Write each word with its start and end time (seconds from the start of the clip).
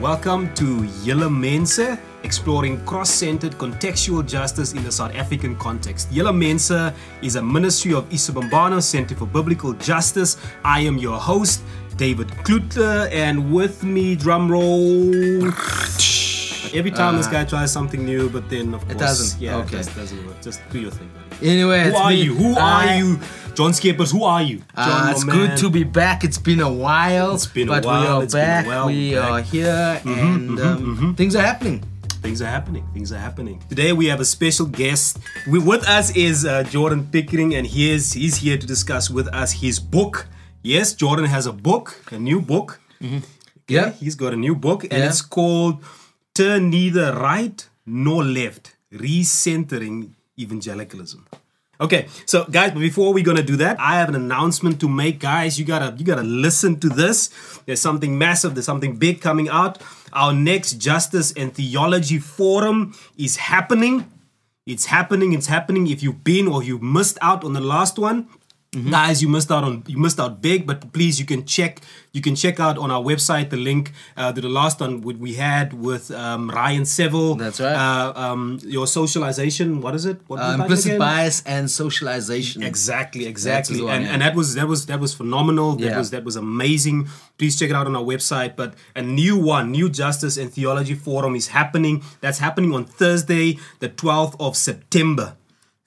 Welcome 0.00 0.52
to 0.54 0.82
Julle 1.04 1.28
Mense, 1.30 1.98
exploring 2.22 2.82
cross-centered 2.86 3.52
contextual 3.58 4.26
justice 4.26 4.72
in 4.72 4.82
the 4.82 4.90
South 4.90 5.14
African 5.14 5.54
context. 5.56 6.10
Julle 6.10 6.32
Mense 6.34 6.94
is 7.20 7.36
a 7.36 7.42
ministry 7.42 7.92
of 7.92 8.08
Isiphambano 8.08 8.82
Center 8.82 9.14
for 9.14 9.26
Biblical 9.26 9.74
Justice. 9.74 10.38
I 10.64 10.80
am 10.80 10.96
your 10.96 11.18
host, 11.18 11.62
David 11.98 12.28
Klute, 12.44 13.10
and 13.12 13.52
with 13.52 13.84
me, 13.84 14.16
drum 14.16 14.50
roll. 14.50 15.44
Every 16.72 16.92
time 16.92 17.16
this 17.16 17.26
ah. 17.26 17.32
guy 17.32 17.44
tries 17.44 17.70
something 17.72 18.02
new, 18.04 18.30
but 18.30 18.48
then 18.48 18.72
of 18.74 18.80
course, 18.82 18.92
it 18.94 18.98
doesn't. 18.98 19.40
Yeah, 19.40 19.56
Okay. 19.56 19.76
it 19.76 19.78
just 19.82 19.96
doesn't 19.96 20.26
work. 20.26 20.40
Just 20.40 20.60
do 20.70 20.80
your 20.80 20.92
thing, 20.92 21.10
buddy. 21.30 21.50
Anyway, 21.50 21.90
Who 21.90 21.96
are 21.96 22.10
me. 22.10 22.22
you? 22.22 22.34
Who 22.36 22.54
I- 22.56 22.86
are 22.86 22.96
you? 22.98 23.18
John 23.54 23.72
Skippers, 23.74 24.10
who 24.10 24.24
are 24.24 24.42
you? 24.42 24.58
John, 24.76 25.08
Uh, 25.08 25.10
it's 25.12 25.24
man. 25.24 25.36
good 25.36 25.56
to 25.58 25.70
be 25.70 25.84
back. 25.84 26.24
It's 26.24 26.38
been 26.38 26.60
a 26.60 26.72
while. 26.72 27.34
It's 27.34 27.46
been 27.46 27.68
a 27.68 27.72
but 27.72 27.84
while, 27.84 28.00
we 28.02 28.06
are 28.08 28.22
it's 28.24 28.34
been 28.34 28.42
a 28.42 28.46
back. 28.46 28.66
while, 28.66 28.86
we 28.86 29.14
back. 29.14 29.24
Mm-hmm, 29.24 29.34
are 29.34 29.42
here, 29.42 30.00
and 30.04 30.60
um, 30.60 31.14
things 31.16 31.34
are 31.36 31.42
happening. 31.42 31.82
Things 32.22 32.40
are 32.42 32.46
happening. 32.50 32.84
Things 32.94 33.12
are 33.12 33.18
happening. 33.18 33.62
Today 33.68 33.92
we 33.92 34.06
have 34.06 34.20
a 34.20 34.24
special 34.24 34.66
guest. 34.66 35.18
We, 35.50 35.58
with 35.58 35.86
us 35.88 36.14
is 36.16 36.44
uh, 36.44 36.62
Jordan 36.64 37.08
Pickering, 37.10 37.54
and 37.54 37.66
he 37.66 37.90
is, 37.90 38.12
he's 38.12 38.36
here 38.36 38.58
to 38.58 38.66
discuss 38.66 39.10
with 39.10 39.28
us 39.28 39.52
his 39.52 39.78
book. 39.80 40.26
Yes, 40.62 40.92
Jordan 40.94 41.24
has 41.26 41.46
a 41.46 41.52
book, 41.52 42.02
a 42.12 42.18
new 42.18 42.40
book. 42.40 42.80
Yeah. 43.68 43.92
He's 43.92 44.14
got 44.16 44.32
a 44.32 44.36
new 44.36 44.54
book, 44.54 44.84
and 44.84 44.92
Yeah. 44.92 45.08
it's 45.08 45.22
called 45.22 45.82
Turn 46.34 46.70
Neither 46.70 47.14
Right 47.14 47.66
Nor 47.86 48.24
Left 48.24 48.74
Recentering 48.92 50.10
Evangelicalism. 50.38 51.26
Okay, 51.80 52.08
so 52.26 52.44
guys, 52.44 52.72
before 52.72 53.14
we're 53.14 53.24
gonna 53.24 53.42
do 53.42 53.56
that, 53.56 53.80
I 53.80 53.96
have 53.98 54.10
an 54.10 54.14
announcement 54.14 54.80
to 54.80 54.88
make. 54.88 55.18
Guys, 55.18 55.58
you 55.58 55.64
gotta 55.64 55.96
you 55.96 56.04
gotta 56.04 56.22
listen 56.22 56.78
to 56.80 56.90
this. 56.90 57.30
There's 57.64 57.80
something 57.80 58.18
massive, 58.18 58.54
there's 58.54 58.66
something 58.66 58.96
big 58.96 59.22
coming 59.22 59.48
out. 59.48 59.80
Our 60.12 60.34
next 60.34 60.74
Justice 60.74 61.32
and 61.32 61.54
Theology 61.54 62.18
Forum 62.18 62.94
is 63.16 63.36
happening. 63.36 64.04
It's 64.66 64.86
happening, 64.86 65.32
it's 65.32 65.46
happening. 65.46 65.86
If 65.86 66.02
you've 66.02 66.22
been 66.22 66.48
or 66.48 66.62
you 66.62 66.78
missed 66.80 67.16
out 67.22 67.44
on 67.44 67.54
the 67.54 67.62
last 67.62 67.98
one, 67.98 68.28
guys 68.90 69.20
you 69.20 69.28
missed 69.28 69.50
out 69.50 69.64
on 69.64 69.82
you 69.88 69.98
missed 69.98 70.20
out 70.20 70.40
big 70.40 70.64
but 70.64 70.92
please 70.92 71.18
you 71.18 71.26
can 71.26 71.44
check 71.44 71.80
you 72.12 72.20
can 72.22 72.36
check 72.36 72.60
out 72.60 72.78
on 72.78 72.88
our 72.88 73.02
website 73.02 73.50
the 73.50 73.56
link 73.56 73.90
uh, 74.16 74.32
to 74.32 74.40
the 74.40 74.48
last 74.48 74.78
one 74.80 75.00
we- 75.00 75.14
we 75.14 75.34
had 75.34 75.72
with 75.72 76.12
um, 76.12 76.48
ryan 76.48 76.84
seville 76.84 77.34
That's 77.34 77.58
right. 77.60 77.74
uh, 77.74 78.12
um, 78.14 78.60
your 78.62 78.86
socialization 78.86 79.80
what 79.80 79.96
is 79.96 80.04
it 80.06 80.20
what 80.28 80.38
Uh, 80.38 80.54
implicit 80.60 81.00
bias 81.00 81.42
and 81.46 81.68
socialization. 81.68 82.62
Exactly, 82.62 83.26
exactly, 83.26 83.82
one, 83.82 83.92
and 83.94 84.04
yeah. 84.04 84.12
and 84.12 84.22
that 84.22 84.36
was 84.36 84.54
that 84.54 84.68
was 84.68 84.86
that 84.86 85.00
was 85.00 85.14
phenomenal. 85.14 85.74
That 85.74 85.90
Yeah. 85.90 85.98
was 85.98 86.10
that 86.10 86.24
was 86.24 86.36
amazing. 86.36 87.08
Please 87.38 87.58
check 87.58 87.70
it 87.70 87.76
out 87.76 87.86
on 87.88 87.96
our 87.96 88.04
website. 88.04 88.54
But 88.54 88.74
a 88.94 89.02
new 89.02 89.36
one, 89.36 89.72
new 89.72 89.88
Justice 89.90 90.36
and 90.40 90.48
Theology 90.52 90.94
Forum 90.94 91.34
is 91.34 91.48
happening. 91.48 92.02
That's 92.20 92.38
happening 92.38 92.72
on 92.72 92.84
Thursday, 92.84 93.58
the 93.80 93.88
twelfth 93.88 94.36
of 94.38 94.56
September. 94.56 95.28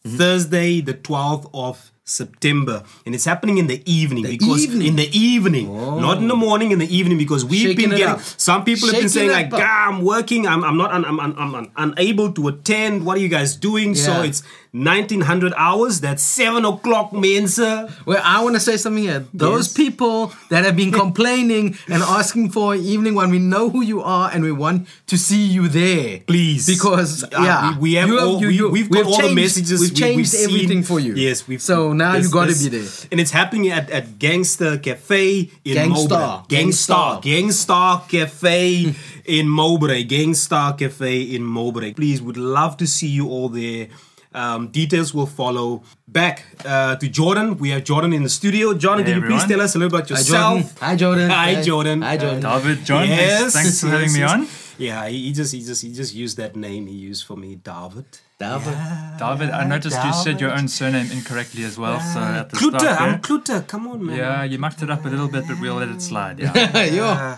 Mm-hmm. 0.06 0.18
Thursday, 0.18 0.82
the 0.82 0.94
twelfth 0.94 1.48
of 1.54 1.92
September, 2.06 2.84
and 3.06 3.16
it's 3.16 3.24
happening 3.24 3.60
in 3.60 3.68
the 3.68 3.82
evening 3.90 4.24
because 4.24 4.66
evening? 4.66 4.88
in 4.88 4.96
the 4.98 5.10
evening, 5.18 5.74
not 5.74 6.18
in 6.18 6.28
the 6.28 6.34
oh. 6.34 6.38
morning, 6.38 6.72
in 6.72 6.80
the 6.80 6.96
evening 6.96 7.18
because 7.18 7.46
we've 7.46 7.62
Shaking 7.62 7.90
been 7.92 7.98
getting. 7.98 8.16
up. 8.16 8.20
Some 8.20 8.66
people 8.66 8.90
have 8.90 9.00
been 9.00 9.08
saying 9.08 9.32
like, 9.32 9.50
"God, 9.50 9.62
I'm 9.62 10.04
working. 10.04 10.46
I'm, 10.46 10.66
I'm 10.66 10.76
not. 10.76 10.92
I'm, 10.92 11.06
I'm, 11.06 11.38
I'm, 11.38 11.56
I'm 11.56 11.72
unable 11.78 12.34
to 12.34 12.50
attend. 12.50 13.06
What 13.06 13.18
are 13.18 13.22
you 13.22 13.30
guys 13.30 13.56
doing?" 13.56 13.96
So 13.96 14.22
it's 14.22 14.44
1900 14.74 15.54
hours. 15.56 16.02
That's 16.02 16.24
seven 16.24 16.66
o'clock, 16.66 17.14
Mensa. 17.14 17.94
Well, 18.06 18.20
I 18.24 18.44
want 18.44 18.56
to 18.56 18.60
say 18.60 18.76
something 18.78 19.04
here. 19.04 19.26
Those 19.34 19.68
Yes. 19.68 19.74
people 19.74 20.34
that 20.50 20.66
have 20.66 20.76
been 20.76 20.92
complaining 21.04 21.78
and 21.88 22.02
asking 22.02 22.50
for 22.50 22.74
an 22.74 22.82
evening 22.84 23.14
one, 23.14 23.30
we 23.30 23.38
know 23.40 23.70
who 23.70 23.82
you 23.84 24.02
are 24.02 24.32
and 24.34 24.44
we 24.44 24.52
want 24.52 24.88
to 25.08 25.18
see 25.18 25.46
you 25.46 25.68
there. 25.68 26.20
Please, 26.26 26.66
Because, 26.66 27.24
Uh, 27.24 27.28
yeah. 27.34 27.72
we, 27.78 27.78
we 27.80 27.94
have 27.94 28.10
you 28.10 28.20
all, 28.20 28.40
we, 28.40 28.48
we've 28.48 28.90
got 28.90 29.06
we've 29.06 29.08
all 29.14 29.22
the 29.22 29.36
messages. 29.36 29.80
We've 29.80 29.92
we- 29.92 29.96
changed 29.96 30.32
seen. 30.32 30.50
everything 30.50 30.82
for 30.84 31.00
you. 31.00 31.14
Yes, 31.14 31.48
we've. 31.48 31.62
So 31.62 31.94
now 31.94 32.16
you 32.16 32.30
got 32.30 32.50
to 32.50 32.58
be 32.58 32.70
there. 32.70 32.90
and 33.12 33.20
it's 33.22 33.32
happening 33.32 33.70
at, 33.70 33.90
at 33.92 34.18
Gangster 34.18 34.78
Cafe 34.80 35.52
in 35.64 35.76
Gangstar. 35.78 36.10
Mowbray. 36.10 36.58
Gangstar, 36.58 37.22
Gangstar. 37.22 37.24
Gangstar 37.24 38.10
Cafe 38.10 38.96
in 39.26 39.48
Mowbray. 39.48 40.04
Gangstar 40.06 40.78
Cafe 40.78 41.22
in 41.22 41.44
Mowbray. 41.44 41.94
Please, 41.94 42.22
would 42.24 42.38
love 42.38 42.76
to 42.78 42.88
see 42.88 43.08
you 43.08 43.28
all 43.30 43.50
there. 43.50 43.88
Um, 44.34 44.68
details 44.70 45.14
will 45.14 45.26
follow. 45.28 45.84
Back 46.08 46.46
uh, 46.64 46.96
to 46.98 47.08
Jordan. 47.10 47.58
We 47.58 47.70
have 47.72 47.84
Jordan 47.84 48.14
in 48.14 48.22
the 48.24 48.30
studio. 48.30 48.74
Jordan, 48.76 49.06
Hey, 49.06 49.14
can 49.14 49.22
you 49.24 49.28
please 49.30 49.46
tell 49.46 49.62
us 49.62 49.74
a 49.76 49.80
little 49.80 49.96
about 49.98 50.08
Hi, 50.10 50.16
yourself? 50.16 50.60
Jordan. 50.60 50.78
Hi, 50.80 50.96
Jordan. 50.96 51.30
Hi, 51.30 51.62
Jordan. 51.64 52.02
Hi, 52.04 52.18
Jordan. 52.18 52.42
David, 52.42 52.86
John, 52.86 53.08
Yes, 53.08 53.54
thanks, 53.54 53.54
thanks 53.54 53.82
for 53.82 53.88
having 53.88 54.10
yes, 54.10 54.14
me 54.14 54.20
yes. 54.20 54.32
on. 54.32 54.63
Yeah, 54.78 55.08
he, 55.08 55.24
he 55.28 55.32
just 55.34 55.54
he 55.54 55.62
just 55.64 55.82
he 55.84 55.94
just 55.94 56.14
used 56.16 56.38
that 56.38 56.56
name 56.56 56.88
he 56.88 56.96
used 56.96 57.26
for 57.26 57.38
me, 57.38 57.56
David. 57.56 58.06
David. 58.40 58.76
David, 59.20 59.52
I 59.52 59.64
noticed 59.66 60.04
you 60.04 60.12
said 60.14 60.42
your 60.42 60.52
own 60.52 60.68
surname 60.68 61.10
incorrectly 61.12 61.64
as 61.64 61.78
well. 61.78 62.00
So 62.02 62.20
at 62.20 62.50
the 62.50 62.58
Klute, 62.58 62.80
start 62.80 63.02
I'm 63.02 63.10
there, 63.12 63.20
Klute. 63.20 63.68
Come 63.68 63.88
on, 63.88 64.06
man. 64.06 64.18
yeah, 64.18 64.44
you 64.44 64.58
mucked 64.58 64.82
it 64.82 64.90
up 64.90 65.06
a 65.06 65.08
little 65.08 65.30
bit, 65.30 65.46
but 65.48 65.62
we'll 65.62 65.76
let 65.76 65.88
it 65.90 66.02
slide. 66.02 66.40
Yeah. 66.40 66.84
Yo, 67.00 67.06
Uh, 67.06 67.38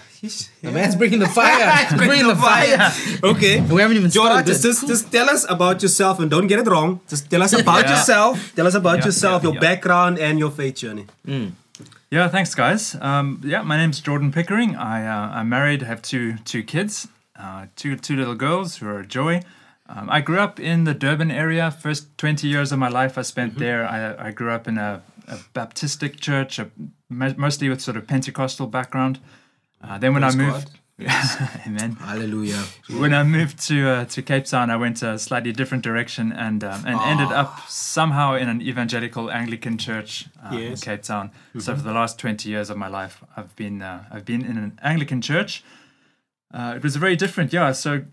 the 0.63 0.72
man's 0.72 0.96
bringing 0.96 1.19
the 1.19 1.28
fire. 1.40 1.69
He's 1.90 1.94
bringing 1.97 2.28
the 2.28 2.35
fire. 2.35 2.91
okay. 3.23 3.62
We 3.75 3.81
haven't 3.81 3.97
even 3.97 4.09
Jordan, 4.09 4.38
started. 4.38 4.47
just, 4.47 4.63
just, 4.63 4.88
just 4.88 5.12
tell 5.12 5.29
us 5.29 5.46
about 5.47 5.81
yourself 5.84 6.19
and 6.19 6.31
don't 6.31 6.47
get 6.47 6.59
it 6.59 6.67
wrong. 6.67 7.02
Just 7.07 7.29
tell 7.29 7.44
us 7.44 7.53
about 7.53 7.84
Yeah. 7.85 7.91
yourself. 7.97 8.56
Tell 8.56 8.66
us 8.66 8.73
about 8.75 9.00
Yeah, 9.00 9.06
yourself, 9.06 9.44
yeah, 9.44 9.47
your 9.50 9.53
yeah. 9.56 9.59
background, 9.67 10.17
and 10.17 10.40
your 10.40 10.50
faith 10.50 10.75
journey. 10.75 11.06
Yeah, 12.09 12.29
thanks, 12.29 12.56
guys. 12.56 12.96
Um, 13.02 13.41
yeah, 13.44 13.62
my 13.62 13.78
name's 13.78 14.00
Jordan 14.00 14.31
Pickering. 14.31 14.75
I 14.75 15.06
uh, 15.06 15.38
I'm 15.40 15.50
married, 15.50 15.81
have 15.81 16.02
two 16.02 16.38
two 16.46 16.63
kids, 16.63 17.07
uh, 17.40 17.66
two 17.75 17.96
two 17.97 18.16
little 18.16 18.35
girls 18.35 18.78
who 18.78 18.88
are 18.88 19.00
a 19.00 19.06
joy. 19.06 19.41
Um, 19.88 20.09
I 20.09 20.22
grew 20.22 20.40
up 20.40 20.59
in 20.59 20.84
the 20.85 20.94
Durban 20.96 21.29
area. 21.29 21.69
First 21.69 22.18
20 22.18 22.47
years 22.47 22.72
of 22.72 22.79
my 22.79 22.90
life 22.90 23.18
I 23.19 23.22
spent 23.23 23.51
Mm-hmm. 23.53 23.59
there. 23.63 23.88
I, 23.88 24.28
I 24.29 24.31
grew 24.31 24.50
up 24.51 24.68
in 24.68 24.78
a, 24.79 25.03
a 25.28 25.38
Baptistic 25.53 26.19
church, 26.19 26.57
a, 26.57 26.72
mostly 27.09 27.69
with 27.69 27.81
sort 27.81 27.96
of 27.97 28.07
Pentecostal 28.07 28.66
background. 28.68 29.19
Uh, 29.84 30.00
then 30.00 30.13
when 30.13 30.23
Praise 30.23 30.35
I 30.35 30.40
God. 30.40 30.53
moved, 30.53 30.69
amen. 31.68 31.91
Hallelujah. 32.00 32.63
When 32.90 33.13
I 33.13 33.22
moved 33.23 33.59
to 33.67 33.88
uh, 33.90 34.06
to 34.06 34.22
Cape 34.23 34.46
Town, 34.46 34.69
I 34.72 34.78
went 34.78 35.03
a 35.03 35.19
slightly 35.19 35.52
different 35.52 35.84
direction 35.84 36.31
and 36.31 36.63
um, 36.63 36.84
and 36.88 37.00
ended 37.02 37.31
up 37.31 37.59
somehow 37.67 38.34
in 38.35 38.47
an 38.50 38.62
evangelical 38.62 39.29
Anglican 39.29 39.78
church 39.78 40.25
uh, 40.44 40.56
in 40.57 40.75
Cape 40.78 41.03
Town. 41.03 41.29
So 41.59 41.75
for 41.75 41.81
the 41.84 41.91
last 41.94 42.17
twenty 42.17 42.50
years 42.50 42.69
of 42.69 42.78
my 42.78 42.88
life, 42.88 43.22
I've 43.38 43.53
been 43.56 43.81
uh, 43.81 44.06
I've 44.09 44.25
been 44.25 44.44
in 44.46 44.57
an 44.57 44.79
Anglican 44.81 45.22
church. 45.22 45.63
Uh, 46.55 46.73
it 46.77 46.83
was 46.83 46.95
very 46.95 47.16
different, 47.17 47.51
yeah. 47.51 47.71
So 47.73 48.03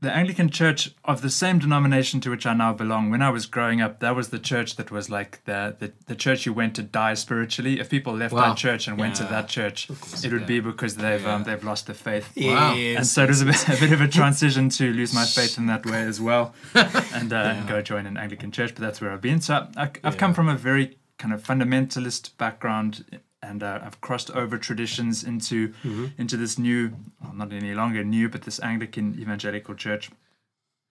the 0.00 0.10
Anglican 0.10 0.48
Church 0.48 0.94
of 1.04 1.20
the 1.20 1.28
same 1.28 1.58
denomination 1.58 2.20
to 2.22 2.30
which 2.30 2.46
I 2.46 2.54
now 2.54 2.72
belong. 2.72 3.10
When 3.10 3.20
I 3.20 3.28
was 3.28 3.44
growing 3.44 3.82
up, 3.82 4.00
that 4.00 4.16
was 4.16 4.30
the 4.30 4.38
church 4.38 4.76
that 4.76 4.90
was 4.90 5.10
like 5.10 5.44
the 5.44 5.76
the, 5.78 5.92
the 6.06 6.14
church 6.14 6.46
you 6.46 6.54
went 6.54 6.74
to 6.76 6.82
die 6.82 7.12
spiritually. 7.12 7.78
If 7.78 7.90
people 7.90 8.14
left 8.14 8.32
Wow. 8.32 8.48
that 8.48 8.56
church 8.56 8.88
and 8.88 8.96
went 8.98 9.16
to 9.16 9.24
that 9.24 9.48
church, 9.48 9.90
it 10.24 10.32
would 10.32 10.46
be 10.46 10.60
because 10.60 10.96
they've 10.96 11.26
um, 11.26 11.44
they've 11.44 11.62
lost 11.62 11.84
their 11.86 11.94
faith. 11.94 12.32
Wow. 12.36 12.72
Yes. 12.74 12.96
And 12.96 13.06
so 13.06 13.24
it 13.24 13.28
was 13.28 13.42
a 13.42 13.44
bit, 13.44 13.68
a 13.68 13.76
bit 13.78 13.92
of 13.92 14.00
a 14.00 14.08
transition 14.20 14.70
to 14.70 14.90
lose 14.90 15.12
my 15.12 15.26
faith 15.26 15.58
in 15.58 15.66
that 15.66 15.84
way 15.84 16.00
as 16.02 16.18
well, 16.18 16.54
and, 16.74 17.30
uh, 17.34 17.36
and 17.36 17.68
go 17.68 17.82
join 17.82 18.06
an 18.06 18.16
Anglican 18.16 18.50
church. 18.50 18.70
But 18.74 18.80
that's 18.80 19.02
where 19.02 19.12
I've 19.12 19.20
been. 19.20 19.42
So 19.42 19.66
I, 19.76 19.90
I've 20.02 20.16
come 20.16 20.32
from 20.32 20.48
a 20.48 20.56
very 20.56 20.96
kind 21.18 21.34
of 21.34 21.42
fundamentalist 21.42 22.38
background, 22.38 23.04
and 23.42 23.62
uh, 23.62 23.80
I've 23.82 24.00
crossed 24.00 24.30
over 24.32 24.58
traditions 24.58 25.24
into 25.24 25.68
Mm-hmm. 25.84 26.06
into 26.18 26.36
this 26.36 26.58
new, 26.58 26.92
well, 27.22 27.32
not 27.34 27.52
any 27.52 27.74
longer 27.74 28.04
new, 28.04 28.28
but 28.28 28.42
this 28.42 28.60
Anglican 28.60 29.18
evangelical 29.20 29.74
church. 29.74 30.10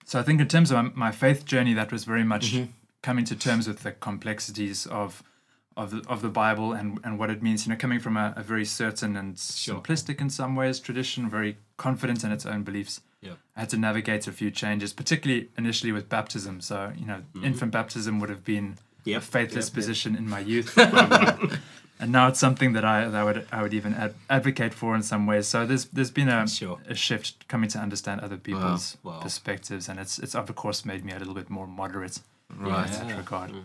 So 0.05 0.19
I 0.19 0.23
think 0.23 0.41
in 0.41 0.47
terms 0.47 0.71
of 0.71 0.77
my- 0.77 0.91
my 1.07 1.11
faith 1.11 1.45
journey, 1.45 1.73
that 1.75 1.91
was 1.91 2.03
very 2.05 2.23
much 2.23 2.53
Mm-hmm. 2.53 2.71
coming 3.01 3.25
to 3.25 3.35
terms 3.35 3.67
with 3.67 3.79
the 3.83 3.91
complexities 3.91 4.85
of. 4.87 5.23
Of 5.77 5.91
the, 5.91 6.03
of 6.09 6.21
the 6.21 6.27
Bible 6.29 6.73
and, 6.73 6.99
and 7.05 7.17
what 7.17 7.29
it 7.29 7.41
means, 7.41 7.65
you 7.65 7.69
know, 7.71 7.77
coming 7.77 7.99
from 8.01 8.17
a, 8.17 8.33
a 8.35 8.43
very 8.43 8.65
certain 8.65 9.15
and 9.15 9.35
simplistic 9.37 10.19
in 10.19 10.29
some 10.29 10.53
ways 10.53 10.77
tradition, 10.77 11.29
very 11.29 11.55
confident 11.77 12.21
in 12.25 12.33
its 12.33 12.45
own 12.45 12.63
beliefs. 12.63 12.99
Yeah. 13.21 13.35
I 13.55 13.61
had 13.61 13.69
to 13.69 13.77
navigate 13.77 14.27
a 14.27 14.33
few 14.33 14.51
changes, 14.51 14.91
particularly 14.91 15.47
initially 15.57 15.93
with 15.93 16.09
baptism. 16.09 16.59
So, 16.59 16.91
you 16.97 17.05
know, 17.05 17.21
infant 17.41 17.71
baptism 17.71 18.19
would 18.19 18.29
have 18.29 18.43
been 18.43 18.73
Mm-hmm. 18.73 19.09
Yep, 19.11 19.21
a 19.21 19.25
faithless 19.25 19.67
yep, 19.67 19.71
yep. 19.71 19.73
position 19.75 20.15
in 20.17 20.27
my 20.27 20.39
youth. 20.41 20.75
and 21.99 22.11
now 22.11 22.27
it's 22.29 22.39
something 22.39 22.73
that 22.73 22.85
I, 22.85 23.07
that 23.09 23.15
I 23.21 23.23
would 23.23 23.47
I 23.51 23.61
would 23.61 23.73
even 23.73 23.93
ad- 23.93 24.15
advocate 24.29 24.73
for 24.73 24.95
in 24.95 25.03
some 25.03 25.25
ways. 25.25 25.47
So 25.47 25.65
there's 25.65 25.85
there's 25.85 26.11
been 26.11 26.29
a, 26.29 26.47
Sure. 26.47 26.77
a 26.87 26.95
shift 26.95 27.47
coming 27.47 27.69
to 27.69 27.79
understand 27.79 28.21
other 28.21 28.37
people's 28.37 28.97
Wow. 29.03 29.19
perspectives, 29.21 29.89
and 29.89 29.99
it's 29.99 30.17
it's 30.19 30.35
of 30.35 30.53
course 30.55 30.85
made 30.85 31.03
me 31.05 31.11
a 31.13 31.19
little 31.19 31.33
bit 31.33 31.49
more 31.49 31.67
moderate 31.67 32.19
Right. 32.55 32.87
in 33.01 33.07
that 33.07 33.17
regard. 33.17 33.51
Mm. 33.51 33.63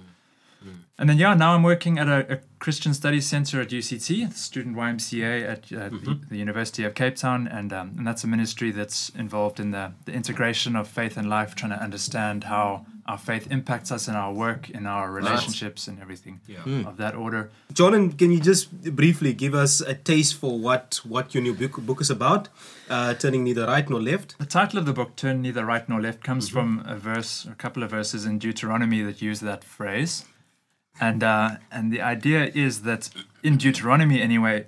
And 0.98 1.08
then 1.08 1.18
yeah, 1.18 1.34
now 1.34 1.54
I'm 1.54 1.62
working 1.64 1.98
at 1.98 2.08
a, 2.08 2.34
a 2.34 2.38
Christian 2.60 2.94
Studies 2.94 3.26
Center 3.26 3.60
at 3.60 3.68
UCT, 3.68 4.28
the 4.30 4.34
Student 4.36 4.76
YMCA 4.76 5.42
at 5.48 5.72
uh, 5.72 5.88
the, 5.88 6.20
the 6.30 6.36
University 6.38 6.84
of 6.84 6.94
Cape 6.94 7.16
Town, 7.16 7.48
and 7.48 7.72
um, 7.72 7.94
and 7.98 8.06
that's 8.06 8.22
a 8.24 8.28
ministry 8.28 8.70
that's 8.70 9.08
involved 9.10 9.58
in 9.58 9.72
the, 9.72 9.92
the 10.04 10.12
integration 10.12 10.76
of 10.76 10.86
faith 10.88 11.16
and 11.16 11.28
life, 11.28 11.54
trying 11.56 11.72
to 11.72 11.82
understand 11.82 12.44
how 12.44 12.86
our 13.06 13.18
faith 13.18 13.48
impacts 13.50 13.92
us 13.92 14.08
in 14.08 14.14
our 14.14 14.32
work, 14.32 14.70
in 14.70 14.86
our 14.86 15.10
relationships, 15.10 15.88
and 15.88 16.00
everything 16.00 16.40
Yeah. 16.46 16.88
of 16.88 16.96
that 16.96 17.14
order. 17.14 17.50
Jordan, 17.72 18.12
can 18.12 18.30
you 18.30 18.40
just 18.40 18.70
briefly 18.96 19.34
give 19.34 19.54
us 19.54 19.80
a 19.82 19.94
taste 19.94 20.36
for 20.36 20.58
what 20.58 21.00
what 21.04 21.34
your 21.34 21.42
new 21.42 21.54
book, 21.54 21.84
book 21.84 22.00
is 22.00 22.10
about? 22.10 22.48
Uh, 22.88 23.14
turning 23.14 23.42
neither 23.44 23.66
right 23.66 23.90
nor 23.90 24.00
left. 24.00 24.38
The 24.38 24.46
title 24.46 24.78
of 24.78 24.86
the 24.86 24.92
book, 24.92 25.16
Turn 25.16 25.42
Neither 25.42 25.64
Right 25.64 25.88
Nor 25.88 26.00
Left, 26.00 26.22
comes 26.22 26.48
from 26.48 26.82
a 26.86 26.96
verse, 26.96 27.46
a 27.50 27.54
couple 27.54 27.82
of 27.82 27.90
verses 27.90 28.24
in 28.26 28.38
Deuteronomy 28.38 29.02
that 29.02 29.20
use 29.20 29.40
that 29.40 29.64
phrase. 29.64 30.24
And, 31.00 31.22
uh, 31.22 31.56
and 31.72 31.92
the 31.92 32.00
idea 32.00 32.50
is 32.54 32.82
that 32.82 33.10
in 33.42 33.56
Deuteronomy, 33.56 34.22
anyway, 34.22 34.66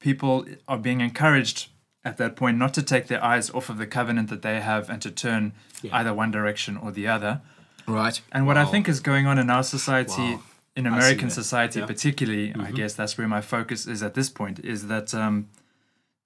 people 0.00 0.46
are 0.68 0.78
being 0.78 1.00
encouraged 1.00 1.68
at 2.04 2.16
that 2.16 2.34
point 2.36 2.56
not 2.56 2.72
to 2.74 2.82
take 2.82 3.08
their 3.08 3.22
eyes 3.22 3.50
off 3.50 3.68
of 3.68 3.76
the 3.78 3.86
covenant 3.86 4.30
that 4.30 4.42
they 4.42 4.60
have 4.60 4.88
and 4.88 5.02
to 5.02 5.10
turn 5.10 5.52
either 5.92 6.14
one 6.14 6.30
direction 6.30 6.76
or 6.76 6.90
the 6.92 7.06
other. 7.06 7.40
Right. 7.86 8.20
And 8.32 8.46
what 8.46 8.56
I 8.56 8.64
think 8.64 8.88
is 8.88 9.00
going 9.00 9.26
on 9.26 9.38
in 9.38 9.50
our 9.50 9.62
society, 9.62 10.22
Wow. 10.34 10.42
in 10.76 10.86
American 10.86 11.28
society 11.30 11.80
Yeah. 11.80 11.86
particularly, 11.86 12.54
I 12.54 12.70
guess 12.70 12.94
that's 12.94 13.18
where 13.18 13.28
my 13.28 13.40
focus 13.40 13.86
is 13.86 14.02
at 14.02 14.14
this 14.14 14.30
point, 14.30 14.60
is 14.60 14.86
that 14.86 15.12
um, 15.14 15.48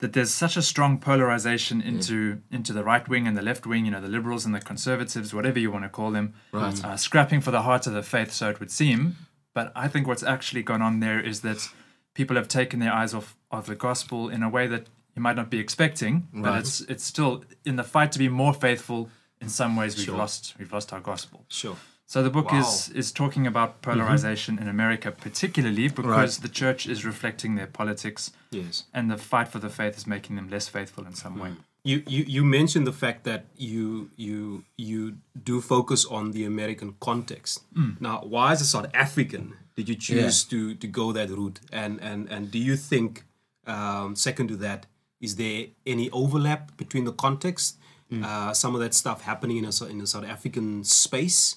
that 0.05 0.12
there's 0.12 0.35
such 0.35 0.55
a 0.59 0.62
strong 0.62 0.99
polarization 0.99 1.81
into 1.81 2.43
into 2.51 2.73
the 2.75 2.85
right 2.85 3.09
wing 3.09 3.27
and 3.27 3.35
the 3.39 3.43
left 3.51 3.65
wing, 3.67 3.87
you 3.87 3.91
know, 3.91 4.03
the 4.03 4.15
liberals 4.19 4.45
and 4.45 4.55
the 4.55 4.61
conservatives, 4.61 5.33
whatever 5.33 5.59
you 5.59 5.71
want 5.73 5.85
to 5.85 5.89
call 5.89 6.11
them, 6.11 6.35
Right. 6.53 6.85
uh, 6.85 6.97
scrapping 6.99 7.41
for 7.41 7.51
the 7.51 7.62
heart 7.62 7.87
of 7.87 7.95
the 7.95 8.03
faith, 8.03 8.31
so 8.31 8.51
it 8.51 8.61
would 8.61 8.71
seem. 8.71 9.17
But 9.55 9.73
I 9.85 9.89
think 9.89 10.06
what's 10.06 10.23
actually 10.23 10.62
gone 10.62 10.83
on 10.83 11.01
there 11.01 11.21
is 11.31 11.41
that 11.41 11.71
people 12.12 12.37
have 12.37 12.49
taken 12.49 12.81
their 12.81 12.93
eyes 12.93 13.15
off 13.15 13.35
of 13.51 13.65
the 13.67 13.75
gospel 13.77 14.29
in 14.29 14.43
a 14.43 14.49
way 14.56 14.67
that 14.67 14.85
you 15.17 15.23
might 15.23 15.37
not 15.37 15.49
be 15.49 15.59
expecting, 15.59 16.29
but 16.35 16.59
it's 16.61 16.81
it's 16.93 17.05
still 17.05 17.33
in 17.65 17.77
the 17.77 17.85
fight 17.95 18.12
to 18.12 18.19
be 18.19 18.29
more 18.29 18.53
faithful. 18.53 19.09
In 19.41 19.49
some 19.49 19.73
ways, 19.81 19.97
we've 19.97 20.07
Sure. 20.07 20.19
lost 20.19 20.55
we've 20.59 20.73
lost 20.77 20.93
our 20.93 21.00
gospel. 21.00 21.39
Sure. 21.49 21.77
So 22.06 22.23
the 22.23 22.31
book 22.31 22.53
Wow. 22.53 22.61
is 22.61 22.91
is 22.91 23.12
talking 23.12 23.47
about 23.47 23.81
polarization 23.83 24.59
in 24.59 24.69
America, 24.69 25.11
particularly 25.11 25.89
because 25.89 26.39
the 26.39 26.49
church 26.49 26.87
is 26.87 27.05
reflecting 27.05 27.56
their 27.56 27.67
politics, 27.67 28.31
Yes. 28.51 28.85
and 28.93 29.11
the 29.11 29.17
fight 29.17 29.49
for 29.49 29.59
the 29.59 29.71
faith 29.71 29.97
is 29.97 30.06
making 30.06 30.37
them 30.37 30.49
less 30.51 30.69
faithful 30.69 31.06
in 31.06 31.15
some 31.15 31.39
way. 31.39 31.53
You, 31.83 32.03
you 32.06 32.25
you 32.37 32.45
mentioned 32.45 32.87
the 32.87 32.93
fact 33.05 33.25
that 33.25 33.45
you 33.56 34.11
you 34.17 34.65
you 34.77 35.17
do 35.51 35.61
focus 35.61 36.05
on 36.06 36.33
the 36.33 36.45
American 36.45 36.95
context. 37.01 37.62
Now, 38.01 38.21
why 38.23 38.53
as 38.53 38.61
a 38.61 38.65
South 38.67 38.89
African 38.95 39.55
did 39.77 39.89
you 39.89 39.97
choose 39.97 40.45
to 40.45 40.75
to 40.83 40.87
go 40.87 41.12
that 41.12 41.29
route? 41.31 41.61
And 41.73 42.00
and 42.00 42.29
and 42.31 42.50
do 42.50 42.59
you 42.59 42.77
think, 42.77 43.25
um, 43.67 44.15
second 44.17 44.49
to 44.49 44.57
that, 44.59 44.87
is 45.21 45.37
there 45.37 45.67
any 45.87 46.09
overlap 46.11 46.77
between 46.77 47.05
the 47.05 47.12
context? 47.27 47.79
Uh, 48.23 48.53
some 48.55 48.77
of 48.77 48.81
that 48.81 48.95
stuff 48.95 49.23
happening 49.23 49.57
in 49.57 49.65
a 49.65 49.85
in 49.93 50.00
a 50.00 50.07
South 50.07 50.25
African 50.25 50.85
space. 50.85 51.57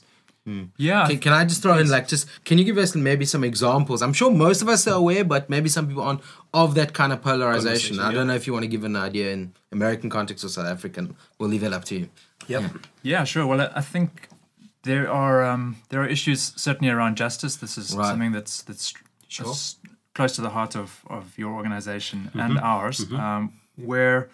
Yeah, 0.78 1.08
Can, 1.08 1.20
can 1.20 1.34
I 1.34 1.44
just 1.46 1.62
throw 1.62 1.78
in 1.78 1.90
like 1.90 2.08
just 2.08 2.28
can 2.46 2.58
you 2.58 2.64
give 2.64 2.78
us 2.78 2.96
maybe 2.96 3.26
some 3.26 3.44
examples? 3.44 4.02
I'm 4.02 4.14
sure 4.14 4.32
most 4.32 4.62
of 4.62 4.70
us 4.70 4.88
are 4.88 4.96
aware, 4.96 5.24
but 5.26 5.50
maybe 5.50 5.68
some 5.70 5.88
people 5.88 6.04
aren't 6.04 6.22
of 6.54 6.74
that 6.76 6.94
kind 6.94 7.12
of 7.14 7.22
polarization. 7.22 7.98
Conversation, 7.98 8.00
I 8.00 8.10
yeah. 8.10 8.16
don't 8.16 8.28
know 8.28 8.36
if 8.36 8.48
you 8.48 8.54
want 8.54 8.64
to 8.64 8.70
give 8.70 8.84
an 8.86 8.96
idea 8.96 9.32
in 9.34 9.54
American 9.72 10.10
context 10.10 10.44
or 10.46 10.50
South 10.50 10.68
African. 10.68 11.16
We'll 11.38 11.50
leave 11.50 11.64
it 11.64 11.74
up 11.74 11.84
to 11.86 11.96
you. 12.00 12.10
Yep. 12.48 12.64
yeah, 13.04 13.26
sure. 13.26 13.46
Well, 13.46 13.60
I- 13.62 13.72
I 13.76 13.82
think 13.82 14.30
there 14.84 15.12
are 15.12 15.44
um, 15.44 15.76
there 15.90 16.02
are 16.02 16.08
issues 16.08 16.54
certainly 16.56 16.92
around 16.94 17.18
justice. 17.18 17.58
This 17.58 17.78
is 17.78 17.94
Right. 17.94 18.08
something 18.10 18.32
that's 18.32 18.62
that's, 18.64 18.94
Sure. 19.28 19.46
that's 19.48 19.76
close 20.16 20.34
to 20.38 20.42
the 20.42 20.52
heart 20.52 20.76
of, 20.76 21.02
of 21.10 21.38
your 21.38 21.52
organization 21.54 22.20
Mm-hmm. 22.30 22.40
and 22.40 22.60
ours, 22.60 23.00
um, 23.12 23.52
where 23.76 24.30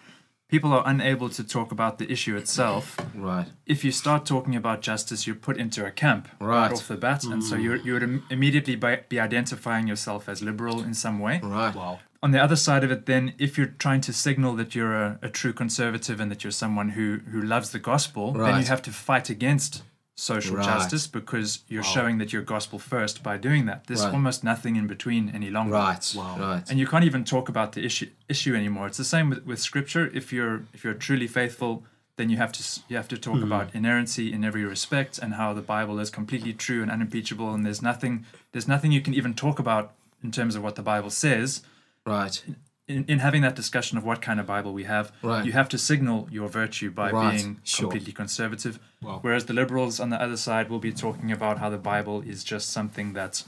people 0.48 0.72
are 0.72 0.82
unable 0.86 1.28
to 1.30 1.42
talk 1.44 1.72
about 1.72 1.98
the 1.98 2.10
issue 2.10 2.36
itself. 2.36 2.96
Right. 3.14 3.46
if 3.66 3.84
you 3.84 3.92
start 3.92 4.26
talking 4.26 4.54
about 4.56 4.82
justice, 4.82 5.26
you're 5.26 5.36
put 5.36 5.56
into 5.56 5.84
a 5.84 5.90
camp 5.90 6.28
Right. 6.40 6.72
off 6.72 6.88
the 6.88 6.96
bat, 6.96 7.24
and 7.24 7.42
so 7.42 7.56
you 7.56 7.74
you 7.84 7.92
would 7.94 8.02
im- 8.02 8.22
immediately 8.30 8.76
bi- 8.76 9.02
be 9.08 9.18
identifying 9.20 9.86
yourself 9.88 10.28
as 10.28 10.42
liberal 10.42 10.82
in 10.82 10.94
some 10.94 11.18
way. 11.18 11.40
Right. 11.42 11.74
Wow. 11.74 11.98
On 12.22 12.30
the 12.30 12.42
other 12.42 12.56
side 12.56 12.84
of 12.84 12.90
it, 12.90 13.04
then, 13.06 13.34
if 13.38 13.58
you're 13.58 13.74
trying 13.78 14.00
to 14.02 14.12
signal 14.12 14.54
that 14.56 14.74
you're 14.74 14.94
a, 14.94 15.18
a 15.22 15.28
true 15.28 15.52
conservative 15.52 16.20
and 16.20 16.30
that 16.30 16.42
you're 16.42 16.50
someone 16.64 16.90
who 16.90 17.18
who 17.32 17.40
loves 17.42 17.70
the 17.70 17.78
gospel, 17.78 18.32
then 18.32 18.58
you 18.60 18.66
have 18.66 18.82
to 18.82 18.90
fight 18.90 19.28
against 19.30 19.82
social 20.16 20.56
Right. 20.56 20.64
justice 20.64 21.06
because 21.06 21.60
you're 21.68 21.82
showing 21.82 22.18
that 22.18 22.32
you're 22.32 22.42
gospel 22.42 22.78
first 22.78 23.22
by 23.22 23.36
doing 23.36 23.66
that. 23.66 23.86
There's 23.86 24.04
Right. 24.04 24.14
almost 24.14 24.44
nothing 24.44 24.76
in 24.76 24.86
between 24.86 25.30
any 25.30 25.50
longer 25.50 25.74
Right. 25.74 26.12
Wow. 26.16 26.38
Right. 26.38 26.70
and 26.70 26.78
you 26.78 26.86
can't 26.86 27.04
even 27.04 27.24
talk 27.24 27.48
about 27.48 27.72
the 27.72 27.84
issue 27.84 28.08
issue 28.28 28.54
anymore. 28.54 28.86
It's 28.86 28.98
the 28.98 29.04
same 29.04 29.28
with, 29.30 29.44
with 29.44 29.60
scripture. 29.60 30.10
If 30.14 30.32
you're 30.32 30.62
if 30.72 30.84
you're 30.84 30.94
truly 30.94 31.26
faithful, 31.26 31.84
then 32.16 32.30
you 32.30 32.36
have 32.36 32.52
to 32.52 32.62
you 32.88 32.96
have 32.96 33.08
to 33.08 33.18
talk 33.18 33.38
hmm. 33.38 33.42
about 33.42 33.74
inerrancy 33.74 34.32
in 34.32 34.44
every 34.44 34.64
respect 34.64 35.18
and 35.18 35.34
how 35.34 35.52
the 35.52 35.62
Bible 35.62 35.98
is 35.98 36.10
completely 36.10 36.52
true 36.52 36.80
and 36.82 36.90
unimpeachable. 36.90 37.52
And 37.52 37.66
there's 37.66 37.82
nothing 37.82 38.24
there's 38.52 38.68
nothing 38.68 38.92
you 38.92 39.00
can 39.00 39.14
even 39.14 39.34
talk 39.34 39.58
about 39.58 39.94
in 40.22 40.30
terms 40.30 40.54
of 40.54 40.62
what 40.62 40.76
the 40.76 40.82
Bible 40.82 41.10
says. 41.10 41.62
Right. 42.06 42.42
In, 42.86 43.04
in 43.06 43.20
having 43.20 43.40
that 43.40 43.56
discussion 43.56 43.96
of 43.96 44.04
what 44.04 44.20
kind 44.20 44.38
of 44.38 44.46
Bible 44.46 44.74
we 44.74 44.84
have, 44.84 45.10
Right. 45.22 45.44
you 45.46 45.52
have 45.52 45.70
to 45.70 45.78
signal 45.78 46.28
your 46.30 46.48
virtue 46.50 46.90
by 46.90 47.10
Right. 47.10 47.38
being 47.38 47.60
Sure. 47.64 47.84
completely 47.88 48.12
conservative. 48.12 48.78
Wow. 49.00 49.20
Whereas 49.22 49.46
the 49.46 49.54
liberals 49.54 49.98
on 50.00 50.10
the 50.10 50.20
other 50.20 50.36
side 50.36 50.68
will 50.68 50.80
be 50.80 50.92
talking 50.92 51.32
about 51.32 51.58
how 51.60 51.70
the 51.70 51.78
Bible 51.78 52.20
is 52.20 52.44
just 52.44 52.68
something 52.70 53.14
that, 53.14 53.42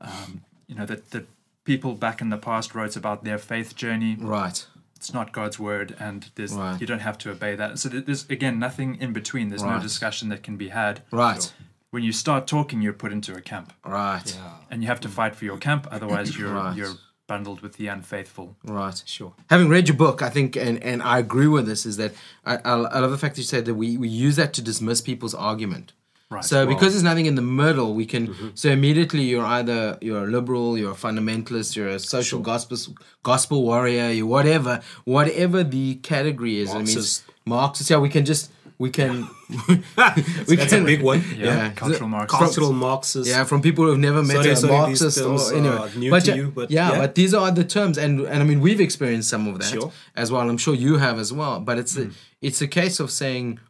um, 0.00 0.40
you 0.66 0.74
know, 0.74 0.86
that 0.86 1.10
that 1.10 1.28
people 1.64 1.94
back 1.94 2.20
in 2.22 2.30
the 2.30 2.38
past 2.38 2.74
wrote 2.74 2.96
about 2.96 3.24
their 3.24 3.38
faith 3.38 3.76
journey. 3.76 4.16
Right. 4.18 4.66
It's 4.96 5.12
not 5.12 5.32
God's 5.32 5.58
word, 5.58 5.94
and 5.98 6.30
there's 6.36 6.54
Right. 6.54 6.80
you 6.80 6.86
don't 6.86 7.00
have 7.00 7.18
to 7.18 7.30
obey 7.30 7.54
that. 7.56 7.78
So 7.78 7.88
there's 7.90 8.24
again 8.30 8.58
nothing 8.58 8.94
in 8.96 9.12
between. 9.12 9.48
There's 9.50 9.62
no 9.62 9.78
discussion 9.80 10.28
that 10.30 10.42
can 10.42 10.56
be 10.56 10.70
had. 10.70 11.02
Right. 11.10 11.52
When 11.90 12.02
you 12.02 12.12
start 12.12 12.46
talking, 12.46 12.80
you're 12.80 12.94
put 12.94 13.12
into 13.12 13.34
a 13.34 13.42
camp, 13.42 13.74
Right. 13.84 14.34
Yeah. 14.34 14.52
and 14.70 14.80
you 14.82 14.88
have 14.88 15.00
to 15.00 15.08
fight 15.10 15.36
for 15.36 15.44
your 15.44 15.58
camp. 15.58 15.86
Otherwise, 15.90 16.38
you're 16.38 16.54
Right. 16.54 16.74
you're 16.74 16.94
bundled 17.32 17.60
with 17.62 17.74
the 17.78 17.86
unfaithful. 17.96 18.46
Right. 18.62 19.02
Sure. 19.06 19.32
Having 19.48 19.68
read 19.70 19.88
your 19.88 19.96
book, 19.96 20.20
I 20.20 20.30
think, 20.36 20.54
and, 20.54 20.76
and 20.82 21.02
I 21.02 21.16
agree 21.26 21.50
with 21.56 21.66
this, 21.66 21.86
is 21.86 21.96
that 21.96 22.12
I, 22.44 22.56
I, 22.56 22.74
I 22.94 22.98
love 22.98 23.10
the 23.10 23.16
fact 23.16 23.36
that 23.36 23.40
you 23.40 23.50
said 23.54 23.64
that 23.64 23.76
we, 23.82 23.96
we 23.96 24.08
use 24.08 24.36
that 24.36 24.52
to 24.56 24.62
dismiss 24.70 25.00
people's 25.00 25.34
argument. 25.34 25.94
Right. 26.28 26.44
So 26.44 26.66
because 26.66 26.92
there's 26.92 27.08
nothing 27.12 27.26
in 27.26 27.34
the 27.34 27.48
middle, 27.62 27.94
we 27.94 28.06
can. 28.06 28.28
Mm-hmm. 28.28 28.48
So 28.54 28.68
immediately 28.70 29.22
you're 29.22 29.44
either 29.58 29.98
you're 30.00 30.24
a 30.24 30.30
liberal, 30.38 30.78
you're 30.78 30.92
a 30.92 31.02
fundamentalist, 31.06 31.76
you're 31.76 31.88
a 31.88 31.98
social 31.98 32.40
gospel 32.40 32.78
gospel 33.22 33.62
warrior, 33.62 34.08
you 34.10 34.26
whatever, 34.26 34.80
whatever 35.04 35.62
the 35.62 35.96
category 35.96 36.54
is. 36.62 36.68
Marxist. 36.72 37.24
I 37.28 37.28
mean, 37.28 37.58
Marxist. 37.58 37.90
Yeah, 37.90 37.98
we 37.98 38.08
can 38.08 38.24
just 38.24 38.50
we 38.82 38.90
can. 38.90 39.28
we 39.68 40.56
That's 40.56 40.72
a 40.72 40.82
big 40.82 41.02
one. 41.02 41.22
yeah, 41.36 41.46
yeah. 41.46 41.72
cultural 41.72 42.08
Marxism. 42.08 42.44
Cultural 42.44 42.72
Marxist. 42.72 43.30
Yeah, 43.30 43.44
from 43.44 43.62
people 43.62 43.84
who've 43.84 44.04
never 44.08 44.24
met 44.24 44.38
Sorry, 44.38 44.50
a 44.50 44.56
sorry, 44.56 44.90
these 44.90 45.00
Marxist 45.02 45.18
terms 45.18 45.52
or 45.52 45.56
anyway. 45.56 45.76
are 45.76 45.90
new 45.94 46.10
but 46.10 46.24
to 46.24 46.30
yeah, 46.30 46.36
you, 46.36 46.50
but 46.50 46.70
yeah, 46.70 46.90
yeah. 46.90 46.98
but 46.98 47.14
these 47.14 47.32
are 47.32 47.52
the 47.52 47.62
terms, 47.62 47.96
and 47.96 48.12
and 48.32 48.42
I 48.42 48.44
mean 48.44 48.60
we've 48.60 48.80
experienced 48.80 49.28
some 49.30 49.46
of 49.46 49.60
that 49.60 49.72
Sure. 49.76 49.92
as 50.16 50.32
well. 50.32 50.50
I'm 50.50 50.58
sure 50.58 50.74
you 50.74 50.96
have 50.96 51.20
as 51.20 51.32
well. 51.32 51.60
But 51.60 51.78
it's 51.78 51.96
a 51.96 52.06
hmm. 52.06 52.10
it's 52.40 52.60
a 52.60 52.66
case 52.66 52.98
of 52.98 53.12
saying 53.12 53.60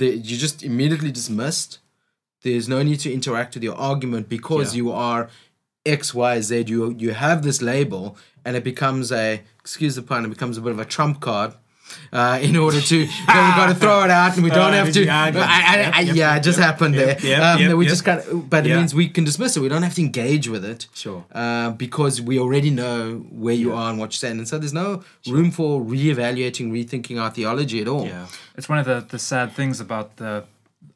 that 0.00 0.16
you 0.28 0.34
just 0.46 0.62
immediately 0.62 1.12
dismissed. 1.12 1.80
There's 2.42 2.68
no 2.76 2.82
need 2.82 3.00
to 3.00 3.12
interact 3.12 3.52
with 3.54 3.62
your 3.68 3.76
argument 3.76 4.30
because 4.30 4.68
Yeah. 4.74 4.78
you 4.80 4.92
are 4.92 5.28
X, 5.84 6.14
Y, 6.14 6.40
Z. 6.40 6.64
You 6.68 6.96
you 7.04 7.10
have 7.26 7.42
this 7.42 7.60
label, 7.60 8.16
and 8.46 8.56
it 8.56 8.64
becomes 8.64 9.12
a 9.12 9.42
excuse 9.60 9.94
the 9.96 10.02
pun. 10.02 10.24
It 10.24 10.30
becomes 10.36 10.56
a 10.56 10.62
bit 10.62 10.72
of 10.72 10.80
a 10.86 10.88
trump 10.96 11.20
card. 11.20 11.52
Uh, 12.12 12.38
in 12.42 12.56
order 12.56 12.80
to, 12.80 12.96
then 13.06 13.06
we 13.26 13.52
got 13.60 13.66
to 13.68 13.74
throw 13.74 14.04
it 14.04 14.10
out, 14.10 14.34
and 14.34 14.44
we 14.44 14.50
don't 14.50 14.72
Uh, 14.74 14.84
have 14.84 14.92
to. 14.92 15.04
yeah, 15.04 15.22
I, 15.22 15.26
I 15.28 15.30
got 15.30 15.48
I, 15.48 15.90
I. 15.94 16.00
Yep, 16.00 16.16
yeah, 16.16 16.36
it 16.36 16.42
just 16.42 16.58
yep, 16.58 16.66
happened 16.66 16.94
yep, 16.94 17.18
there. 17.20 17.30
yep, 17.30 17.42
um, 17.42 17.60
yep, 17.60 17.68
that 17.70 17.76
we 17.76 17.84
yep. 17.86 17.90
just 17.92 18.04
kind 18.04 18.20
of, 18.20 18.50
but 18.50 18.66
it 18.66 18.70
Yeah. 18.70 18.76
means 18.78 18.94
we 18.94 19.08
can 19.08 19.24
dismiss 19.24 19.56
it. 19.56 19.60
We 19.60 19.68
don't 19.68 19.82
have 19.82 19.94
to 19.94 20.02
engage 20.02 20.48
with 20.48 20.64
it. 20.64 20.86
Sure. 20.94 21.24
Uh, 21.32 21.70
because 21.70 22.20
we 22.20 22.38
already 22.38 22.70
know 22.70 23.24
where 23.30 23.54
you 23.54 23.72
are 23.72 23.88
and 23.90 23.98
what 23.98 24.06
you're 24.12 24.18
saying, 24.24 24.38
and 24.38 24.46
so 24.48 24.58
there's 24.58 24.72
no 24.74 25.02
room 25.28 25.50
for 25.50 25.80
reevaluating, 25.82 26.70
rethinking 26.70 27.20
our 27.20 27.30
theology 27.30 27.80
at 27.80 27.88
all. 27.88 28.06
Yeah. 28.06 28.26
It's 28.56 28.68
one 28.68 28.78
of 28.78 28.86
the, 28.86 29.04
the 29.08 29.18
sad 29.18 29.52
things 29.52 29.80
about 29.80 30.16
the 30.16 30.44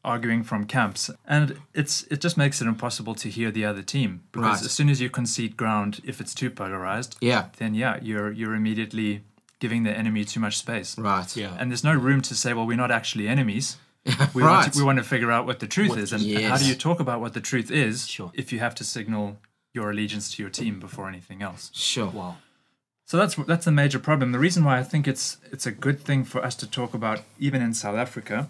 arguing 0.05 0.45
from 0.45 0.65
camps, 0.67 1.11
and 1.27 1.59
it's 1.75 2.05
it 2.11 2.21
just 2.21 2.37
makes 2.37 2.61
it 2.61 2.67
impossible 2.69 3.15
to 3.17 3.29
hear 3.29 3.51
the 3.51 3.65
other 3.65 3.83
team 3.83 4.21
because 4.31 4.59
Right. 4.61 4.65
as 4.67 4.73
soon 4.73 4.89
as 4.89 5.01
you 5.01 5.11
concede 5.11 5.57
ground, 5.57 6.01
if 6.05 6.21
it's 6.21 6.33
too 6.35 6.49
polarized, 6.51 7.17
Yeah. 7.21 7.47
then 7.59 7.75
yeah, 7.75 7.99
you're 8.03 8.31
you're 8.31 8.55
immediately 8.55 9.23
giving 9.59 9.83
the 9.85 9.91
enemy 9.91 10.25
too 10.25 10.41
much 10.41 10.57
space. 10.59 10.99
Right. 10.99 11.35
Yeah. 11.37 11.57
And 11.59 11.71
there's 11.71 11.85
no 11.85 11.95
room 11.95 12.21
to 12.23 12.35
say, 12.35 12.53
well, 12.53 12.67
we're 12.67 12.77
not 12.77 12.91
actually 12.91 13.29
enemies. 13.29 13.77
We, 14.35 14.43
want 14.43 14.73
to, 14.73 14.79
we 14.79 14.85
want 14.85 14.99
to 14.99 15.05
figure 15.05 15.33
out 15.33 15.47
what 15.47 15.59
the 15.59 15.67
truth 15.67 15.97
is. 15.97 16.13
And 16.13 16.23
how 16.45 16.57
do 16.57 16.65
you 16.69 16.77
talk 16.77 17.01
about 17.01 17.21
what 17.21 17.33
the 17.33 17.41
truth 17.41 17.73
is 17.73 18.07
Sure. 18.07 18.31
if 18.35 18.53
you 18.53 18.61
have 18.61 18.73
to 18.77 18.85
signal 18.85 19.39
your 19.75 19.91
allegiance 19.91 20.33
to 20.37 20.43
your 20.43 20.51
team 20.51 20.79
before 20.79 21.09
anything 21.09 21.43
else? 21.43 21.71
Sure. 21.75 22.07
Wow. 22.11 22.37
So 23.05 23.17
that's 23.17 23.35
that's 23.35 23.67
a 23.67 23.73
major 23.73 23.99
problem. 23.99 24.31
The 24.33 24.39
reason 24.39 24.63
why 24.65 24.79
I 24.79 24.85
think 24.85 25.09
it's 25.09 25.39
it's 25.53 25.67
a 25.67 25.73
good 25.73 25.99
thing 26.01 26.25
for 26.25 26.45
us 26.45 26.55
to 26.57 26.71
talk 26.71 26.95
about, 26.95 27.23
even 27.39 27.63
in 27.63 27.75
South 27.75 27.97
Africa, 27.97 28.49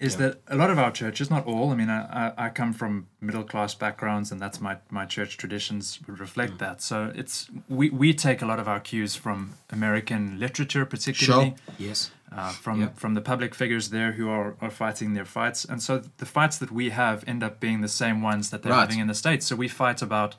is 0.00 0.16
that 0.16 0.40
a 0.48 0.56
lot 0.56 0.70
of 0.70 0.78
our 0.78 0.90
churches, 0.90 1.30
not 1.30 1.46
all, 1.46 1.70
I 1.70 1.76
mean, 1.76 1.90
I, 1.90 2.00
I, 2.28 2.46
I 2.46 2.48
come 2.48 2.72
from 2.72 3.06
middle 3.20 3.44
class 3.44 3.74
backgrounds, 3.74 4.32
and 4.32 4.40
that's 4.40 4.60
my, 4.60 4.78
my 4.90 5.04
church 5.04 5.36
traditions 5.36 6.00
would 6.06 6.18
reflect 6.18 6.58
that. 6.58 6.80
So 6.80 7.12
it's 7.14 7.48
we, 7.68 7.90
we 7.90 8.14
take 8.14 8.40
a 8.42 8.46
lot 8.46 8.58
of 8.58 8.66
our 8.66 8.80
cues 8.80 9.14
from 9.14 9.52
American 9.70 10.38
literature, 10.40 10.84
particularly. 10.86 11.54
Yes. 11.78 12.10
uh, 12.32 12.50
from 12.52 12.80
Yeah. 12.80 12.88
from 12.96 13.14
the 13.14 13.20
public 13.20 13.54
figures 13.54 13.90
there 13.90 14.12
who 14.12 14.28
are, 14.30 14.56
are 14.60 14.70
fighting 14.70 15.14
their 15.14 15.24
fights. 15.26 15.64
And 15.64 15.82
so 15.82 16.02
the 16.16 16.26
fights 16.26 16.56
that 16.58 16.70
we 16.72 16.90
have 16.90 17.22
end 17.26 17.42
up 17.42 17.60
being 17.60 17.80
the 17.82 17.88
same 17.88 18.22
ones 18.22 18.50
that 18.50 18.62
they're 18.62 18.72
Right. 18.72 18.80
having 18.88 19.00
in 19.00 19.06
the 19.08 19.14
States. 19.24 19.46
So 19.46 19.54
we 19.56 19.68
fight 19.68 20.00
about 20.02 20.34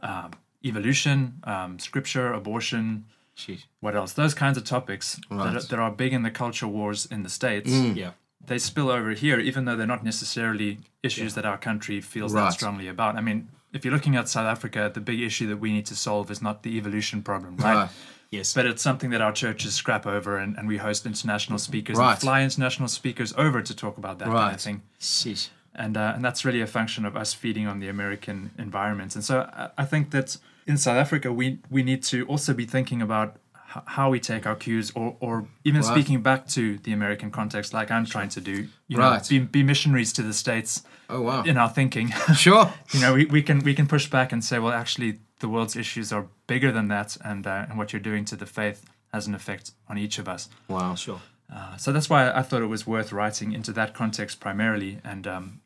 um, 0.00 0.32
evolution, 0.64 1.40
um, 1.44 1.78
scripture, 1.78 2.32
abortion, 2.32 3.04
Sheesh. 3.36 3.64
what 3.80 3.94
else? 3.96 4.12
Those 4.12 4.34
kinds 4.34 4.58
of 4.58 4.64
topics 4.64 5.14
that, 5.30 5.34
are, 5.34 5.38
Right. 5.38 5.56
Mm. 5.56 5.68
that 5.68 5.78
are 5.78 5.90
big 5.92 6.12
in 6.12 6.22
the 6.24 6.30
culture 6.30 6.66
wars 6.68 7.06
in 7.06 7.22
the 7.22 7.28
States. 7.30 7.70
Yeah. 7.70 8.10
They 8.44 8.58
spill 8.58 8.90
over 8.90 9.10
here, 9.10 9.38
even 9.40 9.64
though 9.64 9.76
they're 9.76 9.86
not 9.86 10.04
necessarily 10.04 10.78
issues 11.02 11.34
that 11.34 11.44
our 11.44 11.58
country 11.58 12.00
feels 12.00 12.32
Right. 12.32 12.44
that 12.44 12.52
strongly 12.54 12.88
about. 12.88 13.16
I 13.16 13.20
mean, 13.20 13.48
if 13.72 13.84
you're 13.84 13.92
looking 13.92 14.16
at 14.16 14.28
South 14.28 14.46
Africa, 14.46 14.90
the 14.92 15.00
big 15.00 15.20
issue 15.20 15.46
that 15.48 15.58
we 15.58 15.72
need 15.72 15.86
to 15.86 15.94
solve 15.96 16.30
is 16.30 16.40
not 16.40 16.62
the 16.62 16.76
evolution 16.78 17.22
problem, 17.22 17.56
right? 17.58 17.74
Right. 17.74 17.90
Yes. 18.30 18.54
But 18.54 18.66
it's 18.66 18.82
something 18.82 19.10
that 19.10 19.20
our 19.20 19.32
churches 19.32 19.74
scrap 19.74 20.06
over, 20.06 20.36
and, 20.38 20.56
and 20.56 20.68
we 20.68 20.76
host 20.78 21.04
international 21.06 21.58
speakers 21.58 21.96
Right. 21.98 22.12
and 22.12 22.20
fly 22.20 22.42
international 22.42 22.88
speakers 22.88 23.32
over 23.36 23.62
to 23.62 23.74
talk 23.74 23.98
about 23.98 24.18
that 24.20 24.28
kind 24.28 24.54
of 24.54 24.60
thing. 24.60 24.82
Sheesh. 25.00 25.48
And 25.74 25.96
uh, 25.96 26.12
and 26.14 26.24
that's 26.24 26.44
really 26.44 26.60
a 26.60 26.66
function 26.66 27.04
of 27.06 27.16
us 27.16 27.32
feeding 27.34 27.66
on 27.66 27.78
the 27.80 27.88
American 27.88 28.50
environment. 28.58 29.14
And 29.14 29.24
so 29.24 29.48
I, 29.52 29.70
I 29.78 29.84
think 29.84 30.10
that 30.10 30.36
in 30.66 30.76
South 30.76 30.96
Africa, 30.96 31.32
we 31.32 31.58
we 31.70 31.82
need 31.82 32.02
to 32.04 32.26
also 32.26 32.52
be 32.52 32.66
thinking 32.66 33.00
about 33.00 33.28
h- 33.28 33.38
how 33.86 34.10
we 34.10 34.18
take 34.20 34.46
our 34.46 34.54
cues, 34.56 34.90
or 34.94 35.16
or 35.20 35.46
even 35.64 35.80
Right. 35.82 35.90
speaking 35.92 36.22
back 36.22 36.46
to 36.48 36.78
the 36.78 36.92
American 36.92 37.30
context, 37.30 37.72
like 37.74 37.90
I'm 37.90 38.06
trying 38.06 38.30
to 38.30 38.40
do. 38.40 38.68
You 38.88 38.96
know, 38.96 39.18
be, 39.28 39.38
be 39.40 39.62
missionaries 39.62 40.12
to 40.14 40.22
the 40.22 40.32
states 40.32 40.82
Oh 41.10 41.20
wow. 41.22 41.42
in 41.42 41.56
our 41.58 41.68
thinking. 41.68 42.08
Sure. 42.34 42.72
you 42.92 43.00
know, 43.00 43.14
we, 43.14 43.26
we 43.26 43.42
can 43.42 43.58
we 43.60 43.74
can 43.74 43.86
push 43.86 44.08
back 44.10 44.32
and 44.32 44.42
say, 44.42 44.58
well, 44.58 44.72
actually, 44.72 45.18
the 45.40 45.48
world's 45.48 45.76
issues 45.76 46.12
are 46.12 46.26
bigger 46.46 46.72
than 46.72 46.88
that, 46.88 47.16
and 47.24 47.46
uh, 47.46 47.66
and 47.68 47.76
what 47.78 47.92
you're 47.92 48.00
doing 48.10 48.24
to 48.26 48.36
the 48.36 48.46
faith 48.46 48.84
has 49.12 49.26
an 49.26 49.34
effect 49.34 49.72
on 49.88 49.98
each 49.98 50.18
of 50.18 50.28
us. 50.28 50.48
Wow. 50.68 50.94
Sure. 50.94 51.20
Uh, 51.52 51.76
so 51.76 51.92
that's 51.92 52.08
why 52.10 52.30
I 52.30 52.42
thought 52.42 52.62
it 52.62 52.66
was 52.68 52.86
worth 52.86 53.10
writing 53.12 53.52
into 53.52 53.72
that 53.72 53.94
context 53.94 54.38
primarily, 54.40 54.98
and 55.04 55.26
um, 55.26 55.60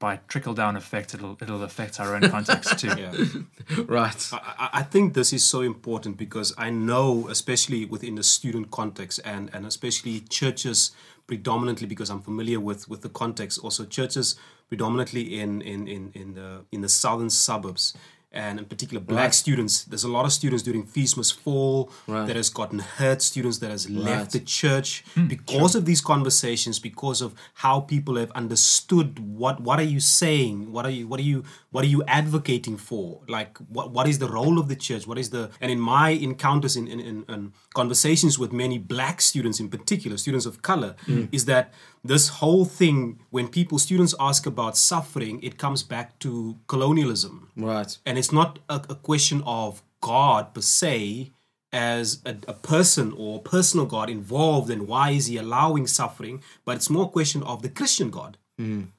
by 0.00 0.18
trickle 0.26 0.54
down 0.54 0.76
effect, 0.76 1.14
it'll 1.14 1.36
it'll 1.40 1.62
affect 1.62 2.00
our 2.00 2.16
own 2.16 2.28
context 2.30 2.78
too. 2.80 2.88
Yeah. 2.98 3.12
Right. 3.86 4.20
I, 4.32 4.38
I- 4.64 4.70
I 4.80 4.82
think 4.82 5.14
this 5.14 5.32
is 5.32 5.44
so 5.44 5.60
important 5.60 6.16
because 6.16 6.52
I 6.58 6.70
know, 6.70 7.28
especially 7.28 7.84
within 7.84 8.14
the 8.16 8.22
student 8.24 8.70
context 8.72 9.20
and, 9.24 9.50
and 9.54 9.64
especially 9.66 10.20
churches 10.28 10.90
predominantly 11.28 11.86
because 11.86 12.10
I'm 12.10 12.22
familiar 12.22 12.58
with, 12.58 12.88
with 12.88 13.02
the 13.02 13.08
context, 13.22 13.58
also 13.62 13.84
churches 13.84 14.34
predominantly 14.68 15.38
in, 15.40 15.60
in, 15.62 15.86
in, 15.86 16.10
in 16.14 16.34
the 16.34 16.64
in 16.72 16.80
the 16.80 16.88
southern 16.88 17.30
suburbs 17.30 17.94
and 18.32 18.58
in 18.60 18.64
particular 18.64 19.00
black 19.00 19.24
Right. 19.24 19.34
students. 19.34 19.84
There's 19.84 20.04
a 20.04 20.08
lot 20.08 20.24
of 20.24 20.32
students 20.32 20.62
during 20.62 20.84
Fees 20.84 21.16
Must 21.16 21.38
Fall 21.40 21.90
Right. 22.06 22.26
that 22.26 22.36
has 22.36 22.48
gotten 22.48 22.78
hurt, 22.78 23.22
students 23.22 23.58
that 23.58 23.70
has 23.70 23.88
Right. 23.88 24.04
left 24.04 24.32
the 24.32 24.40
church 24.40 25.04
hmm. 25.14 25.26
because 25.26 25.74
of 25.74 25.84
these 25.84 26.00
conversations, 26.00 26.78
because 26.78 27.20
of 27.20 27.34
how 27.54 27.80
people 27.80 28.16
have 28.16 28.30
understood 28.32 29.18
what 29.18 29.60
what 29.60 29.78
are 29.80 29.90
you 29.94 30.00
saying, 30.00 30.70
what 30.72 30.86
are 30.86 30.90
you 30.90 31.08
what 31.08 31.18
are 31.18 31.24
you 31.24 31.42
what 31.70 31.84
are 31.84 31.88
you 31.88 32.02
advocating 32.06 32.76
for? 32.76 33.20
Like 33.28 33.58
what 33.68 33.90
what 33.90 34.06
is 34.06 34.18
the 34.20 34.28
role 34.28 34.58
of 34.58 34.68
the 34.68 34.76
church? 34.76 35.06
What 35.06 35.18
is 35.18 35.30
the 35.30 35.50
and 35.60 35.70
in 35.72 35.80
my 35.80 36.10
encounters 36.10 36.76
in 36.76 36.86
in, 36.86 37.00
in, 37.00 37.24
in 37.28 37.52
conversations 37.74 38.38
with 38.38 38.52
many 38.52 38.78
black 38.78 39.20
students 39.20 39.60
in 39.60 39.68
particular, 39.68 40.16
students 40.16 40.46
of 40.46 40.60
color, 40.62 40.94
is 41.32 41.44
that 41.44 41.72
this 42.04 42.28
whole 42.28 42.64
thing 42.64 43.20
when 43.30 43.46
people 43.48 43.78
students 43.78 44.14
ask 44.18 44.46
about 44.46 44.76
suffering, 44.76 45.40
it 45.42 45.56
comes 45.58 45.82
back 45.82 46.18
to 46.20 46.56
colonialism 46.66 47.48
Right. 47.56 47.96
and 48.06 48.18
it's 48.18 48.32
not 48.32 48.58
a, 48.68 48.76
a 48.88 48.94
question 48.94 49.42
of 49.46 49.82
God 50.00 50.52
per 50.54 50.62
se 50.62 51.30
as 51.72 52.20
a, 52.24 52.34
a 52.48 52.54
person 52.54 53.12
or 53.16 53.40
personal 53.40 53.86
God 53.86 54.10
involved 54.10 54.70
and 54.70 54.88
why 54.88 55.10
is 55.10 55.26
he 55.26 55.36
allowing 55.36 55.86
suffering, 55.86 56.42
but 56.64 56.74
it's 56.76 56.90
more 56.90 57.04
a 57.04 57.08
question 57.08 57.42
of 57.44 57.62
the 57.62 57.68
Christian 57.68 58.10
God. 58.10 58.36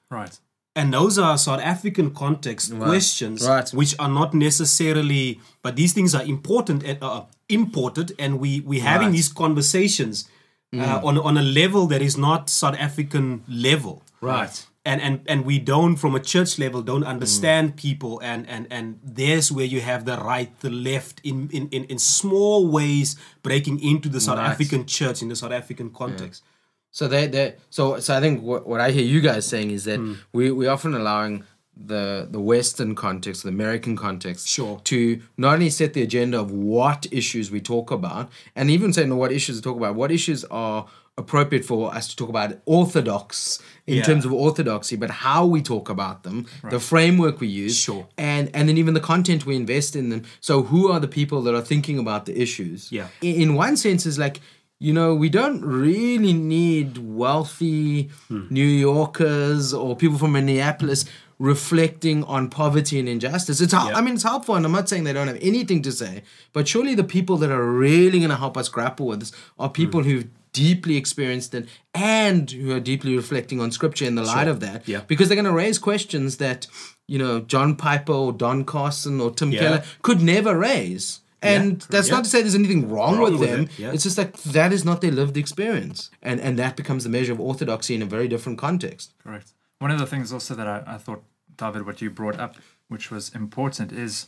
Right. 0.10 0.40
And 0.74 0.94
those 0.94 1.20
are 1.20 1.38
South 1.38 1.60
African 1.60 2.12
context 2.12 2.74
questions, 2.78 3.46
Right. 3.46 3.70
which 3.72 3.94
are 4.00 4.08
not 4.08 4.34
necessarily, 4.34 5.42
but 5.62 5.76
these 5.76 5.92
things 5.94 6.16
are 6.16 6.24
important 6.24 6.84
and 6.84 6.98
uh, 7.02 7.24
imported, 7.52 8.14
and 8.18 8.40
we 8.40 8.62
we 8.62 8.80
having 8.80 9.08
Right. 9.08 9.18
these 9.18 9.30
conversations 9.44 10.28
uh, 10.74 10.78
mm. 10.78 11.04
on 11.04 11.18
on 11.18 11.38
a 11.38 11.42
level 11.62 11.88
that 11.88 12.02
is 12.02 12.18
not 12.18 12.50
South 12.50 12.78
African 12.80 13.44
level 13.48 14.04
Right. 14.22 14.56
and 14.86 15.02
and 15.02 15.16
and 15.28 15.46
we 15.46 15.60
don't 15.60 15.96
from 15.98 16.16
a 16.16 16.20
church 16.34 16.58
level 16.58 16.82
don't 16.82 17.04
understand 17.04 17.74
mm. 17.74 17.76
people 17.76 18.14
and 18.30 18.48
and 18.50 18.64
and 18.72 18.86
there's 19.04 19.52
where 19.52 19.66
you 19.66 19.82
have 19.82 20.06
the 20.06 20.18
right 20.18 20.52
the 20.62 20.70
left 20.70 21.16
in 21.24 21.50
in 21.52 21.68
in, 21.70 21.84
in 21.86 22.00
small 22.00 22.60
ways 22.78 23.16
breaking 23.44 23.78
into 23.92 24.08
the 24.10 24.20
south 24.20 24.38
Right. 24.38 24.52
african 24.52 24.86
church 24.86 25.22
in 25.22 25.28
the 25.30 25.36
south 25.36 25.52
african 25.52 25.90
context 26.02 26.44
So 26.92 27.08
they 27.08 27.28
they 27.28 27.56
so 27.70 28.00
so 28.00 28.10
I 28.18 28.20
think 28.20 28.44
what, 28.44 28.68
what 28.68 28.82
I 28.82 28.92
hear 28.92 29.04
you 29.16 29.22
guys 29.22 29.46
saying 29.48 29.72
is 29.72 29.84
that 29.86 30.00
hmm. 30.00 30.14
we 30.34 30.52
we 30.52 30.68
often 30.68 30.94
allowing 30.94 31.44
the 31.88 32.28
the 32.30 32.40
Western 32.40 32.96
context, 32.96 33.44
the 33.44 33.50
American 33.50 33.96
context, 33.96 34.48
Sure. 34.48 34.80
to 34.86 35.20
not 35.38 35.54
only 35.56 35.70
set 35.70 35.94
the 35.94 36.02
agenda 36.02 36.40
of 36.40 36.52
what 36.52 37.08
issues 37.12 37.52
we 37.52 37.60
talk 37.62 37.92
about, 37.92 38.30
and 38.56 38.70
even 38.70 38.94
saying 38.94 39.16
what 39.16 39.32
issues 39.32 39.56
to 39.58 39.62
talk 39.62 39.78
about, 39.78 39.96
what 39.96 40.12
issues 40.12 40.44
are 40.46 40.86
appropriate 41.18 41.66
for 41.66 41.94
us 41.94 42.08
to 42.08 42.16
talk 42.16 42.30
about 42.30 42.54
orthodox 42.66 43.60
in 43.86 43.98
Yeah. 43.98 44.04
terms 44.04 44.24
of 44.26 44.32
orthodoxy, 44.34 44.96
but 44.96 45.10
how 45.10 45.46
we 45.46 45.62
talk 45.62 45.90
about 45.90 46.24
them, 46.24 46.46
the 46.70 46.80
framework 46.80 47.40
we 47.42 47.48
use, 47.48 47.76
Sure. 47.78 48.08
and 48.18 48.50
and 48.54 48.68
then 48.70 48.78
even 48.78 48.94
the 48.94 49.02
content 49.14 49.46
we 49.46 49.56
invest 49.56 49.96
in 49.96 50.10
them. 50.10 50.22
So 50.40 50.64
who 50.64 50.90
are 50.92 51.00
the 51.00 51.08
people 51.20 51.42
that 51.44 51.54
are 51.54 51.62
thinking 51.74 52.00
about 52.00 52.26
the 52.26 52.42
issues? 52.42 52.92
Yeah. 52.92 53.08
in, 53.22 53.36
in 53.44 53.50
one 53.56 53.76
sense 53.78 54.06
is 54.06 54.18
like 54.18 54.40
you 54.80 54.94
know 54.94 55.14
we 55.14 55.30
don't 55.30 55.62
really 55.64 56.34
need 56.34 56.98
wealthy 56.98 58.10
Hmm. 58.30 58.48
new 58.50 58.66
yorkers 58.88 59.74
or 59.74 59.96
people 59.96 60.18
from 60.18 60.32
minneapolis 60.32 61.06
reflecting 61.42 62.24
on 62.26 62.50
poverty 62.50 63.00
and 63.00 63.08
injustice 63.10 63.60
it's 63.62 63.74
Yeah. 63.74 63.98
i 63.98 64.02
mean 64.02 64.14
it's 64.16 64.24
helpful 64.24 64.56
and 64.56 64.64
i'm 64.66 64.72
not 64.80 64.88
saying 64.90 65.04
they 65.06 65.14
don't 65.18 65.28
have 65.28 65.40
anything 65.42 65.82
to 65.88 65.92
say 65.92 66.14
but 66.54 66.68
surely 66.68 66.94
the 66.96 67.04
people 67.18 67.36
that 67.38 67.52
are 67.58 67.66
really 67.88 68.20
going 68.20 68.30
to 68.38 68.42
help 68.46 68.56
us 68.62 68.70
grapple 68.70 69.08
with 69.08 69.20
this 69.22 69.32
are 69.58 69.68
Hmm. 69.70 69.74
people 69.82 70.02
who've 70.04 70.28
deeply 70.54 70.96
experienced 70.98 71.54
it 71.60 71.66
and 71.96 72.52
who 72.52 72.72
are 72.76 72.80
deeply 72.92 73.16
reflecting 73.16 73.60
on 73.64 73.72
scripture 73.72 74.06
in 74.12 74.16
the 74.16 74.24
light 74.34 74.48
of 74.54 74.60
that 74.66 74.80
Yeah. 74.88 75.02
because 75.12 75.26
they're 75.28 75.42
going 75.44 75.54
to 75.56 75.60
raise 75.66 75.80
questions 75.80 76.38
that 76.38 76.68
you 77.08 77.18
know 77.24 77.34
john 77.54 77.76
piper 77.76 78.14
or 78.24 78.32
don 78.44 78.60
carson 78.76 79.20
or 79.24 79.30
tim 79.32 79.52
Yeah. 79.52 79.60
keller 79.62 79.84
could 80.08 80.22
never 80.22 80.54
raise 80.58 81.06
and 81.42 81.82
that's 81.90 82.08
yeah. 82.10 82.16
not 82.16 82.24
to 82.26 82.30
say 82.30 82.42
there's 82.44 82.54
anything 82.64 82.84
wrong, 82.94 83.14
Wrong 83.18 83.24
with 83.32 83.40
with 83.42 83.50
them. 83.50 83.64
it. 83.80 83.94
It's 83.96 84.04
just 84.04 84.16
that 84.22 84.34
that 84.58 84.72
is 84.72 84.86
not 84.90 85.02
their 85.02 85.10
lived 85.22 85.38
experience, 85.44 86.12
and 86.22 86.38
and 86.40 86.54
that 86.60 86.74
becomes 86.82 87.02
the 87.04 87.10
measure 87.10 87.34
of 87.34 87.40
orthodoxy 87.50 87.94
in 87.98 88.04
a 88.04 88.10
very 88.16 88.28
different 88.34 88.60
context. 88.60 89.08
Correct. 89.24 89.48
One 89.80 89.90
of 89.96 89.98
the 89.98 90.06
things 90.06 90.32
also 90.32 90.54
that 90.60 90.68
I, 90.68 90.78
I 90.96 90.98
thought, 91.06 91.24
David, 91.62 91.86
what 91.86 92.02
you 92.02 92.10
brought 92.10 92.40
up, 92.40 92.56
which 92.90 93.12
was 93.12 93.34
important, 93.34 93.92
is 93.92 94.28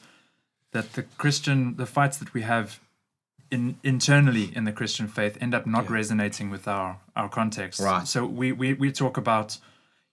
that 0.71 0.93
the 0.93 1.03
Christian, 1.17 1.75
the 1.75 1.85
fights 1.85 2.17
that 2.17 2.33
we 2.33 2.41
have 2.41 2.79
in 3.53 3.75
internally 3.83 4.51
in 4.55 4.63
the 4.63 4.71
Christian 4.71 5.07
faith 5.07 5.37
end 5.39 5.53
up 5.53 5.65
not 5.65 5.89
resonating 5.89 6.49
with 6.49 6.67
our 6.67 6.97
our 7.15 7.29
context. 7.29 7.79
Right. 7.79 8.07
So 8.07 8.25
we 8.25 8.51
we 8.51 8.73
we 8.73 8.91
talk 8.91 9.17
about, 9.17 9.57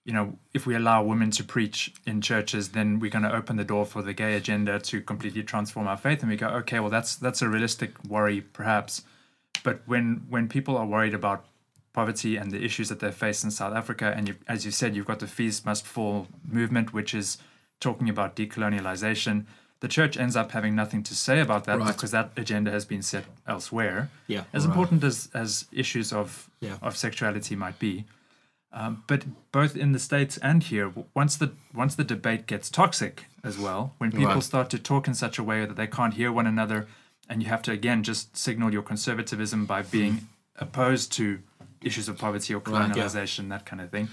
you 0.05 0.13
know, 0.13 0.37
if 0.53 0.65
we 0.67 0.75
allow 0.75 1.03
women 1.03 1.31
to 1.31 1.43
preach 1.43 1.93
in 2.05 2.21
churches, 2.21 2.69
then 2.69 2.99
we're 2.99 3.15
going 3.17 3.29
to 3.31 3.35
open 3.39 3.55
the 3.57 3.69
door 3.73 3.85
for 3.85 4.01
the 4.03 4.13
gay 4.13 4.33
agenda 4.35 4.79
to 4.79 5.01
completely 5.01 5.43
transform 5.43 5.87
our 5.87 5.97
faith. 5.97 6.21
And 6.21 6.29
we 6.29 6.37
go, 6.37 6.49
okay, 6.61 6.79
well, 6.79 6.91
that's 6.97 7.15
that's 7.15 7.41
a 7.41 7.49
realistic 7.49 7.91
worry, 8.07 8.41
perhaps. 8.41 9.03
But 9.63 9.81
when 9.85 10.05
when 10.29 10.47
people 10.47 10.77
are 10.77 10.85
worried 10.85 11.15
about 11.15 11.45
poverty 11.93 12.37
and 12.37 12.51
the 12.51 12.63
issues 12.63 12.89
that 12.89 12.99
they 12.99 13.11
face 13.11 13.43
in 13.43 13.51
South 13.51 13.73
Africa, 13.75 14.13
and 14.15 14.27
you, 14.29 14.35
as 14.47 14.65
you 14.65 14.71
said, 14.71 14.95
you've 14.95 15.05
got 15.05 15.19
the 15.19 15.27
Fees 15.27 15.65
Must 15.65 15.85
Fall 15.85 16.27
movement, 16.49 16.93
which 16.93 17.13
is 17.13 17.37
talking 17.79 18.09
about 18.09 18.35
decolonialization. 18.35 19.45
The 19.81 19.87
church 19.87 20.15
ends 20.15 20.35
up 20.35 20.51
having 20.51 20.75
nothing 20.75 21.01
to 21.03 21.15
say 21.15 21.39
about 21.41 21.65
that 21.65 21.79
Right. 21.79 21.87
because 21.93 22.11
that 22.11 22.31
agenda 22.37 22.69
has 22.71 22.85
been 22.85 23.01
set 23.01 23.25
elsewhere. 23.47 24.09
Yeah. 24.27 24.43
As 24.53 24.63
important 24.63 25.03
as, 25.03 25.29
as 25.33 25.65
issues 25.71 26.13
of 26.13 26.49
Yeah. 26.59 26.77
of 26.81 26.95
sexuality 26.95 27.55
might 27.55 27.79
be, 27.79 28.05
um, 28.71 29.03
but 29.07 29.25
both 29.51 29.75
in 29.75 29.91
the 29.91 29.99
states 29.99 30.37
and 30.37 30.61
here, 30.63 30.93
once 31.15 31.35
the 31.35 31.51
once 31.73 31.95
the 31.95 32.03
debate 32.03 32.45
gets 32.45 32.69
toxic 32.69 33.25
as 33.43 33.57
well, 33.57 33.95
when 33.97 34.11
people 34.11 34.27
Right. 34.35 34.43
start 34.43 34.69
to 34.69 34.77
talk 34.79 35.07
in 35.07 35.15
such 35.15 35.39
a 35.39 35.43
way 35.43 35.65
that 35.65 35.75
they 35.75 35.87
can't 35.87 36.13
hear 36.13 36.31
one 36.31 36.45
another, 36.47 36.87
and 37.27 37.41
you 37.41 37.49
have 37.49 37.63
to 37.63 37.71
again 37.71 38.03
just 38.03 38.37
signal 38.37 38.71
your 38.71 38.83
conservatism 38.83 39.65
by 39.65 39.81
being 39.81 40.27
opposed 40.57 41.11
to 41.13 41.39
issues 41.83 42.07
of 42.09 42.17
poverty 42.17 42.53
or 42.53 42.59
Right, 42.59 42.67
yeah. 42.95 43.03
colonialization, 43.03 43.49
that 43.49 43.65
kind 43.65 43.81
of 43.81 43.89
thing. 43.89 44.07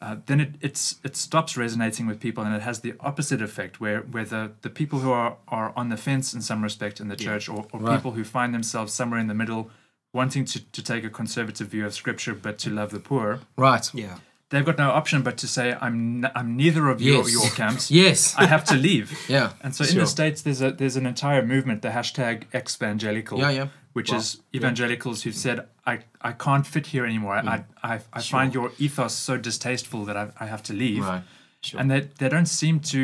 Uh, 0.00 0.16
then 0.26 0.40
it 0.40 0.50
it's 0.60 0.96
it 1.02 1.16
stops 1.16 1.56
resonating 1.56 2.06
with 2.06 2.20
people, 2.20 2.44
and 2.44 2.54
it 2.54 2.62
has 2.62 2.80
the 2.80 2.94
opposite 3.00 3.42
effect, 3.42 3.80
where 3.80 4.00
where 4.02 4.24
the, 4.24 4.52
the 4.62 4.70
people 4.70 5.00
who 5.00 5.10
are, 5.10 5.36
are 5.48 5.72
on 5.74 5.88
the 5.88 5.96
fence 5.96 6.32
in 6.32 6.40
some 6.40 6.62
respect 6.62 7.00
in 7.00 7.08
the 7.08 7.16
church, 7.16 7.48
or, 7.48 7.66
or 7.72 7.80
Right. 7.80 7.96
people 7.96 8.12
who 8.12 8.22
find 8.22 8.54
themselves 8.54 8.92
somewhere 8.92 9.18
in 9.18 9.26
the 9.26 9.34
middle, 9.34 9.70
wanting 10.12 10.44
to, 10.44 10.60
to 10.60 10.82
take 10.84 11.02
a 11.02 11.10
conservative 11.10 11.66
view 11.68 11.84
of 11.84 11.94
scripture 11.94 12.32
but 12.34 12.58
to 12.58 12.70
love 12.70 12.90
the 12.90 13.00
poor, 13.00 13.40
Right. 13.56 13.90
yeah 13.92 14.18
they've 14.50 14.64
got 14.64 14.78
no 14.78 14.90
option 14.90 15.22
but 15.22 15.36
to 15.38 15.46
say, 15.48 15.76
I'm 15.80 16.24
n- 16.24 16.30
I'm 16.34 16.56
neither 16.56 16.88
of 16.88 17.00
your 17.02 17.22
Yes. 17.24 17.32
your 17.32 17.50
camps. 17.50 17.90
Yes. 18.04 18.34
I 18.36 18.46
have 18.46 18.64
to 18.64 18.74
leave. 18.74 19.06
Yeah, 19.28 19.52
And 19.62 19.74
so 19.74 19.84
in 19.84 19.98
the 19.98 20.06
states, 20.06 20.42
there's 20.42 20.62
a 20.62 20.70
there's 20.72 20.96
an 20.96 21.06
entire 21.06 21.44
movement, 21.44 21.82
the 21.82 21.90
hashtag 21.90 22.44
evangelical, 22.54 23.38
Yeah, 23.38 23.50
yeah. 23.50 23.68
which 23.92 24.12
is 24.12 24.40
evangelicals 24.54 25.22
who've 25.22 25.34
said, 25.46 25.66
I, 25.86 26.00
I 26.20 26.32
can't 26.32 26.66
fit 26.66 26.86
here 26.88 27.04
anymore. 27.04 27.34
I 27.36 27.42
Mm. 27.42 27.64
I, 27.82 27.94
I, 27.94 28.00
I 28.12 28.20
find 28.22 28.54
your 28.54 28.70
ethos 28.78 29.14
so 29.14 29.36
distasteful 29.36 30.04
that 30.06 30.16
I, 30.16 30.30
I 30.40 30.46
have 30.46 30.62
to 30.64 30.72
leave. 30.72 31.04
Right. 31.04 31.22
Sure. 31.60 31.80
And 31.80 31.90
they 31.90 32.00
they 32.18 32.28
don't 32.28 32.46
seem 32.62 32.80
to 32.94 33.00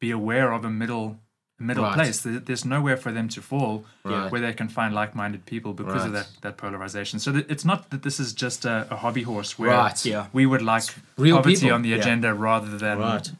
be 0.00 0.10
aware 0.12 0.52
of 0.52 0.64
a 0.64 0.70
middle 0.70 1.18
middle 1.58 1.84
Right. 1.84 1.94
place. 1.94 2.20
There's 2.22 2.64
nowhere 2.64 2.96
for 2.96 3.10
them 3.12 3.28
to 3.30 3.42
fall 3.42 3.84
Right. 4.04 4.30
where 4.30 4.40
they 4.40 4.52
can 4.52 4.68
find 4.68 4.94
like-minded 4.94 5.44
people 5.44 5.72
because 5.72 6.04
of 6.04 6.12
that, 6.12 6.28
that 6.42 6.56
polarization. 6.56 7.18
So 7.18 7.32
that 7.32 7.50
it's 7.50 7.64
not 7.64 7.90
that 7.90 8.02
this 8.02 8.20
is 8.20 8.32
just 8.32 8.64
a, 8.64 8.86
a 8.90 8.96
hobby 8.96 9.22
horse 9.24 9.58
where 9.58 9.70
Right. 9.70 10.04
Yeah. 10.06 10.26
we 10.32 10.46
would 10.46 10.62
like 10.62 10.84
real 11.16 11.36
poverty 11.36 11.56
people. 11.56 11.74
on 11.74 11.82
the 11.82 11.88
Yeah. 11.90 11.96
agenda 11.98 12.32
rather 12.32 12.78
than 12.78 12.98
Right. 12.98 13.30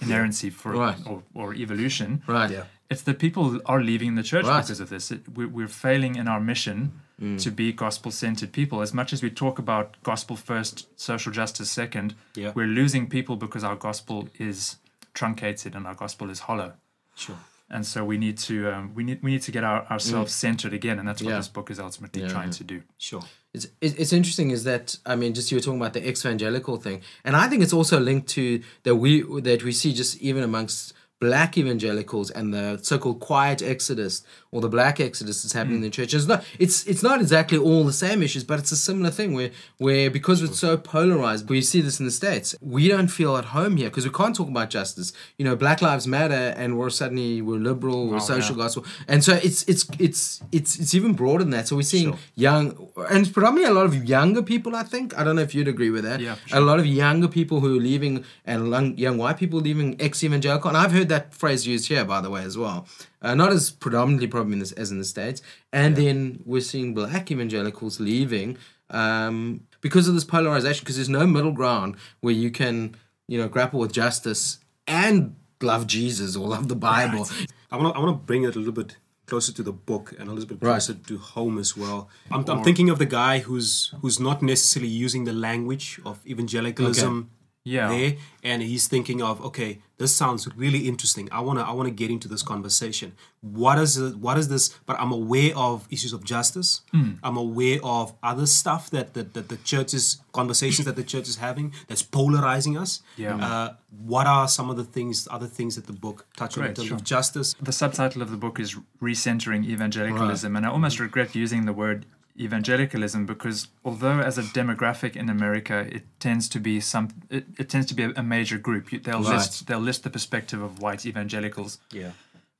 inerrancy 0.00 0.50
for 0.50 0.72
Right. 0.72 0.98
or, 1.06 1.22
or 1.34 1.54
evolution. 1.54 2.22
Right. 2.26 2.50
Yeah. 2.50 2.64
It's 2.90 3.02
that 3.02 3.18
people 3.18 3.60
are 3.66 3.82
leaving 3.82 4.14
the 4.16 4.22
church 4.22 4.46
Right. 4.46 4.62
because 4.62 4.80
of 4.80 4.88
this. 4.88 5.10
It, 5.10 5.20
we, 5.36 5.46
we're 5.46 5.68
failing 5.68 6.16
in 6.16 6.26
our 6.28 6.40
mission 6.40 6.92
Mm. 7.20 7.36
to 7.42 7.50
be 7.50 7.72
gospel 7.72 8.12
centered 8.12 8.52
people. 8.52 8.80
As 8.80 8.94
much 8.94 9.12
as 9.12 9.22
we 9.24 9.30
talk 9.30 9.58
about 9.58 9.96
gospel 10.04 10.36
first, 10.36 10.86
social 10.96 11.32
justice 11.32 11.68
second, 11.68 12.14
Yeah. 12.36 12.52
we're 12.54 12.68
losing 12.68 13.08
people 13.08 13.34
because 13.36 13.64
our 13.64 13.74
gospel 13.76 14.28
is 14.38 14.76
truncated 15.14 15.74
and 15.74 15.84
our 15.86 15.94
gospel 15.96 16.30
is 16.30 16.40
hollow. 16.40 16.74
Sure. 17.16 17.36
And 17.70 17.84
so 17.86 18.02
we 18.04 18.16
need 18.16 18.38
to 18.38 18.70
um, 18.72 18.94
we 18.94 19.04
need 19.04 19.22
we 19.22 19.30
need 19.30 19.42
to 19.42 19.52
get 19.52 19.62
our, 19.62 19.84
ourselves 19.90 20.32
centered 20.32 20.72
again, 20.72 20.98
and 20.98 21.06
that's 21.06 21.20
what 21.22 21.28
Mm. 21.28 21.32
Yeah. 21.32 21.36
this 21.38 21.48
book 21.48 21.70
is 21.70 21.78
ultimately 21.78 22.22
Yeah, 22.22 22.28
trying 22.28 22.48
yeah. 22.48 22.52
to 22.60 22.64
do. 22.64 22.82
Sure. 22.96 23.22
It's, 23.54 23.66
it's 23.80 24.12
interesting 24.12 24.50
is 24.50 24.64
that 24.64 24.96
I 25.06 25.16
mean 25.16 25.32
just 25.34 25.50
you 25.50 25.56
were 25.56 25.62
talking 25.62 25.80
about 25.80 25.92
the 25.94 26.06
evangelical 26.06 26.76
thing 26.76 27.00
and 27.24 27.34
I 27.34 27.48
think 27.48 27.62
it's 27.62 27.72
also 27.72 27.98
linked 27.98 28.28
to 28.30 28.62
that 28.84 28.96
we 28.96 29.22
that 29.40 29.64
we 29.64 29.72
see 29.72 29.92
just 29.94 30.20
even 30.20 30.42
amongst 30.42 30.92
black 31.20 31.58
evangelicals 31.58 32.30
and 32.30 32.54
the 32.54 32.78
so-called 32.82 33.18
quiet 33.18 33.60
exodus 33.62 34.22
or 34.50 34.60
the 34.60 34.68
black 34.68 35.00
exodus 35.00 35.42
that's 35.42 35.52
happening 35.52 35.76
in 35.76 35.82
the 35.82 35.88
hmm. 35.88 35.92
church. 35.92 36.14
It's 36.14 36.26
not 36.26 36.44
it's 36.58 36.86
it's 36.86 37.02
not 37.02 37.20
exactly 37.20 37.58
all 37.58 37.84
the 37.84 37.92
same 37.92 38.22
issues 38.22 38.44
but 38.44 38.58
it's 38.58 38.72
a 38.72 38.76
similar 38.76 39.10
thing 39.10 39.34
where 39.34 39.50
where 39.78 40.10
because 40.10 40.42
it's 40.42 40.58
so 40.58 40.76
polarized 40.76 41.48
we 41.48 41.60
see 41.60 41.80
this 41.80 41.98
in 41.98 42.06
the 42.06 42.12
states 42.12 42.54
we 42.60 42.88
don't 42.88 43.08
feel 43.08 43.36
at 43.36 43.46
home 43.46 43.76
here 43.76 43.88
because 43.88 44.04
we 44.04 44.12
can't 44.12 44.36
talk 44.36 44.48
about 44.48 44.70
justice. 44.70 45.12
You 45.38 45.44
know 45.44 45.56
black 45.56 45.82
lives 45.82 46.06
matter 46.06 46.54
and 46.56 46.78
we're 46.78 46.90
suddenly 46.90 47.42
we're 47.42 47.58
liberal 47.58 48.08
we're 48.08 48.16
Oh, 48.16 48.20
social 48.20 48.56
yeah. 48.56 48.64
gospel. 48.64 48.84
And 49.06 49.22
so 49.24 49.34
it's 49.34 49.62
it's 49.64 49.86
it's 49.98 50.42
it's 50.52 50.78
it's 50.78 50.94
even 50.94 51.14
broader 51.14 51.44
than 51.44 51.50
that. 51.50 51.68
So 51.68 51.76
we're 51.76 51.82
seeing 51.82 52.08
Sure. 52.12 52.18
young 52.36 52.88
and 53.10 53.18
it's 53.24 53.30
predominantly 53.30 53.70
a 53.70 53.74
lot 53.74 53.86
of 53.86 53.94
younger 54.08 54.42
people 54.42 54.74
i 54.76 54.82
think. 54.82 55.18
I 55.18 55.24
don't 55.24 55.36
know 55.36 55.42
if 55.42 55.54
you'd 55.54 55.68
agree 55.68 55.90
with 55.90 56.04
that. 56.04 56.20
Yeah, 56.20 56.36
for 56.36 56.56
a 56.56 56.60
lot 56.60 56.78
of 56.78 56.86
younger 56.86 57.28
people 57.28 57.60
who 57.60 57.76
are 57.76 57.80
leaving 57.80 58.24
and 58.46 58.70
young, 58.70 58.96
young 58.96 59.18
white 59.18 59.36
people 59.36 59.60
leaving 59.60 60.00
ex-evangelical. 60.00 60.68
And 60.68 60.76
i've 60.76 60.92
heard 60.92 61.07
that 61.08 61.34
phrase 61.34 61.66
used 61.66 61.88
here 61.88 62.04
by 62.04 62.20
the 62.20 62.30
way 62.30 62.42
as 62.42 62.56
well 62.56 62.86
uh, 63.22 63.34
not 63.34 63.50
as 63.52 63.70
predominantly 63.70 64.26
probably 64.26 64.52
in 64.54 64.58
this, 64.60 64.72
as 64.72 64.90
in 64.90 64.98
the 64.98 65.04
states 65.04 65.40
and 65.72 65.96
then 65.96 66.40
we're 66.44 66.60
seeing 66.60 66.94
black 66.94 67.30
evangelicals 67.30 67.98
leaving 68.00 68.56
um, 68.90 69.60
because 69.80 70.08
of 70.08 70.14
this 70.14 70.24
polarization 70.24 70.80
because 70.82 70.96
there's 70.96 71.08
no 71.08 71.26
middle 71.26 71.52
ground 71.52 71.96
where 72.20 72.34
you 72.34 72.50
can 72.50 72.94
you 73.26 73.38
know 73.40 73.48
grapple 73.48 73.80
with 73.80 73.92
justice 73.92 74.58
and 74.86 75.34
love 75.60 75.86
jesus 75.86 76.36
or 76.36 76.48
love 76.48 76.68
the 76.68 76.76
bible 76.76 77.26
I 77.70 77.76
want 77.76 77.94
to 77.94 77.98
I 78.00 78.02
want 78.02 78.16
to 78.18 78.24
bring 78.26 78.44
it 78.44 78.54
a 78.56 78.58
little 78.58 78.72
bit 78.72 78.96
closer 79.26 79.52
to 79.52 79.62
the 79.62 79.72
book 79.72 80.14
and 80.18 80.30
a 80.30 80.32
little 80.32 80.48
bit 80.48 80.56
Right. 80.62 80.72
closer 80.72 80.94
to 80.94 81.18
home 81.18 81.58
as 81.58 81.76
well. 81.76 82.08
I'm, 82.30 82.48
I'm 82.48 82.62
thinking 82.64 82.88
of 82.88 82.98
the 82.98 83.04
guy 83.04 83.40
who's 83.40 83.92
who's 84.00 84.18
not 84.18 84.40
necessarily 84.42 84.88
using 84.88 85.24
the 85.24 85.34
language 85.34 86.00
of 86.06 86.14
evangelicalism 86.26 87.28
Yeah. 87.64 87.88
there, 87.88 88.14
and 88.42 88.62
he's 88.62 88.88
thinking 88.88 89.20
of 89.20 89.40
okay, 89.48 89.80
this 89.98 90.14
sounds 90.14 90.48
really 90.56 90.88
interesting. 90.88 91.28
I 91.30 91.40
wanna 91.40 91.62
I 91.62 91.72
wanna 91.72 91.90
get 91.90 92.10
into 92.10 92.28
this 92.28 92.42
conversation. 92.42 93.12
What 93.40 93.78
is 93.78 93.96
it, 93.96 94.16
what 94.16 94.38
is 94.38 94.48
this? 94.48 94.70
But 94.86 94.98
I'm 94.98 95.12
aware 95.12 95.52
of 95.56 95.86
issues 95.90 96.12
of 96.12 96.24
justice. 96.24 96.82
Hmm. 96.92 97.12
I'm 97.22 97.36
aware 97.36 97.78
of 97.84 98.14
other 98.22 98.46
stuff 98.46 98.90
that, 98.90 99.14
that 99.14 99.34
that 99.34 99.48
the 99.48 99.58
church 99.58 99.94
is 99.94 100.18
conversations 100.32 100.86
that 100.86 100.96
the 100.96 101.04
church 101.04 101.28
is 101.28 101.36
having 101.36 101.74
that's 101.88 102.02
polarizing 102.02 102.76
us. 102.78 103.02
Yeah. 103.16 103.36
Uh, 103.36 103.74
what 104.06 104.26
are 104.26 104.46
some 104.48 104.70
of 104.70 104.76
the 104.76 104.84
things, 104.84 105.26
other 105.30 105.46
things 105.46 105.74
that 105.76 105.86
the 105.86 105.92
book 105.92 106.26
touch 106.36 106.58
on 106.58 106.64
in 106.64 106.74
terms 106.74 106.88
sure. 106.88 106.96
of 106.96 107.04
justice? 107.04 107.54
The 107.60 107.72
subtitle 107.72 108.22
of 108.22 108.30
the 108.30 108.36
book 108.36 108.60
is 108.60 108.76
Recentering 109.02 109.64
Evangelicalism, 109.64 110.54
and 110.56 110.66
I 110.66 110.70
almost 110.70 111.00
regret 111.00 111.34
using 111.34 111.64
the 111.64 111.72
word 111.72 112.06
evangelicalism 112.38 113.26
because 113.26 113.68
although 113.84 114.20
as 114.20 114.38
a 114.38 114.42
demographic 114.42 115.16
in 115.16 115.28
America 115.28 115.86
it 115.90 116.04
tends 116.20 116.48
to 116.48 116.60
be 116.60 116.80
some 116.80 117.08
it, 117.30 117.46
it 117.58 117.68
tends 117.68 117.86
to 117.88 117.94
be 117.94 118.04
a, 118.04 118.10
a 118.16 118.22
major 118.22 118.58
group. 118.58 118.90
They'll 118.90 119.22
Right. 119.22 119.34
list 119.34 119.66
they'll 119.66 119.80
list 119.80 120.02
the 120.04 120.10
perspective 120.10 120.60
of 120.62 120.80
white 120.80 121.04
evangelicals. 121.06 121.78
Yeah. 121.92 122.12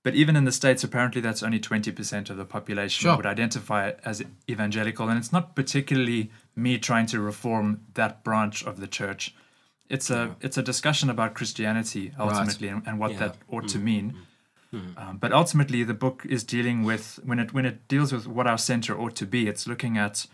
but 0.04 0.14
even 0.14 0.36
in 0.36 0.44
the 0.44 0.52
states 0.52 0.82
apparently 0.84 1.20
that's 1.20 1.42
only 1.42 1.60
20% 1.60 2.30
of 2.30 2.36
the 2.36 2.44
population 2.44 3.02
Sure. 3.02 3.16
would 3.16 3.26
identify 3.26 3.92
as 4.04 4.22
evangelical. 4.48 5.08
And 5.08 5.18
it's 5.18 5.32
not 5.32 5.54
particularly 5.54 6.30
me 6.56 6.78
trying 6.78 7.06
to 7.06 7.20
reform 7.20 7.80
that 7.94 8.24
branch 8.24 8.64
of 8.64 8.74
the 8.80 8.86
church. 8.86 9.34
It's 9.88 10.10
a 10.10 10.36
it's 10.40 10.58
a 10.58 10.62
discussion 10.62 11.08
about 11.10 11.34
Christianity 11.34 12.12
ultimately 12.18 12.68
and, 12.68 12.82
and 12.86 12.98
what 12.98 13.12
Yeah. 13.12 13.18
that 13.18 13.36
ought 13.48 13.68
to 13.68 13.78
mm. 13.78 13.82
mean 13.90 14.06
mm. 14.12 14.16
Um, 14.72 15.16
but 15.18 15.32
ultimately, 15.32 15.82
the 15.84 15.94
book 15.94 16.26
is 16.28 16.44
dealing 16.44 16.82
with 16.84 17.18
when 17.24 17.38
it 17.38 17.52
when 17.54 17.64
it 17.64 17.88
deals 17.88 18.12
with 18.12 18.26
what 18.26 18.46
our 18.46 18.58
center 18.58 18.98
ought 18.98 19.16
to 19.16 19.26
be. 19.26 19.48
It's 19.48 19.66
looking 19.66 19.96
at 19.96 20.26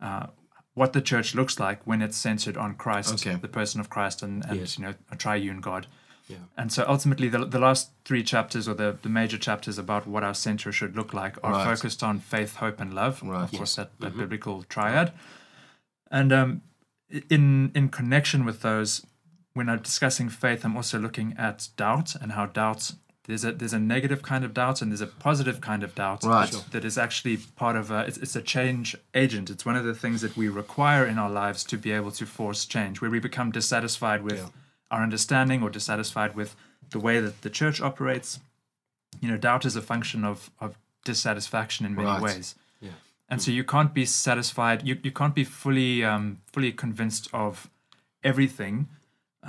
uh, 0.00 0.26
what 0.74 0.92
the 0.92 1.00
church 1.00 1.34
looks 1.34 1.58
like 1.58 1.86
when 1.86 2.02
it's 2.02 2.16
centered 2.16 2.56
on 2.56 2.74
Christ, 2.74 3.14
Okay. 3.14 3.36
the 3.40 3.48
person 3.48 3.80
of 3.80 3.88
Christ, 3.88 4.22
and, 4.22 4.44
and 4.46 4.60
Yes. 4.60 4.78
you 4.78 4.84
know 4.84 4.94
a 5.10 5.16
triune 5.16 5.60
God. 5.60 5.86
Yeah. 6.28 6.36
And 6.58 6.70
so 6.70 6.84
ultimately, 6.86 7.28
the, 7.30 7.46
the 7.46 7.58
last 7.58 7.90
three 8.04 8.22
chapters 8.22 8.68
or 8.68 8.74
the, 8.74 8.98
the 9.00 9.08
major 9.08 9.38
chapters 9.38 9.78
about 9.78 10.06
what 10.06 10.22
our 10.22 10.34
center 10.34 10.70
should 10.70 10.94
look 10.94 11.14
like 11.14 11.38
are 11.42 11.52
Right. 11.52 11.64
focused 11.64 12.02
on 12.02 12.18
faith, 12.20 12.56
hope, 12.56 12.80
and 12.80 12.92
love. 12.92 13.22
Right. 13.22 13.44
Of 13.44 13.52
course, 13.52 13.76
that, 13.76 13.98
that 14.00 14.14
biblical 14.14 14.62
triad. 14.64 15.12
And 16.10 16.32
um, 16.32 16.62
in 17.30 17.70
in 17.74 17.88
connection 17.88 18.44
with 18.44 18.60
those, 18.60 19.06
when 19.54 19.68
I'm 19.70 19.80
discussing 19.80 20.28
faith, 20.28 20.64
I'm 20.64 20.76
also 20.76 20.98
looking 20.98 21.34
at 21.38 21.68
doubt 21.76 22.14
and 22.20 22.32
how 22.32 22.44
doubt 22.46 22.92
there's 23.28 23.44
a 23.44 23.52
there's 23.52 23.74
a 23.74 23.78
negative 23.78 24.22
kind 24.22 24.42
of 24.44 24.52
doubt 24.54 24.80
and 24.82 24.90
there's 24.90 25.02
a 25.02 25.06
positive 25.06 25.60
kind 25.60 25.82
of 25.84 25.94
doubt 25.94 26.24
Right. 26.24 26.50
that- 26.72 26.84
is 26.84 26.96
actually 26.98 27.36
part 27.62 27.76
of 27.76 27.90
a 27.90 28.00
it's, 28.08 28.16
it's 28.24 28.34
a 28.34 28.42
change 28.42 28.96
agent. 29.14 29.50
It's 29.50 29.64
one 29.66 29.76
of 29.76 29.84
the 29.84 29.94
things 29.94 30.22
that 30.22 30.34
we 30.36 30.48
require 30.48 31.04
in 31.06 31.18
our 31.18 31.30
lives 31.30 31.62
to 31.64 31.76
be 31.76 31.92
able 31.92 32.10
to 32.12 32.24
force 32.26 32.64
change, 32.64 33.00
where 33.00 33.10
we 33.10 33.20
become 33.20 33.50
dissatisfied 33.52 34.22
with 34.22 34.38
Yeah. 34.38 34.48
our 34.90 35.02
understanding 35.02 35.62
or 35.62 35.68
dissatisfied 35.70 36.34
with 36.34 36.56
the 36.90 36.98
way 36.98 37.20
that 37.20 37.42
the 37.42 37.50
church 37.50 37.80
operates. 37.82 38.40
You 39.20 39.28
know, 39.30 39.36
doubt 39.36 39.64
is 39.66 39.76
a 39.76 39.82
function 39.82 40.24
of 40.24 40.50
of 40.64 40.70
dissatisfaction 41.04 41.84
in 41.86 41.94
many 41.94 42.08
Right. 42.08 42.22
ways. 42.22 42.54
Yeah. 42.80 42.90
And 43.28 43.42
so 43.42 43.50
you 43.50 43.64
can't 43.64 43.92
be 43.92 44.06
satisfied. 44.06 44.78
You, 44.88 44.94
you 45.02 45.10
can't 45.20 45.34
be 45.34 45.44
fully 45.44 46.02
um, 46.04 46.38
fully 46.54 46.72
convinced 46.72 47.28
of 47.32 47.68
everything. 48.24 48.88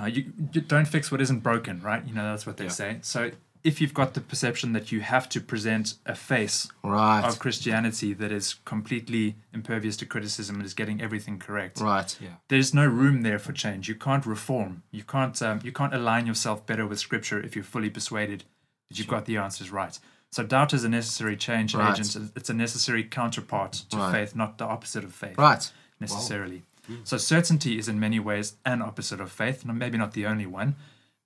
Uh, 0.00 0.06
you, 0.06 0.32
you 0.54 0.60
don't 0.60 0.86
fix 0.86 1.10
what 1.10 1.20
isn't 1.20 1.40
broken, 1.42 1.80
right? 1.82 2.02
You 2.06 2.14
know 2.14 2.24
that's 2.30 2.46
what 2.46 2.56
they 2.58 2.64
Yeah. 2.64 2.70
say. 2.82 2.98
So 3.02 3.30
if 3.62 3.80
you've 3.80 3.92
got 3.94 4.14
the 4.14 4.20
perception 4.20 4.72
that 4.72 4.90
you 4.90 5.00
have 5.00 5.28
to 5.28 5.40
present 5.40 5.94
a 6.06 6.14
face 6.14 6.68
right 6.82 7.24
of 7.24 7.38
Christianity 7.38 8.12
that 8.14 8.32
is 8.32 8.54
completely 8.64 9.36
impervious 9.52 9.96
to 9.98 10.06
criticism 10.06 10.56
and 10.56 10.64
is 10.64 10.74
getting 10.74 11.00
everything 11.02 11.38
correct, 11.38 11.80
right 11.80 12.16
Yeah. 12.20 12.36
there's 12.48 12.72
no 12.72 12.86
room 12.86 13.22
there 13.22 13.38
for 13.38 13.52
change. 13.52 13.88
You 13.88 13.94
can't 13.94 14.24
reform. 14.26 14.82
You 14.90 15.02
can't 15.04 15.40
um, 15.42 15.60
you 15.62 15.72
can't 15.72 15.94
align 15.94 16.26
yourself 16.26 16.64
better 16.66 16.86
with 16.86 16.98
Scripture 16.98 17.40
if 17.40 17.54
you're 17.54 17.64
fully 17.64 17.90
persuaded 17.90 18.44
that 18.88 18.98
you've 18.98 19.08
got 19.08 19.26
the 19.26 19.36
answers 19.36 19.70
right. 19.70 19.98
So 20.32 20.44
doubt 20.44 20.72
is 20.72 20.84
a 20.84 20.88
necessary 20.88 21.36
change 21.36 21.74
Right. 21.74 21.92
agent. 21.92 22.32
It's 22.36 22.48
a 22.50 22.54
necessary 22.54 23.04
counterpart 23.04 23.72
to 23.90 23.96
Right. 23.96 24.12
faith, 24.12 24.36
not 24.36 24.58
the 24.58 24.64
opposite 24.64 25.04
of 25.04 25.12
faith 25.14 25.36
right 25.36 25.72
necessarily. 26.00 26.62
So 27.04 27.18
certainty 27.18 27.78
is 27.78 27.88
in 27.88 28.00
many 28.00 28.18
ways 28.18 28.54
an 28.64 28.80
opposite 28.82 29.20
of 29.20 29.30
faith. 29.30 29.64
Maybe 29.64 29.96
not 29.98 30.12
the 30.12 30.26
only 30.26 30.46
one, 30.46 30.74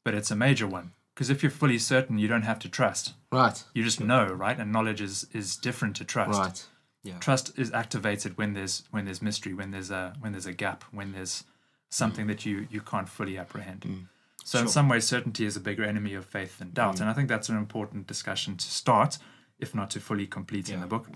but 0.04 0.12
it's 0.14 0.30
a 0.30 0.36
major 0.36 0.66
one. 0.66 0.92
Because 1.14 1.30
if 1.30 1.42
you're 1.42 1.50
fully 1.50 1.78
certain, 1.78 2.18
you 2.18 2.26
don't 2.26 2.42
have 2.42 2.58
to 2.60 2.68
trust. 2.68 3.14
right 3.30 3.62
You 3.74 3.84
just 3.84 4.00
know, 4.00 4.26
right? 4.26 4.58
And 4.58 4.72
knowledge 4.72 5.00
is 5.00 5.26
is 5.32 5.56
different 5.56 5.96
to 5.96 6.04
trust. 6.04 6.38
right 6.38 6.66
Yeah. 7.02 7.18
Trust 7.18 7.58
is 7.58 7.72
activated 7.72 8.36
when 8.36 8.54
there's 8.54 8.82
when 8.90 9.04
there's 9.04 9.22
mystery, 9.22 9.54
when 9.54 9.70
there's 9.70 9.90
a 9.90 10.14
when 10.20 10.32
there's 10.32 10.46
a 10.46 10.52
gap, 10.52 10.84
when 10.90 11.12
there's 11.12 11.44
something 11.88 12.24
mm. 12.24 12.28
that 12.28 12.46
you 12.46 12.66
you 12.70 12.80
can't 12.80 13.08
fully 13.08 13.38
apprehend. 13.38 13.82
Mm. 13.82 14.08
So 14.44 14.58
in 14.58 14.68
some 14.68 14.90
ways, 14.90 15.06
certainty 15.06 15.46
is 15.46 15.56
a 15.56 15.60
bigger 15.60 15.84
enemy 15.84 16.12
of 16.14 16.26
faith 16.26 16.58
than 16.58 16.70
doubt, 16.70 16.96
mm. 16.96 17.00
and 17.02 17.10
I 17.10 17.14
think 17.14 17.28
that's 17.28 17.48
an 17.48 17.56
important 17.56 18.06
discussion 18.06 18.56
to 18.56 18.66
start, 18.66 19.18
if 19.58 19.74
not 19.74 19.90
to 19.90 20.00
fully 20.00 20.26
complete 20.26 20.68
in 20.68 20.80
the 20.80 20.86
book. 20.86 21.08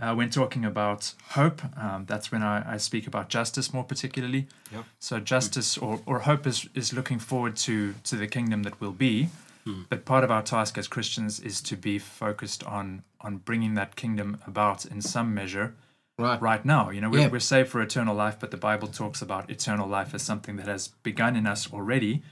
Uh, 0.00 0.14
when 0.14 0.28
talking 0.30 0.64
about 0.64 1.14
hope, 1.30 1.62
um, 1.78 2.04
that's 2.06 2.30
when 2.32 2.42
I, 2.42 2.74
I 2.74 2.76
speak 2.76 3.06
about 3.06 3.28
justice 3.28 3.72
more 3.72 3.84
particularly. 3.84 4.46
Yep. 4.72 4.84
So 4.98 5.20
justice 5.20 5.78
or, 5.78 6.00
or 6.06 6.20
hope 6.20 6.46
is, 6.46 6.68
is 6.74 6.92
looking 6.92 7.18
forward 7.18 7.56
to, 7.58 7.94
to 8.04 8.16
the 8.16 8.26
kingdom 8.26 8.64
that 8.64 8.80
will 8.80 8.92
be. 8.92 9.28
Hmm. 9.64 9.82
But 9.88 10.04
part 10.04 10.22
of 10.24 10.30
our 10.30 10.42
task 10.42 10.76
as 10.76 10.86
Christians 10.88 11.40
is 11.40 11.60
to 11.62 11.76
be 11.76 11.98
focused 11.98 12.62
on 12.64 13.02
on 13.22 13.38
bringing 13.38 13.74
that 13.74 13.96
kingdom 13.96 14.38
about 14.46 14.84
in 14.84 15.00
some 15.02 15.34
measure 15.34 15.74
Right. 16.18 16.40
right 16.40 16.64
now. 16.64 16.90
You 16.90 17.00
know, 17.00 17.10
we're, 17.10 17.20
Yeah. 17.22 17.28
we're 17.28 17.40
saved 17.40 17.70
for 17.70 17.80
eternal 17.82 18.14
life, 18.14 18.38
but 18.38 18.50
the 18.50 18.56
Bible 18.56 18.86
talks 18.88 19.20
about 19.20 19.50
eternal 19.50 19.88
life 19.88 20.14
as 20.14 20.22
something 20.22 20.56
that 20.56 20.66
has 20.66 20.88
begun 21.02 21.34
in 21.36 21.46
us 21.46 21.72
already. 21.72 22.22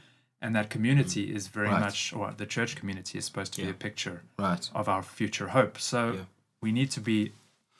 And 0.40 0.54
that 0.54 0.70
community 0.70 1.34
is 1.34 1.48
very 1.48 1.68
Right. 1.68 1.80
much, 1.80 2.12
or 2.12 2.32
the 2.36 2.46
church 2.46 2.76
community 2.76 3.18
is 3.18 3.24
supposed 3.24 3.54
to 3.54 3.62
be 3.62 3.68
a 3.70 3.74
picture 3.74 4.22
Right. 4.38 4.68
of 4.74 4.88
our 4.88 5.02
future 5.02 5.48
hope. 5.48 5.78
So 5.80 6.12
Yeah. 6.12 6.20
we 6.62 6.70
need 6.70 6.90
to 6.92 7.00
be 7.00 7.32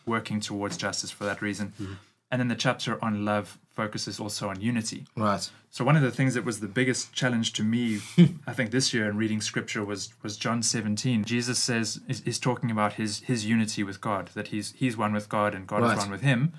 working 0.06 0.40
towards 0.40 0.76
justice 0.76 1.10
for 1.10 1.24
that 1.24 1.42
reason. 1.42 1.72
Mm-hmm. 1.80 1.94
And 2.30 2.40
then 2.40 2.48
the 2.48 2.56
chapter 2.56 3.02
on 3.04 3.24
love 3.24 3.58
focuses 3.70 4.18
also 4.18 4.48
on 4.48 4.60
unity. 4.60 5.04
Right. 5.16 5.48
So 5.70 5.84
one 5.84 5.94
of 5.96 6.02
the 6.02 6.10
things 6.10 6.34
that 6.34 6.44
was 6.44 6.60
the 6.60 6.66
biggest 6.68 7.12
challenge 7.12 7.52
to 7.54 7.62
me, 7.62 8.00
I 8.46 8.52
think 8.52 8.70
this 8.70 8.92
year 8.94 9.08
in 9.08 9.16
reading 9.16 9.40
scripture 9.40 9.84
was 9.84 10.12
was 10.22 10.36
John 10.36 10.62
17. 10.62 11.24
Jesus 11.24 11.58
says 11.58 12.00
is, 12.08 12.22
is 12.22 12.38
talking 12.38 12.70
about 12.70 12.94
his 12.94 13.20
his 13.20 13.44
unity 13.46 13.82
with 13.84 14.00
God, 14.00 14.30
that 14.34 14.48
he's 14.48 14.72
he's 14.72 14.96
one 14.96 15.12
with 15.12 15.28
God 15.28 15.54
and 15.54 15.66
God 15.66 15.82
Right. 15.82 15.92
is 15.92 15.98
one 15.98 16.10
with 16.10 16.22
him, 16.22 16.52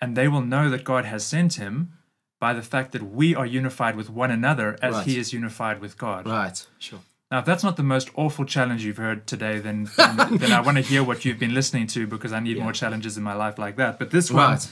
and 0.00 0.16
they 0.16 0.28
will 0.28 0.42
know 0.42 0.70
that 0.70 0.84
God 0.84 1.04
has 1.04 1.24
sent 1.24 1.54
him 1.54 1.92
by 2.40 2.52
the 2.52 2.62
fact 2.62 2.92
that 2.92 3.02
we 3.02 3.34
are 3.34 3.46
unified 3.46 3.96
with 3.96 4.08
one 4.08 4.30
another 4.30 4.78
as 4.80 4.94
Right. 4.94 5.06
he 5.06 5.18
is 5.18 5.32
unified 5.32 5.80
with 5.80 5.96
God. 5.98 6.26
Right. 6.28 6.64
Sure. 6.78 7.00
Now, 7.30 7.40
if 7.40 7.44
that's 7.44 7.62
not 7.62 7.76
the 7.76 7.82
most 7.82 8.10
awful 8.14 8.44
challenge 8.46 8.84
you've 8.84 8.96
heard 8.96 9.26
today, 9.26 9.58
then 9.58 9.90
then, 9.96 10.16
then 10.38 10.52
I 10.52 10.60
want 10.60 10.76
to 10.78 10.82
hear 10.82 11.02
what 11.04 11.24
you've 11.24 11.38
been 11.38 11.52
listening 11.54 11.86
to 11.88 12.06
because 12.06 12.32
I 12.32 12.40
need 12.40 12.58
more 12.58 12.72
challenges 12.72 13.16
in 13.18 13.22
my 13.22 13.34
life 13.34 13.58
like 13.58 13.76
that. 13.76 13.98
But 13.98 14.10
this 14.10 14.30
one, 14.30 14.52
Right. 14.52 14.68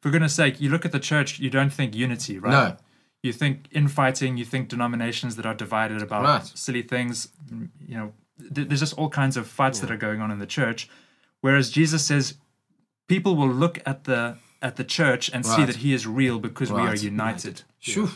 for 0.00 0.10
goodness 0.10 0.34
sake, 0.34 0.60
you 0.60 0.70
look 0.70 0.84
at 0.84 0.92
the 0.92 0.98
church, 1.00 1.38
you 1.38 1.50
don't 1.50 1.72
think 1.72 1.94
unity, 1.94 2.38
right? 2.38 2.50
No. 2.50 2.76
You 3.22 3.32
think 3.32 3.66
infighting, 3.70 4.36
you 4.38 4.44
think 4.44 4.68
denominations 4.68 5.36
that 5.36 5.46
are 5.46 5.54
divided 5.54 6.02
about 6.02 6.24
Right. 6.24 6.46
silly 6.54 6.82
things. 6.82 7.28
mm, 7.52 7.68
You 7.86 7.96
know, 7.98 8.12
th- 8.54 8.66
there's 8.68 8.80
just 8.80 8.94
all 8.94 9.10
kinds 9.10 9.36
of 9.36 9.46
fights 9.46 9.78
that 9.80 9.90
are 9.90 9.96
going 9.96 10.20
on 10.20 10.30
in 10.32 10.38
the 10.38 10.46
church. 10.46 10.88
Whereas 11.42 11.70
Jesus 11.70 12.04
says, 12.04 12.34
people 13.08 13.36
will 13.36 13.48
look 13.52 13.78
at 13.86 14.04
the 14.04 14.36
at 14.62 14.76
the 14.76 14.84
church 14.84 15.30
and 15.32 15.46
see 15.46 15.64
that 15.64 15.76
He 15.76 15.94
is 15.94 16.06
real 16.06 16.38
because 16.38 16.70
we 16.72 16.80
are 16.82 16.88
Right. 16.88 17.02
united. 17.02 17.62
Shoo. 17.78 18.10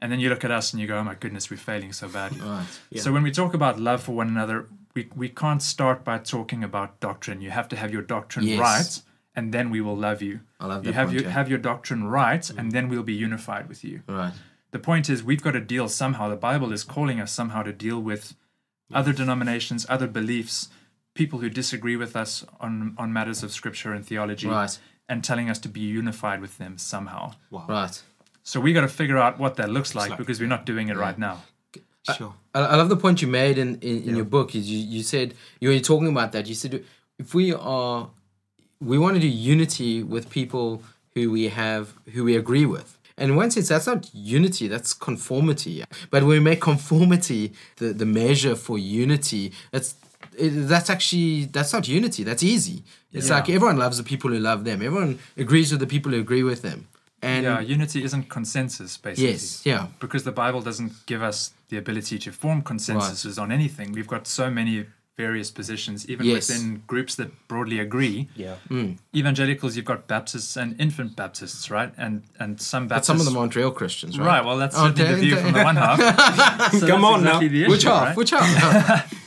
And 0.00 0.12
then 0.12 0.20
you 0.20 0.28
look 0.28 0.44
at 0.44 0.50
us 0.50 0.72
and 0.72 0.80
you 0.80 0.86
go, 0.86 0.96
"Oh 0.98 1.04
my 1.04 1.14
goodness, 1.14 1.50
we're 1.50 1.56
failing 1.56 1.92
so 1.92 2.08
badly." 2.08 2.40
Right. 2.40 2.66
So 2.96 3.12
when 3.12 3.22
we 3.22 3.30
talk 3.32 3.52
about 3.54 3.80
love 3.80 4.02
for 4.02 4.12
one 4.12 4.28
another, 4.28 4.66
we, 4.94 5.08
we 5.16 5.28
can't 5.28 5.62
start 5.62 6.04
by 6.04 6.18
talking 6.18 6.62
about 6.64 7.00
doctrine. 7.00 7.40
You 7.40 7.50
have 7.50 7.68
to 7.68 7.76
have 7.76 7.92
your 7.92 8.02
doctrine 8.02 8.46
Yes. 8.46 8.58
right, 8.60 9.02
and 9.34 9.52
then 9.52 9.70
we 9.70 9.80
will 9.80 9.96
love 9.96 10.22
you. 10.22 10.40
I 10.60 10.66
love 10.66 10.84
you 10.84 10.92
that 10.92 10.94
have 10.98 11.08
point, 11.08 11.14
your 11.14 11.22
yeah. 11.24 11.30
Mm. 11.30 11.38
have 11.38 11.48
your 11.48 11.58
doctrine 11.58 12.04
right, 12.04 12.48
and 12.50 12.70
then 12.72 12.88
we'll 12.88 13.02
be 13.02 13.14
unified 13.14 13.68
with 13.68 13.82
you. 13.84 14.02
Right. 14.08 14.32
The 14.70 14.78
point 14.78 15.08
is, 15.10 15.22
we've 15.24 15.42
got 15.42 15.52
to 15.52 15.60
deal 15.60 15.88
somehow. 15.88 16.28
The 16.28 16.36
Bible 16.36 16.72
is 16.72 16.84
calling 16.84 17.20
us 17.20 17.32
somehow 17.32 17.62
to 17.62 17.72
deal 17.72 18.00
with 18.00 18.34
other 18.92 19.12
denominations, 19.12 19.84
other 19.88 20.06
beliefs, 20.06 20.68
people 21.14 21.40
who 21.40 21.50
disagree 21.50 21.96
with 21.96 22.14
us 22.16 22.44
on 22.60 22.94
on 22.98 23.12
matters 23.12 23.42
of 23.42 23.50
scripture 23.52 23.92
and 23.92 24.06
theology, 24.06 24.46
Right. 24.48 24.78
and 25.08 25.24
telling 25.24 25.50
us 25.50 25.58
to 25.60 25.68
be 25.68 25.80
unified 25.80 26.40
with 26.40 26.58
them 26.58 26.78
somehow. 26.78 27.32
Wow. 27.50 27.66
Right. 27.68 28.02
So 28.50 28.60
we 28.60 28.72
got 28.72 28.80
to 28.80 28.88
figure 28.88 29.18
out 29.18 29.38
what 29.38 29.56
that 29.56 29.68
looks 29.68 29.94
like 29.94 30.08
like- 30.10 30.18
because 30.18 30.40
we're 30.40 30.54
not 30.56 30.64
doing 30.64 30.88
it 30.88 30.96
right 30.96 31.18
now. 31.18 31.36
Sure. 32.16 32.32
I, 32.54 32.60
I 32.60 32.76
love 32.76 32.88
the 32.88 32.96
point 32.96 33.20
you 33.20 33.28
made 33.28 33.58
in, 33.58 33.78
in, 33.80 33.96
in 34.08 34.16
your 34.16 34.24
book. 34.24 34.54
Is 34.54 34.70
you, 34.70 34.78
you 34.78 35.02
said 35.02 35.34
you 35.60 35.68
were 35.68 35.78
talking 35.80 36.08
about 36.08 36.32
that. 36.32 36.46
You 36.46 36.54
said 36.54 36.82
if 37.18 37.34
we 37.34 37.52
are, 37.52 38.08
we 38.80 38.96
want 38.98 39.16
to 39.16 39.20
do 39.20 39.28
unity 39.28 40.02
with 40.02 40.30
people 40.30 40.82
who 41.14 41.30
we 41.30 41.48
have 41.48 41.92
who 42.14 42.24
we 42.24 42.34
agree 42.36 42.64
with. 42.64 42.96
And 43.18 43.32
in 43.32 43.36
one 43.36 43.50
sense, 43.50 43.68
that's 43.68 43.86
not 43.86 44.08
unity, 44.14 44.66
that's 44.68 44.94
conformity. 44.94 45.84
But 46.10 46.22
when 46.22 46.30
we 46.38 46.40
make 46.40 46.62
conformity 46.62 47.52
the, 47.76 47.92
the 47.92 48.06
measure 48.06 48.56
for 48.56 48.78
unity, 48.78 49.52
that's 49.72 49.94
it, 50.38 50.50
that's 50.72 50.88
actually 50.88 51.44
that's 51.56 51.74
not 51.74 51.86
unity. 51.86 52.22
That's 52.24 52.42
easy. 52.42 52.82
It's 53.12 53.28
Yeah. 53.28 53.34
like 53.34 53.50
everyone 53.50 53.76
loves 53.76 53.98
the 53.98 54.04
people 54.04 54.30
who 54.30 54.38
love 54.38 54.64
them. 54.64 54.80
Everyone 54.80 55.18
agrees 55.36 55.70
with 55.70 55.80
the 55.80 55.86
people 55.94 56.12
who 56.12 56.20
agree 56.20 56.42
with 56.42 56.62
them. 56.62 56.88
And 57.22 57.44
yeah, 57.44 57.60
unity 57.60 58.04
isn't 58.04 58.28
consensus, 58.28 58.96
basically. 58.96 59.30
yes, 59.32 59.62
yeah, 59.66 59.88
because 59.98 60.22
the 60.22 60.32
Bible 60.32 60.60
doesn't 60.60 60.92
give 61.06 61.20
us 61.22 61.52
the 61.68 61.76
ability 61.76 62.18
to 62.20 62.30
form 62.32 62.62
consensuses 62.62 63.38
on 63.42 63.50
anything. 63.50 63.90
We've 63.92 64.06
got 64.06 64.26
so 64.28 64.50
many 64.50 64.86
various 65.16 65.50
positions, 65.50 66.08
even 66.08 66.26
Yes. 66.26 66.48
within 66.48 66.82
groups 66.86 67.16
that 67.16 67.30
broadly 67.48 67.80
agree. 67.80 68.28
Yeah. 68.36 68.54
Evangelicals, 69.14 69.74
you've 69.76 69.84
got 69.84 70.06
Baptists 70.06 70.56
and 70.56 70.80
infant 70.80 71.16
Baptists, 71.16 71.70
right? 71.72 71.92
And 71.96 72.22
and 72.38 72.60
some 72.60 72.86
Baptists. 72.86 73.08
but 73.08 73.12
some 73.14 73.20
of 73.20 73.24
them 73.26 73.36
aren't 73.36 73.56
real 73.56 73.72
Christians, 73.72 74.16
right? 74.16 74.26
Right. 74.26 74.44
Well, 74.44 74.56
that's 74.56 74.76
Aren't 74.76 74.96
certainly 74.96 75.30
the 75.30 75.34
they? 75.34 75.42
view 75.42 75.42
from 75.42 75.52
the 75.54 75.64
one 75.70 75.76
half. 75.76 76.72
So 76.80 76.86
Come 76.86 77.04
on 77.04 77.24
now. 77.24 77.30
exactly 77.40 77.48
the 77.48 77.62
issue, 77.62 77.70
Which 77.72 77.82
half? 77.82 78.02
right? 78.08 78.16
Which 78.16 78.30
half? 78.30 79.14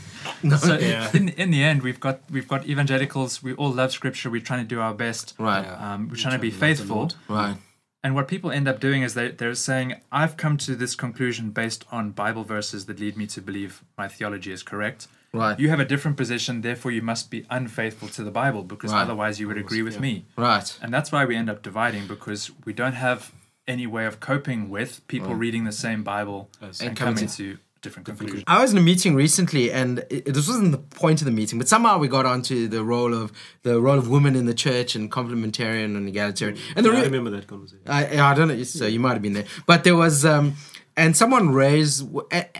So 0.59 0.77
Yeah. 0.79 1.09
in 1.13 1.29
in 1.29 1.51
the 1.51 1.61
end, 1.63 1.83
we've 1.83 1.99
got 1.99 2.19
we've 2.31 2.47
got 2.47 2.65
evangelicals. 2.65 3.43
We 3.43 3.53
all 3.53 3.71
love 3.71 3.91
Scripture. 3.91 4.29
We're 4.31 4.41
trying 4.49 4.63
to 4.67 4.75
do 4.75 4.79
our 4.81 4.93
best. 4.93 5.35
right, 5.37 5.65
Um, 5.67 6.07
we're 6.09 6.15
trying 6.15 6.33
to 6.39 6.39
be 6.49 6.51
faithful. 6.51 7.11
Right, 7.27 7.57
And 8.03 8.15
what 8.15 8.27
people 8.27 8.51
end 8.51 8.67
up 8.67 8.79
doing 8.79 9.03
is 9.03 9.13
they, 9.13 9.29
they're 9.29 9.53
saying, 9.53 9.95
I've 10.11 10.35
come 10.35 10.57
to 10.57 10.75
this 10.75 10.95
conclusion 10.95 11.51
based 11.51 11.85
on 11.91 12.11
Bible 12.11 12.43
verses 12.43 12.85
that 12.87 12.99
lead 12.99 13.15
me 13.15 13.27
to 13.27 13.41
believe 13.41 13.83
my 13.97 14.07
theology 14.07 14.51
is 14.51 14.63
correct. 14.63 15.07
right, 15.33 15.59
You 15.59 15.69
have 15.69 15.79
a 15.79 15.85
different 15.85 16.17
position, 16.17 16.61
therefore 16.61 16.91
you 16.91 17.01
must 17.03 17.29
be 17.29 17.45
unfaithful 17.49 18.07
to 18.09 18.23
the 18.23 18.31
Bible 18.31 18.63
because 18.63 18.91
Right. 18.91 19.03
otherwise 19.03 19.39
you 19.39 19.47
would 19.47 19.57
agree 19.57 19.83
with 19.83 19.95
yeah. 19.95 19.99
me. 20.01 20.25
right. 20.35 20.77
And 20.81 20.91
that's 20.93 21.11
why 21.11 21.25
we 21.25 21.35
end 21.35 21.49
up 21.49 21.61
dividing 21.61 22.07
because 22.07 22.51
we 22.65 22.73
don't 22.73 22.93
have 22.95 23.31
any 23.67 23.85
way 23.85 24.05
of 24.07 24.19
coping 24.19 24.69
with 24.69 25.05
people 25.07 25.29
mm. 25.33 25.39
reading 25.39 25.63
the 25.65 25.71
same 25.71 26.03
Bible 26.03 26.49
and, 26.59 26.69
And 26.81 26.97
coming 26.97 27.15
coming 27.15 27.27
to- 27.29 27.37
to 27.37 27.57
different 27.81 28.05
conclusions. 28.05 28.43
I 28.47 28.61
was 28.61 28.71
in 28.71 28.77
a 28.77 28.81
meeting 28.81 29.15
recently, 29.15 29.71
and 29.71 30.05
it, 30.09 30.25
this 30.25 30.47
wasn't 30.47 30.71
the 30.71 30.77
point 30.77 31.21
of 31.21 31.25
the 31.25 31.31
meeting, 31.31 31.57
but 31.59 31.67
somehow 31.67 31.97
we 31.97 32.07
got 32.07 32.25
onto 32.25 32.67
the 32.67 32.83
role 32.83 33.13
of 33.13 33.31
the 33.63 33.81
role 33.81 33.97
of 33.97 34.09
women 34.09 34.35
in 34.35 34.45
the 34.45 34.53
church 34.53 34.95
and 34.95 35.11
complementarian 35.11 35.97
and 35.97 36.07
egalitarian. 36.07 36.57
And 36.75 36.85
the 36.85 36.91
Yeah, 36.91 36.99
I 36.99 37.03
remember 37.03 37.31
that 37.31 37.47
conversation. 37.47 37.83
I, 37.87 38.19
I 38.19 38.33
don't 38.33 38.47
know, 38.47 38.63
so 38.63 38.85
you 38.85 38.99
might 38.99 39.13
have 39.13 39.21
been 39.21 39.33
there, 39.33 39.45
but 39.65 39.83
there 39.83 39.95
was, 39.95 40.25
um, 40.25 40.55
and 40.95 41.15
someone 41.17 41.49
raised, 41.49 42.07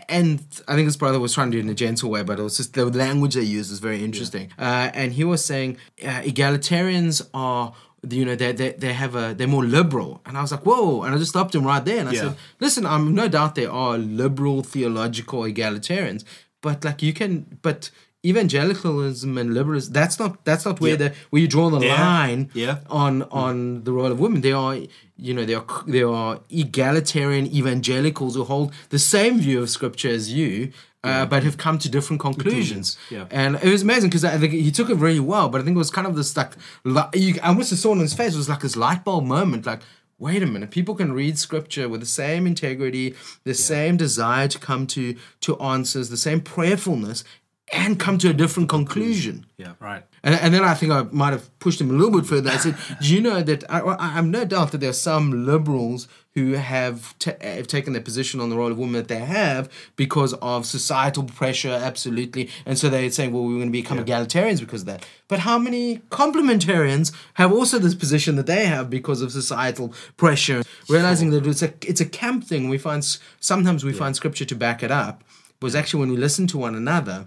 and 0.08 0.44
I 0.66 0.74
think 0.74 0.86
his 0.86 0.96
brother 0.96 1.20
was 1.20 1.34
trying 1.34 1.50
to 1.50 1.56
do 1.56 1.58
it 1.58 1.64
in 1.64 1.70
a 1.70 1.74
gentle 1.74 2.10
way, 2.10 2.22
but 2.22 2.38
it 2.38 2.42
was 2.42 2.56
just 2.56 2.74
the 2.74 2.86
language 2.86 3.34
they 3.34 3.42
used 3.42 3.70
was 3.70 3.78
very 3.78 4.02
interesting. 4.02 4.50
Uh, 4.58 4.90
and 4.94 5.12
he 5.12 5.24
was 5.24 5.44
saying 5.44 5.78
uh, 6.02 6.22
egalitarians 6.22 7.28
are. 7.32 7.74
You 8.10 8.24
know 8.24 8.34
they, 8.34 8.50
they 8.52 8.72
they 8.72 8.92
have 8.92 9.14
a 9.14 9.32
they're 9.32 9.46
more 9.46 9.64
liberal, 9.64 10.20
and 10.26 10.36
I 10.36 10.40
was 10.42 10.50
like, 10.50 10.66
whoa! 10.66 11.02
And 11.02 11.14
I 11.14 11.18
just 11.18 11.30
stopped 11.30 11.54
him 11.54 11.64
right 11.64 11.84
there, 11.84 11.98
and 12.00 12.08
I 12.08 12.12
Yeah. 12.12 12.20
said, 12.22 12.36
listen, 12.58 12.84
I'm 12.84 13.14
no 13.14 13.28
doubt 13.28 13.54
there 13.54 13.70
are 13.70 13.96
liberal 13.96 14.62
theological 14.62 15.42
egalitarians, 15.42 16.24
but 16.62 16.84
like 16.84 17.00
you 17.00 17.12
can, 17.12 17.58
but 17.62 17.90
evangelicalism 18.24 19.36
and 19.38 19.54
liberalism 19.54 19.92
that's 19.92 20.18
not 20.18 20.44
that's 20.44 20.64
not 20.64 20.80
where 20.80 20.92
Yeah. 20.92 20.96
the 20.96 21.14
where 21.30 21.42
you 21.42 21.48
draw 21.48 21.70
the 21.70 21.80
Yeah. 21.86 22.00
line 22.00 22.50
Yeah. 22.54 22.78
on 22.90 23.22
mm. 23.22 23.28
on 23.44 23.84
the 23.84 23.92
role 23.92 24.10
of 24.12 24.18
women. 24.20 24.40
There 24.40 24.56
are 24.56 24.76
you 25.16 25.34
know 25.34 25.44
there 25.44 25.58
are 25.58 25.84
there 25.86 26.08
are 26.08 26.40
egalitarian 26.50 27.46
evangelicals 27.46 28.34
who 28.36 28.44
hold 28.44 28.72
the 28.90 28.98
same 28.98 29.38
view 29.40 29.62
of 29.62 29.70
scripture 29.70 30.10
as 30.10 30.32
you. 30.32 30.70
Uh, 31.04 31.26
but 31.26 31.42
have 31.42 31.56
come 31.56 31.78
to 31.80 31.88
different 31.88 32.20
conclusions, 32.20 32.96
Yeah. 33.10 33.24
and 33.32 33.56
it 33.56 33.68
was 33.70 33.82
amazing 33.82 34.08
because 34.10 34.24
I 34.24 34.38
think 34.38 34.52
he 34.52 34.70
took 34.70 34.88
it 34.88 34.94
really 34.94 35.18
well. 35.18 35.48
But 35.48 35.60
I 35.60 35.64
think 35.64 35.74
it 35.74 35.78
was 35.78 35.90
kind 35.90 36.06
of 36.06 36.14
this 36.14 36.36
like, 36.36 36.52
li- 36.84 37.02
you, 37.14 37.34
I 37.42 37.48
almost 37.48 37.76
saw 37.76 37.88
it 37.90 37.94
in 37.94 38.00
his 38.00 38.14
face. 38.14 38.34
It 38.34 38.36
was 38.36 38.48
like 38.48 38.60
this 38.60 38.76
light 38.76 39.02
bulb 39.04 39.24
moment. 39.24 39.66
Like, 39.66 39.80
wait 40.20 40.44
a 40.44 40.46
minute, 40.46 40.70
people 40.70 40.94
can 40.94 41.12
read 41.12 41.36
scripture 41.38 41.88
with 41.88 41.98
the 41.98 42.06
same 42.06 42.46
integrity, 42.46 43.16
the 43.42 43.52
same 43.54 43.96
desire 43.96 44.46
to 44.46 44.58
come 44.60 44.86
to 44.88 45.16
to 45.40 45.58
answers, 45.58 46.08
the 46.08 46.16
same 46.16 46.40
prayerfulness, 46.40 47.24
and 47.72 47.98
come 47.98 48.18
to 48.18 48.28
a 48.28 48.32
different 48.32 48.68
conclusion. 48.68 49.46
Yeah. 49.56 49.72
Right. 49.80 50.04
And, 50.22 50.34
and 50.36 50.54
then 50.54 50.62
I 50.62 50.74
think 50.74 50.92
I 50.92 51.02
might 51.10 51.32
have 51.32 51.58
pushed 51.58 51.80
him 51.80 51.90
a 51.90 51.94
little 51.94 52.12
bit 52.12 52.26
further. 52.26 52.50
I 52.50 52.58
said, 52.58 52.76
"Do 53.00 53.12
you 53.12 53.20
know 53.20 53.42
that 53.42 53.64
I, 53.70 53.80
I'm 53.98 54.30
no 54.30 54.44
doubt 54.44 54.72
that 54.72 54.78
there 54.78 54.90
are 54.90 54.94
some 54.94 55.46
liberals 55.46 56.06
who 56.34 56.52
have, 56.52 57.18
ta 57.18 57.32
have 57.40 57.66
taken 57.66 57.92
their 57.92 58.02
position 58.02 58.40
on 58.40 58.48
the 58.48 58.56
role 58.56 58.70
of 58.70 58.78
women 58.78 58.94
that 58.94 59.08
they 59.08 59.18
have 59.18 59.70
because 59.96 60.32
of 60.34 60.64
societal 60.64 61.24
pressure, 61.24 61.70
absolutely. 61.70 62.48
And 62.64 62.78
so 62.78 62.88
they're 62.88 63.10
saying, 63.10 63.32
well, 63.32 63.44
we're 63.44 63.56
going 63.56 63.66
to 63.66 63.72
become 63.72 63.98
egalitarians 63.98 64.60
because 64.60 64.82
of 64.82 64.86
that. 64.86 65.06
But 65.28 65.40
how 65.40 65.58
many 65.58 65.98
complementarians 66.10 67.12
have 67.34 67.52
also 67.52 67.78
this 67.78 67.94
position 67.94 68.36
that 68.36 68.46
they 68.46 68.66
have 68.66 68.88
because 68.88 69.20
of 69.20 69.30
societal 69.30 69.92
pressure, 70.16 70.62
realizing 70.88 71.30
that 71.30 71.46
it's 71.46 71.62
a 71.62 71.74
it's 71.82 72.00
a 72.00 72.06
camp 72.06 72.44
thing. 72.44 72.68
We 72.68 72.78
find 72.78 73.04
sometimes 73.40 73.84
we 73.84 73.92
find 73.92 74.16
scripture 74.16 74.46
to 74.46 74.54
back 74.54 74.82
it 74.82 74.90
up. 74.90 75.24
Was 75.60 75.74
actually 75.76 76.00
when 76.00 76.10
we 76.10 76.16
listen 76.16 76.48
to 76.48 76.58
one 76.58 76.74
another, 76.74 77.26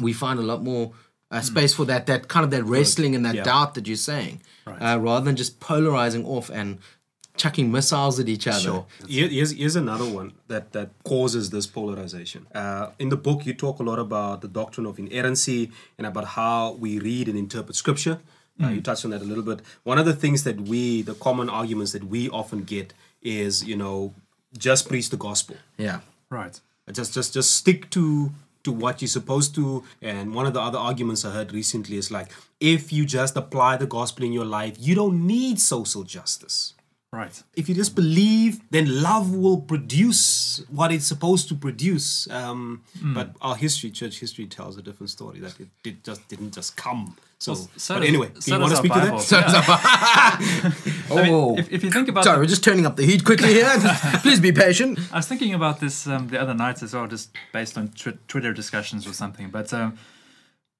we 0.00 0.12
find 0.12 0.38
a 0.38 0.42
lot 0.42 0.62
more 0.62 0.92
uh, 1.30 1.40
space 1.40 1.74
for 1.74 1.84
that 1.84 2.06
that 2.06 2.28
kind 2.28 2.44
of 2.44 2.50
that 2.50 2.64
wrestling 2.64 3.14
and 3.14 3.24
that 3.26 3.34
Yeah. 3.34 3.42
doubt 3.44 3.74
that 3.74 3.86
you're 3.86 3.96
saying, 3.96 4.40
uh, 4.66 4.98
rather 5.00 5.24
than 5.24 5.36
just 5.36 5.60
polarizing 5.60 6.24
off 6.24 6.48
and 6.50 6.78
chucking 7.36 7.70
missiles 7.70 8.18
at 8.18 8.28
each 8.28 8.46
other. 8.48 8.58
Sure. 8.58 8.86
Here's, 9.08 9.52
here's 9.52 9.76
another 9.76 10.06
one 10.08 10.32
that, 10.48 10.72
that 10.72 10.90
causes 11.04 11.50
this 11.50 11.68
polarization. 11.68 12.46
Uh, 12.52 12.88
in 12.98 13.10
the 13.10 13.16
book, 13.16 13.46
you 13.46 13.54
talk 13.54 13.78
a 13.78 13.84
lot 13.84 14.00
about 14.00 14.40
the 14.40 14.48
doctrine 14.48 14.86
of 14.86 14.98
inerrancy 14.98 15.70
and 15.98 16.04
about 16.06 16.24
how 16.24 16.72
we 16.72 16.98
read 16.98 17.28
and 17.28 17.38
interpret 17.38 17.76
scripture. 17.76 18.18
Uh, 18.60 18.70
you 18.70 18.80
touched 18.80 19.04
on 19.04 19.12
that 19.12 19.22
a 19.22 19.24
little 19.24 19.44
bit. 19.44 19.60
One 19.84 19.98
of 19.98 20.06
the 20.06 20.14
things 20.14 20.42
that 20.42 20.62
we, 20.62 21.02
the 21.02 21.14
common 21.14 21.48
arguments 21.48 21.92
that 21.92 22.02
we 22.02 22.28
often 22.30 22.64
get 22.64 22.92
is, 23.22 23.62
you 23.64 23.76
know, 23.76 24.14
just 24.58 24.88
preach 24.88 25.10
the 25.10 25.16
gospel. 25.16 25.54
Yeah, 25.76 26.00
Right. 26.30 26.58
Just, 26.90 27.14
just, 27.14 27.34
just 27.34 27.54
stick 27.54 27.88
to 27.90 28.32
to 28.68 28.72
what 28.72 29.00
you're 29.00 29.08
supposed 29.08 29.54
to. 29.54 29.82
And 30.02 30.34
one 30.34 30.46
of 30.46 30.52
the 30.52 30.60
other 30.60 30.78
arguments 30.78 31.24
I 31.24 31.32
heard 31.32 31.52
recently 31.52 31.96
is 31.96 32.10
like, 32.10 32.30
if 32.60 32.92
you 32.92 33.06
just 33.06 33.36
apply 33.36 33.78
the 33.78 33.86
gospel 33.86 34.24
in 34.24 34.32
your 34.32 34.44
life, 34.44 34.76
you 34.78 34.94
don't 34.94 35.26
need 35.26 35.58
social 35.60 36.04
justice. 36.04 36.74
Right. 37.10 37.42
If 37.56 37.70
you 37.70 37.74
just 37.74 37.94
believe, 37.94 38.60
then 38.70 39.02
love 39.02 39.34
will 39.34 39.56
produce 39.62 40.62
what 40.68 40.92
it's 40.92 41.06
supposed 41.06 41.48
to 41.48 41.54
produce. 41.54 42.28
Um, 42.30 42.82
But 43.02 43.34
our 43.40 43.56
history, 43.56 43.90
church 43.90 44.20
history, 44.20 44.44
tells 44.46 44.76
a 44.76 44.82
different 44.82 45.08
story. 45.08 45.40
That 45.40 45.58
it, 45.58 45.68
it 45.84 46.04
just 46.04 46.28
didn't 46.28 46.52
just 46.54 46.76
come. 46.76 47.16
So, 47.38 47.54
so 47.54 47.94
but 47.94 48.00
does- 48.00 48.08
anyway, 48.08 48.28
do 48.38 48.52
you 48.52 48.60
want 48.60 48.70
to 48.72 48.76
speak 48.76 48.92
Bible. 48.92 49.20
to 49.20 49.30
that? 49.36 50.74
I 51.10 51.14
mean, 51.22 51.32
Oh. 51.32 51.56
if, 51.56 51.72
if 51.72 51.82
you 51.82 51.90
think 51.90 52.08
about 52.08 52.24
Sorry, 52.24 52.36
the- 52.36 52.40
we're 52.42 52.46
just 52.46 52.62
turning 52.64 52.84
up 52.84 52.96
the 52.96 53.06
heat 53.06 53.24
quickly 53.24 53.54
here. 53.54 53.70
Please 54.22 54.40
be 54.40 54.52
patient. 54.52 54.98
I 55.10 55.16
was 55.16 55.26
thinking 55.26 55.54
about 55.54 55.80
this 55.80 56.06
um, 56.06 56.28
the 56.28 56.38
other 56.38 56.52
night 56.54 56.82
as 56.82 56.92
well, 56.92 57.06
just 57.06 57.30
based 57.54 57.78
on 57.78 57.88
tw- 57.88 58.18
Twitter 58.28 58.52
discussions 58.52 59.06
or 59.06 59.14
something. 59.14 59.48
But 59.48 59.72
um, 59.72 59.96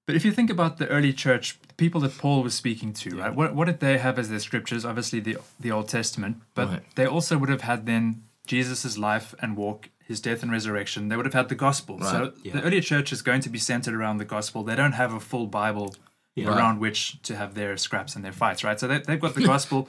but 0.08 0.16
if 0.16 0.24
you 0.24 0.32
think 0.32 0.48
about 0.50 0.78
the 0.78 0.86
early 0.88 1.12
church, 1.12 1.58
the 1.68 1.74
people 1.74 2.00
that 2.00 2.16
Paul 2.16 2.42
was 2.42 2.54
speaking 2.54 2.94
to, 3.02 3.08
right? 3.22 3.34
What 3.34 3.54
what 3.54 3.66
did 3.66 3.80
they 3.80 3.98
have 3.98 4.18
as 4.18 4.28
their 4.30 4.38
scriptures? 4.48 4.82
Obviously, 4.86 5.20
the 5.20 5.36
the 5.60 5.70
Old 5.70 5.88
Testament, 5.88 6.34
but 6.54 6.68
Right. 6.68 6.82
they 6.94 7.06
also 7.06 7.36
would 7.36 7.50
have 7.50 7.64
had 7.72 7.84
then 7.84 8.22
Jesus' 8.46 8.96
life 8.96 9.34
and 9.42 9.54
walk, 9.64 9.90
his 10.10 10.18
death 10.28 10.42
and 10.42 10.50
resurrection. 10.50 11.08
They 11.08 11.16
would 11.16 11.26
have 11.26 11.34
had 11.42 11.48
the 11.50 11.60
gospel. 11.68 12.00
So 12.00 12.32
yeah. 12.42 12.52
the 12.54 12.62
early 12.62 12.80
church 12.80 13.12
is 13.12 13.20
going 13.22 13.42
to 13.42 13.50
be 13.50 13.58
centered 13.58 13.94
around 13.94 14.16
the 14.16 14.24
gospel. 14.36 14.64
They 14.64 14.76
don't 14.82 14.96
have 15.02 15.12
a 15.12 15.20
full 15.20 15.46
Bible 15.46 15.94
around 16.38 16.80
which 16.80 17.20
to 17.28 17.36
have 17.36 17.50
their 17.54 17.76
scraps 17.76 18.16
and 18.16 18.24
their 18.24 18.32
fights, 18.42 18.64
right? 18.64 18.78
So 18.80 18.86
they, 18.88 18.98
they've 19.06 19.20
got 19.26 19.34
the 19.34 19.44
gospel. 19.54 19.88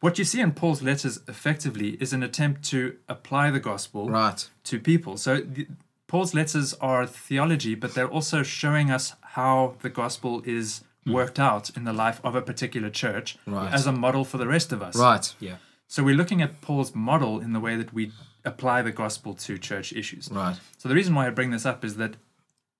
What 0.00 0.18
you 0.18 0.24
see 0.24 0.40
in 0.40 0.52
Paul's 0.52 0.80
letters 0.82 1.20
effectively 1.28 1.90
is 2.04 2.12
an 2.12 2.22
attempt 2.22 2.62
to 2.70 2.80
apply 3.08 3.50
the 3.50 3.60
gospel 3.60 4.08
Right. 4.08 4.48
to 4.64 4.78
people. 4.80 5.16
So 5.16 5.32
the, 5.40 5.66
Paul's 6.12 6.34
letters 6.34 6.74
are 6.74 7.06
theology, 7.06 7.74
but 7.74 7.94
they're 7.94 8.08
also 8.18 8.42
showing 8.42 8.90
us 8.90 9.14
how 9.32 9.76
the 9.80 9.88
gospel 9.88 10.42
is 10.44 10.84
hmm. 11.04 11.12
worked 11.12 11.40
out 11.40 11.70
in 11.76 11.84
the 11.84 11.92
life 11.92 12.20
of 12.22 12.34
a 12.34 12.42
particular 12.42 12.90
church 12.90 13.38
Right. 13.46 13.72
as 13.72 13.86
a 13.86 13.92
model 13.92 14.24
for 14.24 14.38
the 14.38 14.46
rest 14.46 14.72
of 14.72 14.82
us. 14.82 14.94
Right. 14.96 15.34
Yeah. 15.40 15.56
So 15.88 16.02
we're 16.02 16.16
looking 16.16 16.42
at 16.42 16.60
Paul's 16.60 16.94
model 16.94 17.40
in 17.40 17.52
the 17.52 17.60
way 17.60 17.76
that 17.76 17.94
we 17.94 18.12
apply 18.44 18.82
the 18.82 18.92
gospel 18.92 19.34
to 19.34 19.58
church 19.58 19.92
issues. 19.92 20.28
Right. 20.30 20.56
So 20.76 20.88
the 20.88 20.94
reason 20.94 21.14
why 21.14 21.26
I 21.26 21.30
bring 21.30 21.50
this 21.50 21.64
up 21.64 21.84
is 21.84 21.96
that 21.96 22.16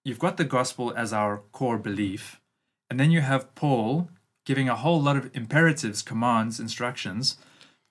you've 0.05 0.19
got 0.19 0.37
the 0.37 0.45
gospel 0.45 0.93
as 0.95 1.13
our 1.13 1.39
core 1.53 1.79
belief, 1.79 2.41
and 2.91 3.01
then 3.01 3.11
you 3.11 3.23
have 3.23 3.55
Paul 3.55 4.11
giving 4.45 4.69
a 4.69 4.77
whole 4.77 5.01
lot 5.01 5.17
of 5.17 5.31
imperatives, 5.35 6.03
commands, 6.03 6.61
instructions 6.61 7.37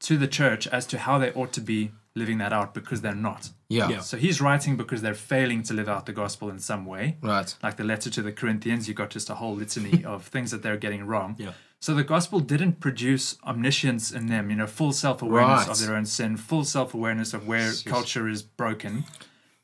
to 0.02 0.18
the 0.18 0.28
church 0.28 0.68
as 0.68 0.86
to 0.88 1.00
how 1.00 1.18
they 1.18 1.32
ought 1.34 1.54
to 1.54 1.62
be 1.62 1.92
living 2.16 2.40
that 2.40 2.52
out 2.52 2.74
because 2.74 3.02
they're 3.02 3.16
not. 3.16 3.50
Yeah. 3.70 3.90
Yeah. 3.90 4.00
So 4.02 4.18
he's 4.18 4.42
writing 4.42 4.76
because 4.76 5.02
they're 5.02 5.14
failing 5.14 5.64
to 5.64 5.74
live 5.74 5.88
out 5.88 6.06
the 6.06 6.14
gospel 6.14 6.50
in 6.50 6.60
some 6.60 6.86
way. 6.86 7.18
Right. 7.22 7.56
Like 7.64 7.78
the 7.78 7.84
letter 7.86 8.10
to 8.10 8.22
the 8.22 8.32
Corinthians, 8.34 8.88
you've 8.88 8.98
got 8.98 9.10
just 9.12 9.30
a 9.30 9.36
whole 9.36 9.56
litany 9.56 10.04
of 10.14 10.26
things 10.26 10.52
that 10.52 10.62
they're 10.64 10.78
getting 10.78 11.06
wrong. 11.06 11.36
Yeah. 11.40 11.54
So 11.80 11.96
the 11.96 12.04
gospel 12.04 12.40
didn't 12.42 12.80
produce 12.80 13.38
omniscience 13.44 14.12
in 14.12 14.28
them, 14.28 14.50
you 14.50 14.56
know, 14.58 14.68
full 14.68 14.92
self 14.92 15.22
awareness 15.22 15.68
Right. 15.68 15.70
of 15.70 15.80
their 15.80 15.96
own 15.96 16.06
sin, 16.06 16.38
full 16.38 16.64
self 16.66 16.94
awareness 16.94 17.34
of 17.34 17.48
where 17.48 17.72
culture 17.86 18.28
is 18.28 18.44
broken. 18.44 19.06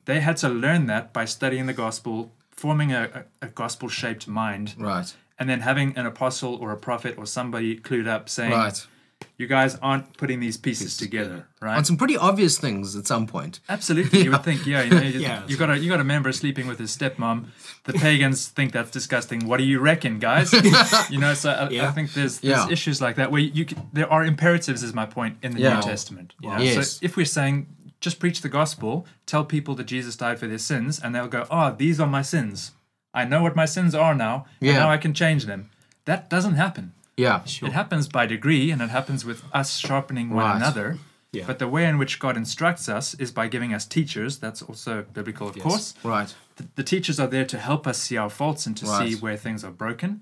They 0.06 0.22
had 0.22 0.38
to 0.38 0.50
learn 0.50 0.86
that 0.88 1.12
by 1.14 1.26
studying 1.26 1.66
the 1.66 1.74
gospel, 1.74 2.32
forming 2.52 2.92
a, 2.94 3.26
a, 3.42 3.46
a 3.48 3.50
gospel 3.50 3.90
shaped 3.90 4.28
mind, 4.28 4.74
Right. 4.78 5.14
and 5.38 5.50
then 5.50 5.60
having 5.60 5.96
an 5.98 6.06
apostle 6.06 6.56
or 6.56 6.72
a 6.72 6.78
prophet 6.78 7.16
or 7.18 7.26
somebody 7.26 7.78
clued 7.78 8.08
up 8.08 8.30
saying, 8.30 8.52
Right. 8.54 8.88
You 9.38 9.46
guys 9.46 9.76
aren't 9.84 10.18
putting 10.18 10.40
these 10.40 10.58
pieces 10.58 10.98
together, 10.98 11.48
right? 11.62 11.78
On 11.78 11.86
some 11.86 11.96
pretty 11.96 12.18
obvious 12.18 12.58
things 12.58 12.96
at 12.96 13.06
some 13.06 13.28
point. 13.28 13.60
Absolutely, 13.70 14.24
you 14.24 14.32
would 14.32 14.44
think, 14.44 14.66
yeah, 14.66 14.82
you 14.82 14.90
know, 14.90 15.02
you, 15.02 15.20
Yeah. 15.28 15.44
you 15.48 15.58
got 15.58 15.70
a 15.70 15.78
you 15.78 15.90
got 15.90 16.00
a 16.00 16.04
member 16.04 16.32
sleeping 16.32 16.66
with 16.66 16.80
his 16.80 16.96
stepmom. 16.98 17.46
The 17.84 17.94
pagans 17.94 18.48
think 18.48 18.72
that's 18.72 18.90
disgusting. 18.90 19.46
What 19.48 19.58
do 19.58 19.64
you 19.64 19.80
reckon, 19.80 20.18
guys? 20.20 20.52
you 21.12 21.20
know, 21.20 21.36
so 21.36 21.52
I, 21.52 21.88
I 21.88 21.92
think 21.92 22.14
there's 22.14 22.40
there's 22.40 22.66
Yeah. 22.66 22.70
issues 22.72 23.00
like 23.00 23.16
that 23.18 23.32
where 23.32 23.42
you 23.42 23.66
can, 23.66 23.88
there 23.94 24.12
are 24.12 24.24
imperatives, 24.24 24.82
is 24.82 24.94
my 24.94 25.06
point 25.06 25.38
in 25.44 25.52
the 25.54 25.60
Yeah. 25.62 25.76
New 25.76 25.82
Testament. 25.84 26.34
you 26.42 26.50
know? 26.50 26.58
Yes. 26.58 26.94
So 26.94 27.00
if 27.06 27.16
we're 27.16 27.26
saying 27.26 27.68
just 28.00 28.20
preach 28.20 28.42
the 28.42 28.50
gospel, 28.50 29.06
tell 29.28 29.46
people 29.46 29.76
that 29.76 29.86
Jesus 29.86 30.16
died 30.16 30.40
for 30.40 30.48
their 30.48 30.58
sins, 30.60 31.00
and 31.00 31.14
they'll 31.14 31.28
go, 31.28 31.46
oh, 31.52 31.76
these 31.78 32.00
are 32.00 32.08
my 32.08 32.22
sins. 32.24 32.72
I 33.14 33.24
know 33.26 33.42
what 33.44 33.56
my 33.56 33.66
sins 33.66 33.94
are 33.96 34.14
now, 34.16 34.46
and 34.62 34.72
now 34.78 34.90
I 34.90 34.98
can 34.98 35.14
change 35.14 35.46
them. 35.46 35.70
That 36.06 36.30
doesn't 36.30 36.54
happen. 36.56 36.94
Yeah. 37.18 37.42
It 37.46 37.74
happens 37.74 38.08
by 38.08 38.26
degree, 38.28 38.70
and 38.72 38.82
it 38.82 38.90
happens 38.90 39.26
with 39.26 39.44
us 39.54 39.78
sharpening 39.78 40.30
one 40.30 40.46
Right. 40.46 40.56
another. 40.58 41.00
Yeah. 41.34 41.44
But 41.46 41.60
the 41.60 41.68
way 41.68 41.86
in 41.86 41.98
which 41.98 42.20
God 42.20 42.38
instructs 42.38 42.88
us 42.88 43.14
is 43.16 43.32
by 43.32 43.48
giving 43.48 43.74
us 43.74 43.86
teachers. 43.86 44.38
That's 44.38 44.62
also 44.62 45.06
biblical, 45.14 45.50
of 45.50 45.60
course. 45.60 45.94
Right. 46.04 46.34
The, 46.56 46.68
the 46.76 46.84
teachers 46.84 47.20
are 47.20 47.28
there 47.28 47.46
to 47.46 47.58
help 47.58 47.86
us 47.86 47.98
see 47.98 48.18
our 48.18 48.30
faults 48.30 48.66
and 48.66 48.78
to 48.78 48.86
see 48.86 49.16
where 49.16 49.36
things 49.36 49.64
are 49.64 49.72
broken. 49.72 50.22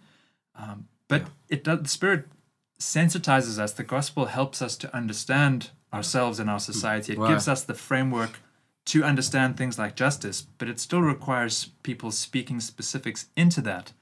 Um, 0.55 0.87
but 1.07 1.23
it 1.49 1.63
does, 1.63 1.81
the 1.83 1.89
Spirit 1.89 2.27
sensitizes 2.79 3.59
us. 3.59 3.73
The 3.73 3.83
gospel 3.83 4.25
helps 4.25 4.61
us 4.61 4.75
to 4.77 4.93
understand 4.95 5.69
ourselves 5.93 6.39
and 6.39 6.49
our 6.49 6.59
society. 6.59 7.13
It 7.13 7.19
Right. 7.19 7.29
gives 7.29 7.47
us 7.47 7.61
the 7.63 7.73
framework 7.75 8.39
to 8.85 9.03
understand 9.03 9.57
things 9.57 9.77
like 9.79 9.95
justice, 9.95 10.41
but 10.57 10.67
it 10.69 10.79
still 10.79 11.01
requires 11.01 11.69
people 11.83 12.11
speaking 12.11 12.59
specifics 12.59 13.27
into 13.35 13.61
that 13.61 13.93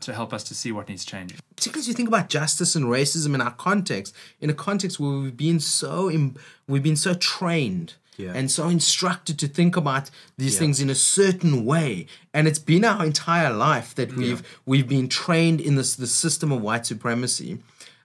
to 0.00 0.14
help 0.14 0.32
us 0.32 0.44
to 0.44 0.54
see 0.54 0.72
what 0.72 0.88
needs 0.88 1.04
changing. 1.04 1.38
particularly 1.56 1.80
as 1.80 1.88
you 1.88 1.94
think 1.94 2.08
about 2.08 2.28
justice 2.28 2.76
and 2.76 2.86
racism 2.86 3.34
in 3.34 3.40
our 3.40 3.52
context, 3.52 4.14
in 4.40 4.48
a 4.50 4.54
context 4.54 5.00
where 5.00 5.18
we've 5.18 5.36
been 5.36 5.60
so 5.60 6.10
Im- 6.10 6.36
we've 6.68 6.82
been 6.82 6.96
so 6.96 7.14
trained 7.14 7.94
Yeah. 8.16 8.32
and 8.34 8.50
so 8.50 8.68
instructed 8.68 9.38
to 9.38 9.48
think 9.48 9.76
about 9.76 10.10
these 10.38 10.58
things 10.58 10.80
in 10.80 10.90
a 10.90 10.94
certain 10.94 11.64
way, 11.64 12.06
and 12.34 12.46
it's 12.46 12.58
been 12.58 12.84
our 12.84 13.04
entire 13.04 13.52
life 13.52 13.94
that 13.94 14.14
we've 14.16 14.42
we've 14.66 14.88
been 14.88 15.08
trained 15.08 15.60
in 15.60 15.74
this 15.76 15.94
the 15.96 16.06
system 16.06 16.52
of 16.52 16.60
white 16.62 16.84
supremacy, 16.86 17.58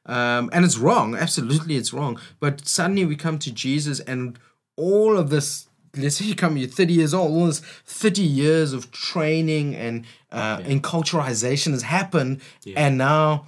um, 0.06 0.50
and 0.54 0.64
it's 0.66 0.78
wrong. 0.78 1.16
Absolutely, 1.16 1.76
it's 1.76 1.94
wrong. 1.94 2.20
But 2.40 2.68
suddenly 2.68 3.06
we 3.06 3.16
come 3.16 3.38
to 3.40 3.52
Jesus, 3.52 4.00
and 4.02 4.40
all 4.78 5.18
of 5.18 5.30
this. 5.30 5.68
Let's 5.97 6.17
say 6.17 6.25
you 6.25 6.36
come, 6.36 6.58
you're 6.58 6.67
30 6.69 6.93
years 6.93 7.13
old, 7.13 7.31
all 7.31 7.47
this 7.47 7.60
30 7.86 8.21
years 8.21 8.73
of 8.73 8.91
training 8.91 9.75
and 9.75 10.05
uh, 10.31 10.58
enculturization 10.60 11.71
has 11.71 11.84
happened, 11.84 12.41
and 12.75 12.97
now 12.97 13.47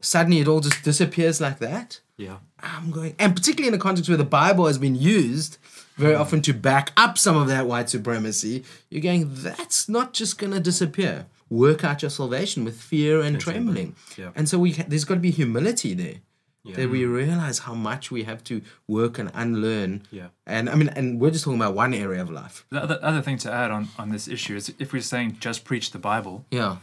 suddenly 0.00 0.40
it 0.40 0.48
all 0.48 0.60
just 0.60 0.82
disappears 0.82 1.40
like 1.40 1.58
that. 1.58 2.00
Yeah. 2.16 2.36
I'm 2.60 2.90
going, 2.90 3.14
and 3.18 3.34
particularly 3.34 3.68
in 3.68 3.74
a 3.74 3.82
context 3.82 4.08
where 4.10 4.18
the 4.18 4.24
Bible 4.24 4.66
has 4.66 4.78
been 4.78 4.94
used 4.94 5.56
very 5.96 6.14
often 6.14 6.40
to 6.42 6.52
back 6.54 6.92
up 6.96 7.18
some 7.18 7.36
of 7.36 7.48
that 7.48 7.66
white 7.66 7.88
supremacy, 7.90 8.64
you're 8.88 9.02
going, 9.02 9.28
that's 9.34 9.88
not 9.88 10.12
just 10.12 10.38
going 10.38 10.52
to 10.52 10.60
disappear. 10.60 11.26
Work 11.48 11.84
out 11.84 12.02
your 12.02 12.10
salvation 12.10 12.64
with 12.64 12.80
fear 12.80 13.20
and 13.20 13.40
trembling. 13.40 13.96
Yeah. 14.16 14.30
And 14.34 14.48
so 14.48 14.58
we 14.58 14.72
ha- 14.72 14.84
there's 14.86 15.04
got 15.04 15.14
to 15.14 15.20
be 15.20 15.30
humility 15.30 15.94
there. 15.94 16.16
Yeah. 16.62 16.76
That 16.76 16.90
we 16.90 17.02
mm. 17.02 17.14
realize 17.14 17.60
how 17.60 17.74
much 17.74 18.10
we 18.10 18.24
have 18.24 18.44
to 18.44 18.60
work 18.86 19.18
and 19.18 19.30
unlearn. 19.32 20.06
Yeah. 20.10 20.28
And 20.46 20.68
I 20.68 20.74
mean, 20.74 20.88
and 20.90 21.18
we're 21.18 21.30
just 21.30 21.44
talking 21.44 21.58
about 21.58 21.74
one 21.74 21.94
area 21.94 22.20
of 22.20 22.30
life. 22.30 22.66
The 22.70 22.82
other, 22.82 22.98
other 23.02 23.22
thing 23.22 23.38
to 23.38 23.52
add 23.52 23.70
on, 23.70 23.88
on 23.98 24.10
this 24.10 24.28
issue 24.28 24.56
is 24.56 24.74
if 24.78 24.92
we're 24.92 25.00
saying 25.00 25.38
just 25.40 25.64
preach 25.64 25.90
the 25.92 25.98
Bible, 25.98 26.44
Yeah. 26.50 26.76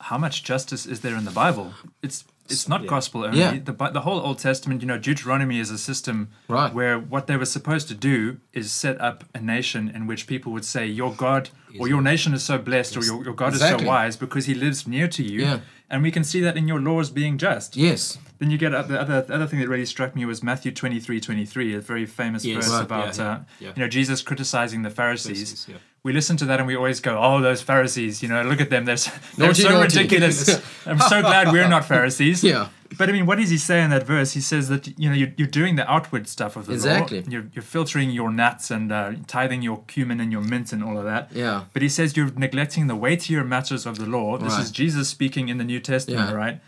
how 0.00 0.18
much 0.18 0.44
justice 0.44 0.86
is 0.86 1.00
there 1.00 1.16
in 1.16 1.24
the 1.24 1.32
Bible? 1.32 1.74
It's 2.02 2.24
it's 2.48 2.68
not 2.68 2.86
gospel 2.86 3.24
only. 3.24 3.38
Yeah. 3.38 3.58
The 3.64 3.72
the 3.72 4.00
whole 4.02 4.20
Old 4.20 4.38
Testament, 4.38 4.80
you 4.82 4.86
know, 4.88 4.98
Deuteronomy 4.98 5.58
is 5.58 5.70
a 5.70 5.78
system 5.78 6.28
Right. 6.48 6.72
where 6.74 6.98
what 6.98 7.26
they 7.26 7.36
were 7.36 7.46
supposed 7.46 7.88
to 7.88 7.94
do 7.94 8.38
is 8.52 8.70
set 8.70 9.00
up 9.00 9.24
a 9.34 9.40
nation 9.40 9.88
in 9.88 10.06
which 10.06 10.26
people 10.26 10.52
would 10.52 10.64
say, 10.64 10.86
"Your 10.86 11.12
God 11.14 11.50
or 11.78 11.88
your 11.88 12.02
nation 12.02 12.34
is 12.34 12.42
so 12.42 12.58
blessed, 12.58 12.96
or 12.96 13.02
your, 13.04 13.24
your 13.24 13.34
God 13.34 13.54
is 13.54 13.60
so 13.60 13.78
wise 13.82 14.16
because 14.16 14.46
He 14.46 14.54
lives 14.54 14.86
near 14.86 15.08
to 15.08 15.22
you." 15.22 15.40
Yeah. 15.42 15.60
And 15.90 16.02
we 16.02 16.10
can 16.10 16.24
see 16.24 16.40
that 16.40 16.56
in 16.56 16.66
your 16.66 16.80
laws 16.80 17.10
being 17.10 17.38
just. 17.38 17.76
Yes. 17.76 18.18
Then 18.38 18.50
you 18.50 18.58
get 18.58 18.70
the 18.70 19.00
other 19.00 19.22
the 19.22 19.34
other 19.34 19.46
thing 19.46 19.60
that 19.60 19.68
really 19.68 19.86
struck 19.86 20.14
me 20.16 20.24
was 20.24 20.42
Matthew 20.42 20.72
23, 20.72 21.20
23, 21.20 21.74
a 21.74 21.80
very 21.80 22.06
famous 22.06 22.44
Yes. 22.44 22.56
verse 22.56 22.70
Right, 22.72 22.82
about 22.82 23.16
yeah, 23.18 23.24
yeah, 23.24 23.30
uh, 23.32 23.40
yeah. 23.60 23.72
you 23.76 23.80
know 23.82 23.88
Jesus 23.88 24.22
criticizing 24.22 24.82
the 24.82 24.90
Pharisees. 24.90 25.36
Pharisees, 25.50 25.66
yeah. 25.68 25.76
We 26.04 26.12
listen 26.12 26.36
to 26.36 26.44
that 26.46 26.58
and 26.60 26.66
we 26.66 26.76
always 26.76 27.00
go, 27.00 27.18
"Oh, 27.18 27.40
those 27.40 27.62
Pharisees! 27.62 28.22
You 28.22 28.28
know, 28.28 28.42
look 28.42 28.60
at 28.60 28.68
them. 28.68 28.84
They're, 28.84 28.92
s- 28.92 29.10
they're 29.36 29.46
Naughty, 29.48 29.62
so 29.62 29.70
naughty." 29.70 29.96
ridiculous. 29.98 30.60
I'm 30.86 30.98
so 31.00 31.22
glad 31.22 31.50
we're 31.50 31.66
not 31.66 31.86
Pharisees." 31.86 32.44
Yeah. 32.44 32.68
But 32.98 33.08
I 33.08 33.12
mean, 33.12 33.24
what 33.26 33.38
does 33.38 33.48
he 33.48 33.56
say 33.56 33.82
in 33.82 33.88
that 33.90 34.06
verse? 34.06 34.32
He 34.32 34.40
says 34.42 34.68
that 34.68 34.86
you 34.98 35.08
know 35.08 35.14
you're, 35.16 35.32
you're 35.38 35.48
doing 35.48 35.76
the 35.76 35.90
outward 35.90 36.28
stuff 36.28 36.56
of 36.56 36.66
the 36.66 36.74
Exactly. 36.74 37.22
law. 37.22 37.28
You're, 37.30 37.46
you're 37.54 37.62
filtering 37.62 38.10
your 38.10 38.30
nuts 38.30 38.70
and 38.70 38.92
uh, 38.92 39.12
tithing 39.26 39.62
your 39.62 39.82
cumin 39.88 40.20
and 40.20 40.30
your 40.30 40.42
mint 40.42 40.74
and 40.74 40.84
all 40.84 40.98
of 40.98 41.04
that. 41.04 41.32
Yeah. 41.32 41.64
But 41.72 41.80
he 41.80 41.88
says 41.88 42.16
you're 42.18 42.30
neglecting 42.32 42.86
the 42.86 42.94
weightier 42.96 43.42
matters 43.42 43.86
of 43.86 43.96
the 43.98 44.04
law. 44.06 44.36
This 44.36 44.52
Right. 44.52 44.62
is 44.62 44.70
Jesus 44.70 45.08
speaking 45.08 45.48
in 45.48 45.56
the 45.56 45.64
New 45.64 45.80
Testament, 45.80 46.28
Yeah. 46.30 46.34
right? 46.36 46.60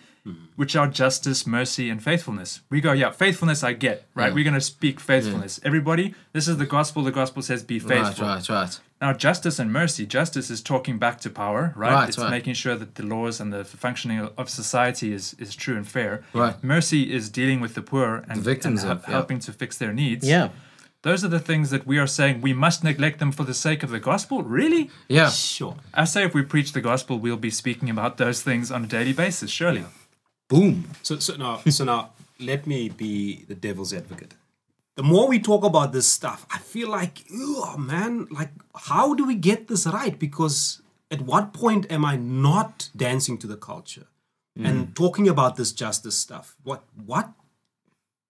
Which 0.56 0.74
are 0.74 0.88
justice, 0.88 1.46
mercy, 1.46 1.88
and 1.88 2.02
faithfulness. 2.02 2.60
We 2.70 2.80
go, 2.80 2.90
yeah, 2.92 3.10
faithfulness 3.12 3.62
I 3.62 3.74
get, 3.74 4.08
right? 4.16 4.28
Yeah. 4.28 4.34
We're 4.34 4.42
going 4.42 4.54
to 4.54 4.60
speak 4.60 4.98
faithfulness. 4.98 5.60
Everybody, 5.62 6.14
this 6.32 6.48
is 6.48 6.56
the 6.56 6.66
gospel. 6.66 7.04
The 7.04 7.12
gospel 7.12 7.42
says 7.42 7.62
be 7.62 7.78
faithful. 7.78 8.26
Right, 8.26 8.48
right, 8.48 8.48
right. 8.48 8.80
Now, 9.00 9.12
justice 9.12 9.58
and 9.58 9.70
mercy. 9.70 10.06
Justice 10.06 10.48
is 10.48 10.62
talking 10.62 10.98
back 10.98 11.20
to 11.20 11.30
power, 11.30 11.74
right? 11.76 11.92
Right, 11.92 12.08
it's 12.08 12.16
right. 12.16 12.30
making 12.30 12.54
sure 12.54 12.76
that 12.76 12.94
the 12.94 13.02
laws 13.02 13.40
and 13.40 13.52
the 13.52 13.62
functioning 13.64 14.20
of 14.38 14.48
society 14.48 15.12
is, 15.12 15.36
is 15.38 15.54
true 15.54 15.76
and 15.76 15.86
fair. 15.86 16.24
Right. 16.32 16.62
Mercy 16.64 17.12
is 17.12 17.28
dealing 17.28 17.60
with 17.60 17.74
the 17.74 17.82
poor 17.82 18.24
and, 18.26 18.40
victims 18.40 18.82
and 18.84 18.92
of, 18.92 19.02
yeah. 19.02 19.10
helping 19.10 19.38
to 19.40 19.52
fix 19.52 19.76
their 19.76 19.92
needs. 19.92 20.26
Yeah. 20.26 20.48
those 21.02 21.22
are 21.24 21.28
the 21.28 21.38
things 21.38 21.68
that 21.70 21.86
we 21.86 21.98
are 21.98 22.06
saying 22.06 22.40
we 22.40 22.54
must 22.54 22.82
neglect 22.82 23.18
them 23.18 23.32
for 23.32 23.44
the 23.44 23.54
sake 23.54 23.82
of 23.82 23.90
the 23.90 24.00
gospel. 24.00 24.42
Really? 24.42 24.90
Yeah. 25.08 25.28
Sure. 25.28 25.76
I 25.92 26.04
say 26.04 26.24
if 26.24 26.32
we 26.32 26.42
preach 26.42 26.72
the 26.72 26.80
gospel, 26.80 27.18
we'll 27.18 27.36
be 27.36 27.50
speaking 27.50 27.90
about 27.90 28.16
those 28.16 28.42
things 28.42 28.70
on 28.70 28.84
a 28.84 28.86
daily 28.86 29.12
basis. 29.12 29.50
Surely. 29.50 29.84
Boom. 30.48 30.90
So 31.02 31.18
so 31.18 31.36
now 31.36 31.60
so 31.68 31.84
now 31.84 32.10
let 32.40 32.66
me 32.66 32.88
be 32.88 33.44
the 33.46 33.54
devil's 33.54 33.92
advocate. 33.92 34.34
The 34.96 35.02
more 35.02 35.28
we 35.28 35.38
talk 35.38 35.62
about 35.64 35.92
this 35.92 36.08
stuff, 36.08 36.46
I 36.50 36.58
feel 36.58 36.88
like, 36.88 37.24
oh 37.32 37.76
man, 37.76 38.26
like 38.30 38.50
how 38.74 39.14
do 39.14 39.26
we 39.26 39.34
get 39.34 39.68
this 39.68 39.86
right? 39.86 40.18
Because 40.18 40.80
at 41.10 41.20
what 41.22 41.52
point 41.52 41.90
am 41.92 42.04
I 42.04 42.16
not 42.16 42.90
dancing 42.96 43.38
to 43.38 43.46
the 43.46 43.56
culture 43.56 44.06
and 44.58 44.96
talking 44.96 45.28
about 45.28 45.56
this 45.56 45.70
justice 45.70 46.16
stuff? 46.16 46.56
What 46.62 46.84
what 47.04 47.30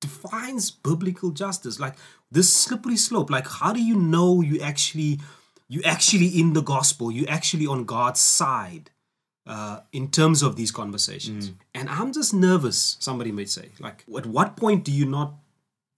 defines 0.00 0.72
biblical 0.72 1.31
justice? 1.31 1.79
Like 1.79 1.94
this 2.33 2.52
slippery 2.52 2.96
slope. 2.96 3.31
Like 3.31 3.46
how 3.46 3.72
do 3.72 3.81
you 3.81 3.94
know 3.94 4.40
you 4.40 4.61
actually 4.61 5.20
you 5.68 5.83
actually 5.85 6.26
in 6.26 6.52
the 6.52 6.62
gospel? 6.62 7.12
You 7.12 7.26
actually 7.26 7.68
on 7.68 7.85
God's 7.85 8.18
side? 8.18 8.90
uh, 9.46 9.81
in 9.92 10.11
terms 10.11 10.42
of 10.42 10.57
these 10.57 10.70
conversations. 10.70 11.52
And 11.74 11.88
I'm 11.88 12.12
just 12.12 12.35
nervous, 12.35 12.96
somebody 12.98 13.33
may 13.33 13.44
say. 13.44 13.70
Like, 13.79 14.05
at 14.16 14.26
what 14.26 14.57
point 14.57 14.85
do 14.85 14.92
you 14.92 15.07
not 15.07 15.35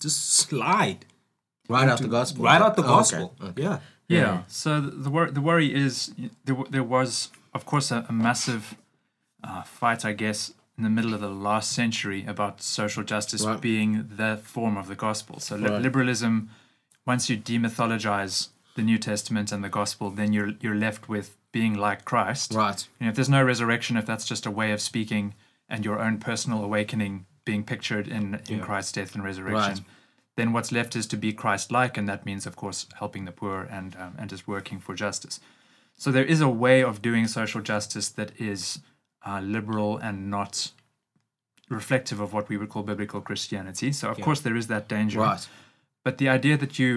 just 0.00 0.30
slide 0.32 1.04
Right 1.68 1.88
out 1.88 2.00
the 2.00 2.08
gospel. 2.08 2.44
right 2.44 2.62
out 2.62 2.76
the 2.76 2.82
Oh, 2.82 2.86
okay. 2.86 2.94
gospel? 2.96 3.34
Okay. 3.42 3.62
Yeah. 3.62 3.78
Yeah. 4.08 4.42
So 4.48 4.80
the 4.80 4.90
the, 4.90 5.10
wor- 5.10 5.30
the 5.30 5.40
worry 5.42 5.74
is 5.74 6.14
there, 6.44 6.54
w- 6.56 6.70
there 6.70 6.82
was, 6.84 7.30
of 7.52 7.66
course, 7.66 7.90
a, 7.90 8.06
a 8.08 8.12
massive 8.12 8.74
uh, 9.44 9.62
fight, 9.62 10.04
I 10.04 10.12
guess, 10.14 10.52
in 10.78 10.84
the 10.84 10.90
middle 10.90 11.12
of 11.14 11.20
the 11.20 11.28
last 11.28 11.72
century 11.72 12.24
about 12.26 12.62
social 12.62 13.02
justice 13.04 13.44
Right. 13.44 13.60
being 13.60 14.08
the 14.16 14.40
form 14.42 14.76
of 14.78 14.86
the 14.88 14.94
gospel. 14.94 15.40
So 15.40 15.56
li- 15.56 15.68
Right. 15.68 15.82
liberalism, 15.82 16.48
once 17.06 17.28
you 17.28 17.36
demythologize 17.36 18.48
the 18.76 18.82
New 18.82 18.98
Testament 18.98 19.52
and 19.52 19.62
the 19.62 19.68
gospel, 19.68 20.10
then 20.10 20.32
you're 20.32 20.52
you're 20.60 20.74
left 20.76 21.08
with 21.08 21.36
being 21.52 21.74
like 21.74 22.04
Christ. 22.04 22.54
Right. 22.54 22.86
You 22.98 23.04
know, 23.06 23.10
if 23.10 23.14
there's 23.16 23.28
no 23.28 23.42
resurrection, 23.42 23.96
if 23.96 24.06
that's 24.06 24.24
just 24.24 24.46
a 24.46 24.50
way 24.50 24.72
of 24.72 24.80
speaking 24.80 25.34
and 25.68 25.84
your 25.84 25.98
own 26.00 26.18
personal 26.18 26.62
awakening 26.64 27.26
being 27.50 27.64
pictured 27.72 28.06
in, 28.16 28.24
in 28.50 28.58
Yeah. 28.58 28.64
Christ's 28.68 28.92
death 28.98 29.14
and 29.16 29.24
resurrection, 29.30 29.76
Right. 29.78 29.84
then 30.36 30.48
what's 30.54 30.70
left 30.78 30.94
is 31.00 31.06
to 31.08 31.16
be 31.16 31.30
Christ-like, 31.42 31.94
and 31.98 32.06
that 32.08 32.24
means, 32.28 32.46
of 32.46 32.54
course, 32.62 32.86
helping 33.00 33.24
the 33.28 33.32
poor 33.40 33.56
and 33.76 33.96
um, 34.02 34.12
and 34.20 34.30
just 34.30 34.44
working 34.46 34.78
for 34.86 34.94
justice. 35.06 35.40
So 36.02 36.12
there 36.12 36.28
is 36.34 36.40
a 36.40 36.48
way 36.64 36.78
of 36.90 36.94
doing 37.08 37.28
social 37.28 37.62
justice 37.72 38.08
that 38.18 38.30
is 38.50 38.60
uh, 39.28 39.40
liberal 39.56 39.90
and 40.06 40.16
not 40.30 40.72
reflective 41.68 42.20
of 42.24 42.32
what 42.32 42.48
we 42.50 42.56
would 42.58 42.68
call 42.68 42.82
biblical 42.82 43.20
Christianity. 43.20 43.92
So 43.92 44.04
of 44.10 44.18
Yeah. 44.18 44.24
course 44.26 44.40
there 44.42 44.56
is 44.58 44.66
that 44.68 44.88
danger. 44.88 45.20
Right. 45.20 45.48
But 46.04 46.14
the 46.18 46.28
idea 46.36 46.56
that 46.56 46.78
you 46.78 46.90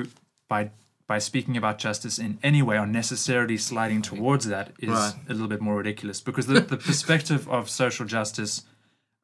by 0.48 0.62
by 1.08 1.20
speaking 1.20 1.58
about 1.58 1.78
justice 1.88 2.18
in 2.26 2.38
any 2.42 2.62
way 2.62 2.78
are 2.78 2.88
necessarily 2.88 3.58
sliding 3.58 4.02
towards 4.02 4.46
that 4.46 4.68
is 4.80 4.90
Right. 4.90 5.14
a 5.30 5.34
little 5.34 5.50
bit 5.56 5.62
more 5.62 5.76
ridiculous 5.84 6.22
because 6.28 6.46
the, 6.48 6.62
the 6.74 6.78
perspective 6.90 7.42
of 7.50 7.70
social 7.70 8.06
justice 8.18 8.54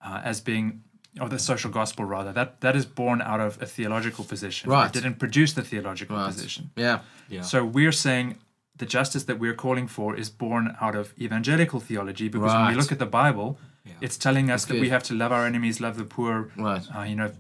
uh, 0.06 0.20
as 0.32 0.42
being 0.42 0.84
or 1.22 1.30
the 1.30 1.40
social 1.40 1.72
gospel 1.72 2.06
rather 2.06 2.32
that 2.34 2.62
that 2.62 2.76
is 2.76 2.86
born 2.86 3.22
out 3.22 3.40
of 3.40 3.62
a 3.62 3.66
theological 3.66 4.24
position 4.24 4.70
Right. 4.70 4.88
it 4.88 4.94
didn't 4.94 5.18
produce 5.20 5.54
the 5.54 5.62
theological 5.64 6.16
Right. 6.18 6.28
position 6.28 6.70
Yeah. 6.76 7.00
Yeah. 7.30 7.42
so 7.42 7.66
we're 7.66 7.92
saying 7.92 8.38
the 8.78 8.86
justice 8.86 9.24
that 9.24 9.40
we're 9.40 9.56
calling 9.56 9.88
for 9.88 10.16
is 10.16 10.30
born 10.30 10.76
out 10.80 10.96
of 10.96 11.14
evangelical 11.20 11.80
theology 11.80 12.28
because 12.30 12.54
when 12.54 12.68
we 12.68 12.76
look 12.76 12.92
at 12.92 13.00
the 13.00 13.12
bible 13.22 13.58
Yeah. 13.86 13.94
it's 14.02 14.18
telling 14.18 14.46
us 14.46 14.62
That's 14.62 14.66
that 14.66 14.74
good. 14.76 14.82
we 14.82 14.90
have 14.90 15.04
to 15.04 15.14
love 15.16 15.32
our 15.32 15.46
enemies 15.46 15.80
love 15.82 15.96
the 15.98 16.04
poor 16.04 16.50
Right. 16.56 16.84
uh, 16.96 17.02
you 17.04 17.16
know, 17.16 17.32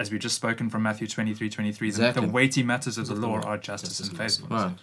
as 0.00 0.10
we've 0.10 0.20
just 0.20 0.36
spoken 0.36 0.68
from 0.70 0.82
Matthew 0.82 1.06
23, 1.06 1.48
23, 1.48 1.90
the- 1.90 1.94
Exactly. 1.96 2.26
the 2.26 2.32
weighty 2.32 2.62
matters 2.62 2.96
of 2.98 3.06
the 3.06 3.14
law 3.14 3.40
are 3.40 3.56
justice 3.56 3.98
Justice 3.98 4.08
and 4.08 4.08
and 4.10 4.18
faithfulness. 4.18 4.62
Right. 4.64 4.78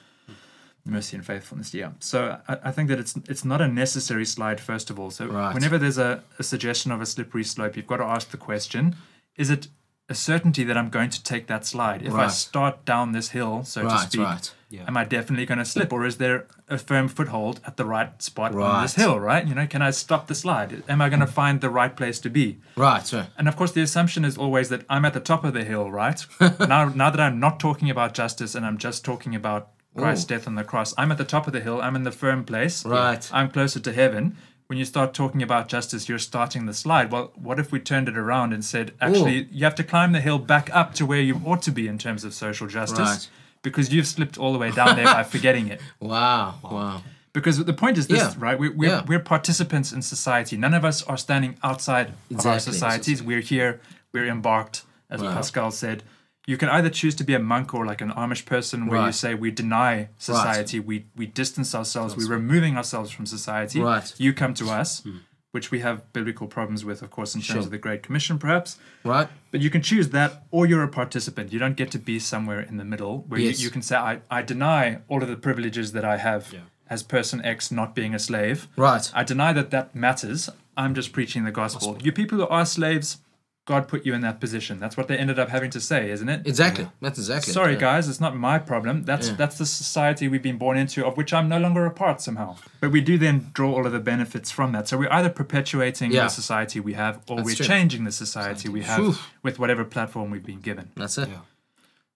Mercy 0.85 1.15
and 1.15 1.25
faithfulness, 1.25 1.73
yeah. 1.73 1.91
So 1.99 2.39
I, 2.47 2.57
I 2.65 2.71
think 2.71 2.89
that 2.89 2.99
it's 2.99 3.15
it's 3.29 3.45
not 3.45 3.61
a 3.61 3.67
necessary 3.67 4.25
slide, 4.25 4.59
first 4.59 4.89
of 4.89 4.99
all. 4.99 5.11
So 5.11 5.27
Right. 5.27 5.53
whenever 5.53 5.77
there's 5.77 5.97
a, 5.97 6.23
a 6.39 6.43
suggestion 6.43 6.91
of 6.91 6.99
a 7.01 7.05
slippery 7.05 7.45
slope, 7.45 7.77
you've 7.77 7.87
got 7.87 7.97
to 7.97 8.03
ask 8.05 8.29
the 8.31 8.37
question 8.37 8.95
is 9.37 9.49
it 9.49 9.67
a 10.09 10.13
certainty 10.15 10.65
that 10.65 10.77
I'm 10.77 10.89
going 10.89 11.09
to 11.09 11.23
take 11.23 11.47
that 11.47 11.65
slide? 11.65 12.01
If 12.01 12.13
I 12.13 12.27
start 12.27 12.83
down 12.83 13.13
this 13.13 13.29
hill, 13.29 13.63
so 13.63 13.83
to 13.83 13.97
speak, 13.99 14.21
Right. 14.21 14.53
Yeah. 14.69 14.83
am 14.87 14.97
I 14.97 15.05
definitely 15.05 15.45
going 15.45 15.59
to 15.59 15.65
slip, 15.65 15.93
or 15.93 16.05
is 16.05 16.17
there 16.17 16.45
a 16.67 16.77
firm 16.77 17.07
foothold 17.07 17.61
at 17.65 17.77
the 17.77 17.85
right 17.85 18.21
spot 18.21 18.53
on 18.53 18.81
this 18.81 18.95
hill? 18.95 19.19
Right? 19.19 19.47
You 19.47 19.55
know, 19.55 19.65
can 19.65 19.81
I 19.81 19.91
stop 19.91 20.27
the 20.27 20.35
slide? 20.35 20.83
Am 20.89 21.01
I 21.01 21.07
going 21.09 21.21
to 21.21 21.27
find 21.27 21.61
the 21.61 21.69
right 21.69 21.95
place 21.95 22.19
to 22.19 22.29
be? 22.29 22.57
Right. 22.75 23.11
Right. 23.13 23.27
And 23.37 23.47
of 23.47 23.55
course, 23.55 23.71
the 23.71 23.81
assumption 23.81 24.25
is 24.25 24.37
always 24.37 24.67
that 24.69 24.83
I'm 24.89 25.05
at 25.05 25.13
the 25.13 25.19
top 25.21 25.45
of 25.45 25.53
the 25.53 25.63
hill, 25.63 25.89
right? 25.89 26.25
now, 26.59 26.89
now 26.89 27.09
that 27.09 27.19
I'm 27.21 27.39
not 27.39 27.59
talking 27.59 27.89
about 27.89 28.13
justice 28.13 28.53
and 28.55 28.65
I'm 28.65 28.77
just 28.77 29.05
talking 29.05 29.33
about 29.35 29.69
Christ's 29.97 30.25
death 30.25 30.47
on 30.47 30.55
the 30.55 30.63
cross, 30.63 30.93
I'm 30.97 31.11
at 31.11 31.17
the 31.17 31.23
top 31.25 31.47
of 31.47 31.53
the 31.53 31.59
hill. 31.59 31.81
I'm 31.81 31.95
in 31.95 32.03
the 32.03 32.11
firm 32.11 32.43
place. 32.43 32.85
Right. 32.85 33.29
I'm 33.33 33.49
closer 33.51 33.79
to 33.79 33.93
heaven. 33.93 34.37
When 34.67 34.79
you 34.79 34.85
start 34.85 35.13
talking 35.13 35.43
about 35.43 35.67
justice, 35.67 36.09
you're 36.09 36.17
starting 36.19 36.65
the 36.65 36.73
slide. 36.73 37.11
Well, 37.11 37.31
what 37.35 37.59
if 37.59 37.71
we 37.71 37.79
turned 37.79 38.07
it 38.07 38.17
around 38.17 38.53
and 38.53 38.63
said, 38.65 38.93
actually, 39.01 39.47
you 39.51 39.65
have 39.65 39.75
to 39.75 39.83
climb 39.83 40.13
the 40.13 40.21
hill 40.21 40.39
back 40.39 40.69
up 40.73 40.93
to 40.95 41.05
where 41.05 41.19
you 41.21 41.39
ought 41.45 41.61
to 41.63 41.71
be 41.71 41.87
in 41.87 41.97
terms 41.97 42.23
of 42.23 42.33
social 42.33 42.65
justice? 42.67 42.99
Right. 42.99 43.29
Because 43.61 43.93
you've 43.93 44.07
slipped 44.07 44.37
all 44.37 44.51
the 44.51 44.57
way 44.59 44.71
down 44.71 44.95
there 44.95 45.05
by 45.05 45.23
forgetting 45.35 45.67
it. 45.67 45.79
Wow. 45.99 46.55
Wow. 46.63 47.03
Because 47.33 47.63
the 47.63 47.73
point 47.73 47.97
is 47.97 48.07
this, 48.07 48.19
Yeah. 48.19 48.33
right? 48.37 48.57
We, 48.57 48.69
we're, 48.69 48.89
Yeah. 48.89 49.05
we're 49.05 49.19
participants 49.19 49.91
in 49.91 50.01
society. 50.01 50.55
None 50.57 50.73
of 50.73 50.85
us 50.85 51.03
are 51.03 51.17
standing 51.17 51.55
outside 51.63 52.07
of 52.07 52.13
our 52.31 52.53
Exactly. 52.55 52.73
societies. 52.73 53.21
We're 53.21 53.41
here, 53.41 53.79
we're 54.11 54.27
embarked, 54.27 54.83
as 55.09 55.21
Wow. 55.21 55.33
Pascal 55.33 55.71
said. 55.71 56.03
You 56.45 56.57
can 56.57 56.67
either 56.69 56.89
choose 56.89 57.15
to 57.15 57.23
be 57.23 57.33
a 57.33 57.39
monk 57.39 57.73
or 57.73 57.85
like 57.85 58.01
an 58.01 58.11
Amish 58.11 58.45
person 58.45 58.87
where 58.87 59.05
you 59.05 59.11
say 59.13 59.33
we 59.33 59.49
deny 59.51 60.09
society, 60.17 60.79
we, 60.79 61.05
we 61.15 61.25
distance 61.25 61.73
ourselves, 61.73 62.17
we're 62.17 62.27
removing 62.27 62.75
ourselves 62.77 63.11
from 63.11 63.25
society. 63.25 63.79
Right. 63.79 64.03
Hmm. 64.07 64.23
You 64.23 64.33
come 64.33 64.53
to 64.55 64.69
us, 64.69 65.03
which 65.51 65.71
we 65.71 65.79
have 65.79 66.11
biblical 66.11 66.47
problems 66.47 66.83
with, 66.83 67.01
of 67.01 67.11
course, 67.11 67.33
in 67.33 67.39
terms 67.41 67.47
Sure. 67.47 67.59
of 67.61 67.71
the 67.71 67.77
Great 67.77 68.03
Commission, 68.03 68.37
perhaps. 68.39 68.77
Right. 69.05 69.29
But 69.51 69.61
you 69.61 69.69
can 69.69 69.81
choose 69.81 70.09
that, 70.09 70.43
or 70.51 70.65
you're 70.65 70.83
a 70.83 70.87
participant. 70.89 71.53
You 71.53 71.59
don't 71.59 71.77
get 71.77 71.91
to 71.91 71.99
be 71.99 72.19
somewhere 72.19 72.59
in 72.59 72.75
the 72.77 72.83
middle 72.83 73.19
where 73.29 73.39
Yes. 73.39 73.59
you, 73.59 73.65
you 73.65 73.71
can 73.71 73.81
say, 73.81 73.95
I, 73.95 74.19
I 74.29 74.41
deny 74.41 74.99
all 75.07 75.21
of 75.23 75.29
the 75.29 75.37
privileges 75.37 75.93
that 75.93 76.03
I 76.03 76.17
have 76.17 76.51
Yeah. 76.51 76.59
as 76.89 77.03
person 77.03 77.41
X 77.45 77.71
not 77.71 77.95
being 77.95 78.13
a 78.13 78.19
slave. 78.19 78.67
Right. 78.75 79.09
I 79.15 79.23
deny 79.23 79.53
that 79.53 79.69
that 79.71 79.95
matters. 79.95 80.49
I'm 80.75 80.93
just 80.95 81.13
preaching 81.13 81.43
the 81.45 81.51
gospel. 81.51 81.97
You 82.01 82.11
people 82.11 82.39
who 82.39 82.47
are 82.47 82.65
slaves, 82.65 83.17
God 83.65 83.87
put 83.87 84.05
you 84.05 84.13
in 84.13 84.19
that 84.21 84.41
position. 84.41 84.77
That's 84.79 84.97
what 84.97 85.07
they 85.07 85.17
ended 85.17 85.39
up 85.39 85.47
having 85.47 85.71
to 85.71 85.79
say, 85.79 86.11
isn't 86.11 86.27
it? 86.27 86.45
Exactly. 86.45 86.89
That's 86.99 87.17
exactly. 87.17 87.51
it, 87.51 87.53
Sorry, 87.53 87.73
yeah. 87.73 87.79
guys, 87.79 88.09
it's 88.09 88.19
not 88.19 88.35
my 88.35 88.59
problem. 88.59 89.03
That's 89.03 89.29
Yeah. 89.29 89.35
that's 89.35 89.57
the 89.57 89.65
society 89.65 90.27
we've 90.27 90.43
been 90.43 90.57
born 90.57 90.75
into, 90.77 91.05
of 91.05 91.15
which 91.15 91.33
I'm 91.33 91.47
no 91.47 91.59
longer 91.59 91.85
a 91.85 91.91
part 91.91 92.19
somehow. 92.21 92.57
But 92.81 92.91
we 92.91 92.99
do 92.99 93.17
then 93.17 93.51
draw 93.53 93.71
all 93.73 93.85
of 93.85 93.93
the 93.93 94.01
benefits 94.01 94.51
from 94.51 94.73
that. 94.73 94.89
So 94.89 94.97
we're 94.97 95.11
either 95.13 95.29
perpetuating 95.29 96.11
Yeah. 96.11 96.23
the 96.25 96.29
society 96.29 96.81
we 96.81 96.93
have, 96.93 97.21
or 97.29 97.37
That's 97.37 97.45
we're 97.45 97.55
true. 97.55 97.65
changing 97.65 98.03
the 98.03 98.11
society 98.11 98.67
we 98.67 98.81
have 98.83 98.97
Phew. 98.99 99.15
with 99.43 99.59
whatever 99.59 99.85
platform 99.85 100.29
we've 100.29 100.45
been 100.45 100.59
given. 100.61 100.91
That's 100.95 101.17
it. 101.17 101.29
Yeah. 101.29 101.37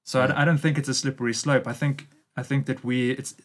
So 0.04 0.22
I, 0.22 0.42
I 0.42 0.46
don't 0.46 0.58
think 0.58 0.78
it's 0.78 0.90
a 0.90 0.94
slippery 0.94 1.34
slope. 1.34 1.66
I 1.66 1.74
think 1.74 2.08
I 2.36 2.44
think 2.44 2.66
that 2.66 2.84
we 2.84 3.12
it's 3.12 3.36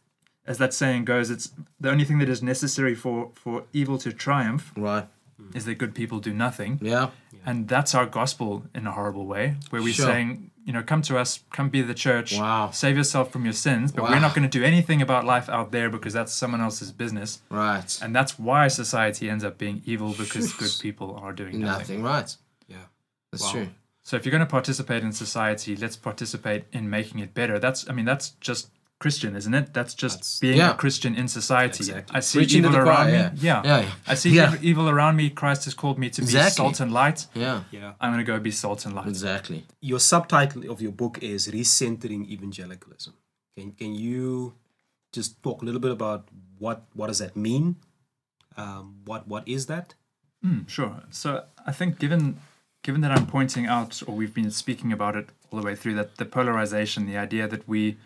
as 0.44 0.58
that 0.58 0.74
saying 0.74 1.04
goes, 1.04 1.30
it's 1.30 1.52
the 1.78 1.88
only 1.88 2.04
thing 2.04 2.18
that 2.18 2.28
is 2.28 2.42
necessary 2.42 2.96
for 2.96 3.30
for 3.34 3.62
evil 3.72 3.96
to 3.98 4.12
triumph 4.12 4.72
Right. 4.76 5.06
is 5.54 5.64
that 5.66 5.76
good 5.78 5.94
people 5.94 6.18
do 6.18 6.32
nothing. 6.34 6.80
Yeah. 6.82 7.10
And 7.44 7.68
that's 7.68 7.94
our 7.94 8.06
gospel 8.06 8.64
in 8.74 8.86
a 8.86 8.92
horrible 8.92 9.26
way, 9.26 9.56
where 9.70 9.82
we're 9.82 9.92
Sure. 9.92 10.06
saying, 10.06 10.50
you 10.64 10.72
know, 10.72 10.82
come 10.82 11.02
to 11.02 11.18
us, 11.18 11.40
come 11.50 11.68
be 11.70 11.82
the 11.82 11.94
church, 11.94 12.38
Wow. 12.38 12.70
save 12.70 12.96
yourself 12.96 13.32
from 13.32 13.44
your 13.44 13.52
sins, 13.52 13.90
but 13.90 14.04
Wow. 14.04 14.10
we're 14.10 14.20
not 14.20 14.34
going 14.34 14.48
to 14.48 14.58
do 14.58 14.64
anything 14.64 15.02
about 15.02 15.24
life 15.24 15.48
out 15.48 15.72
there 15.72 15.90
because 15.90 16.12
that's 16.12 16.32
someone 16.32 16.60
else's 16.60 16.92
business. 16.92 17.40
Right. 17.50 17.98
And 18.00 18.14
that's 18.14 18.38
why 18.38 18.68
society 18.68 19.28
ends 19.28 19.42
up 19.42 19.58
being 19.58 19.82
evil 19.84 20.14
because 20.16 20.52
good 20.62 20.70
people 20.80 21.16
are 21.16 21.32
doing 21.32 21.58
nothing. 21.60 22.00
Nothing. 22.00 22.02
Right. 22.04 22.36
Yeah. 22.68 22.76
That's 23.32 23.42
Wow. 23.44 23.50
true. 23.52 23.68
So 24.04 24.16
if 24.16 24.24
you're 24.24 24.30
going 24.32 24.40
to 24.40 24.46
participate 24.50 25.02
in 25.02 25.12
society, 25.12 25.74
let's 25.76 25.96
participate 25.96 26.64
in 26.72 26.88
making 26.90 27.18
it 27.20 27.34
better. 27.34 27.58
That's, 27.58 27.88
I 27.88 27.92
mean, 27.92 28.04
that's 28.04 28.30
just 28.40 28.70
Christian, 29.04 29.30
isn't 29.40 29.54
it? 29.60 29.66
That's 29.76 29.94
just 30.04 30.16
That's- 30.18 30.38
being 30.44 30.58
Yeah. 30.58 30.70
a 30.74 30.74
Christian 30.82 31.12
in 31.20 31.26
society. 31.40 31.82
Exactly. 31.84 32.16
I 32.18 32.20
see 32.20 32.38
Preaching 32.38 32.58
evil 32.60 32.72
the 32.72 32.78
around 32.84 33.06
choir, 33.06 33.06
me. 33.06 33.12
yeah. 33.18 33.30
Yeah. 33.48 33.60
Yeah, 33.68 33.80
yeah. 33.86 34.12
I 34.12 34.14
see 34.22 34.30
Yeah. 34.30 34.46
evil, 34.54 34.64
evil 34.70 34.86
around 34.94 35.14
me. 35.16 35.26
Christ 35.40 35.62
has 35.66 35.74
called 35.82 35.98
me 35.98 36.08
to 36.16 36.20
Exactly. 36.22 36.50
be 36.50 36.54
salt 36.60 36.80
and 36.84 36.90
light. 37.02 37.18
Yeah. 37.34 37.58
Yeah. 37.78 37.92
I'm 38.00 38.10
going 38.12 38.24
to 38.26 38.30
go 38.32 38.38
be 38.50 38.54
salt 38.64 38.80
and 38.86 38.94
light. 38.98 39.08
Exactly. 39.16 39.58
Your 39.90 40.00
subtitle 40.12 40.62
of 40.72 40.80
your 40.84 40.92
book 41.02 41.14
is 41.32 41.40
Recentering 41.48 42.22
Evangelicalism. 42.34 43.12
Can, 43.56 43.72
can 43.80 43.92
you 43.94 44.54
just 45.16 45.30
talk 45.42 45.62
a 45.62 45.64
little 45.66 45.80
bit 45.86 45.90
about 46.00 46.20
what, 46.58 46.78
what 46.98 47.08
does 47.08 47.18
that 47.24 47.34
mean? 47.36 47.76
Um, 48.56 48.84
what 49.04 49.22
What 49.26 49.44
is 49.48 49.66
that? 49.66 49.94
Mm, 50.44 50.68
sure. 50.68 50.92
So 51.10 51.28
I 51.66 51.72
think 51.72 51.98
given 51.98 52.24
given 52.86 53.00
that 53.02 53.12
I'm 53.16 53.26
pointing 53.26 53.66
out, 53.66 54.02
or 54.06 54.12
we've 54.16 54.34
been 54.34 54.50
speaking 54.50 54.90
about 54.92 55.14
it 55.20 55.26
all 55.50 55.60
the 55.60 55.64
way 55.64 55.76
through, 55.76 55.94
that 55.94 56.16
the 56.16 56.24
polarization, 56.24 57.06
the 57.06 57.16
idea 57.16 57.46
that 57.46 57.62
we 57.68 57.96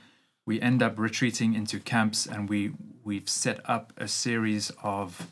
we 0.47 0.61
end 0.61 0.83
up 0.83 0.99
retreating 0.99 1.55
into 1.55 1.79
camps 1.79 2.27
and 2.27 2.49
we 2.49 2.73
we've 3.05 3.29
set 3.29 3.61
up 3.69 3.93
a 3.97 4.09
series 4.09 4.73
of 4.83 5.31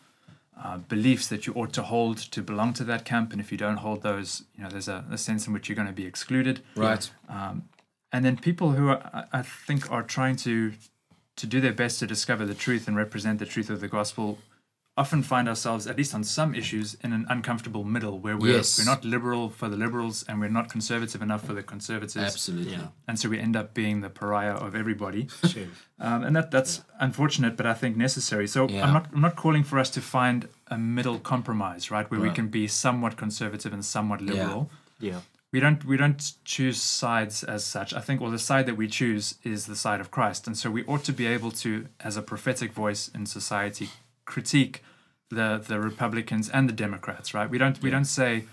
uh, 0.63 0.79
beliefs 0.79 1.27
that 1.29 1.47
you 1.47 1.53
ought 1.55 1.73
to 1.73 1.83
hold 1.83 2.17
to 2.19 2.43
belong 2.43 2.73
to 2.73 2.85
that 2.85 3.05
camp, 3.05 3.33
and 3.33 3.41
if 3.41 3.51
you 3.51 3.59
don't 3.59 3.79
hold 3.79 4.03
those, 4.03 4.45
you 4.57 4.63
know, 4.63 4.71
there's 4.71 4.87
a, 4.89 5.05
a 5.11 5.19
sense 5.19 5.47
in 5.47 5.53
which 5.53 5.69
you're 5.69 5.75
going 5.77 5.89
to 5.89 5.93
be 5.93 6.07
excluded. 6.07 6.63
Right. 6.77 7.11
Um, 7.29 7.69
and 8.13 8.25
then 8.25 8.37
people 8.37 8.73
who 8.73 8.89
are, 8.89 9.01
I 9.13 9.39
I 9.41 9.43
think 9.43 9.91
are 9.91 10.03
trying 10.03 10.37
to 10.37 10.73
to 11.37 11.47
do 11.47 11.61
their 11.61 11.73
best 11.73 11.99
to 12.01 12.07
discover 12.07 12.45
the 12.45 12.55
truth 12.55 12.87
and 12.87 12.97
represent 12.97 13.39
the 13.39 13.47
truth 13.47 13.71
of 13.71 13.81
the 13.81 13.89
gospel 13.89 14.39
often 14.97 15.23
find 15.25 15.49
ourselves 15.49 15.87
at 15.89 15.97
least 15.97 16.15
on 16.15 16.23
some 16.23 16.55
issues 16.55 16.95
in 17.03 17.13
an 17.13 17.27
uncomfortable 17.29 17.83
middle 17.83 18.19
where 18.21 18.37
we're, 18.37 18.57
Yes. 18.57 18.79
we're 18.79 18.85
not 18.85 19.05
liberal 19.05 19.51
for 19.51 19.69
the 19.69 19.77
liberals 19.77 20.25
and 20.29 20.39
we're 20.41 20.49
not 20.49 20.69
conservative 20.71 21.21
enough 21.21 21.45
for 21.45 21.53
the 21.53 21.63
conservatives 21.65 22.17
Absolutely. 22.17 22.73
Yeah. 22.75 22.89
and 23.09 23.19
so 23.19 23.29
we 23.29 23.39
end 23.41 23.57
up 23.57 23.75
being 23.75 24.03
the 24.03 24.09
pariah 24.11 24.55
of 24.55 24.75
everybody 24.77 25.29
Shame. 25.49 25.73
um, 25.99 26.23
and 26.23 26.37
that 26.37 26.51
that's 26.53 26.83
unfortunate 27.01 27.57
but 27.57 27.67
i 27.67 27.75
think 27.75 27.97
necessary 27.97 28.47
so 28.47 28.69
Yeah. 28.69 28.85
i'm 28.87 28.93
not 28.93 29.07
i'm 29.13 29.21
not 29.21 29.35
calling 29.35 29.65
for 29.65 29.79
us 29.81 29.91
to 29.91 30.01
find 30.01 30.49
a 30.69 30.79
middle 30.79 31.19
compromise 31.19 31.91
right 31.91 32.09
where 32.11 32.21
we 32.21 32.31
can 32.31 32.47
be 32.49 32.69
somewhat 32.69 33.17
conservative 33.17 33.73
and 33.73 33.85
somewhat 33.85 34.21
liberal 34.21 34.71
Yeah. 35.01 35.21
we 35.53 35.59
don't 35.61 35.85
we 35.85 35.97
don't 35.97 36.23
choose 36.45 36.81
sides 36.81 37.43
as 37.45 37.65
such. 37.65 37.93
I 37.95 38.01
think 38.01 38.21
well 38.21 38.31
the 38.31 38.45
side 38.51 38.67
that 38.67 38.77
we 38.77 38.87
choose 39.01 39.25
is 39.43 39.67
the 39.67 39.77
side 39.77 40.01
of 40.01 40.09
Christ, 40.17 40.47
and 40.49 40.57
so 40.61 40.67
we 40.71 40.83
ought 40.91 41.05
to 41.05 41.13
be 41.13 41.27
able 41.37 41.51
to, 41.65 41.71
as 42.09 42.17
a 42.17 42.23
prophetic 42.23 42.71
voice 42.73 43.03
in 43.17 43.27
society, 43.27 43.89
critique 44.25 44.83
the 45.31 45.63
the 45.67 45.81
Republicans 45.81 46.49
and 46.51 46.69
the 46.69 46.73
Democrats. 46.73 47.35
Right? 47.35 47.49
We 47.49 47.59
don't 47.59 47.81
we 47.83 47.91
don't 47.91 48.05
say 48.05 48.45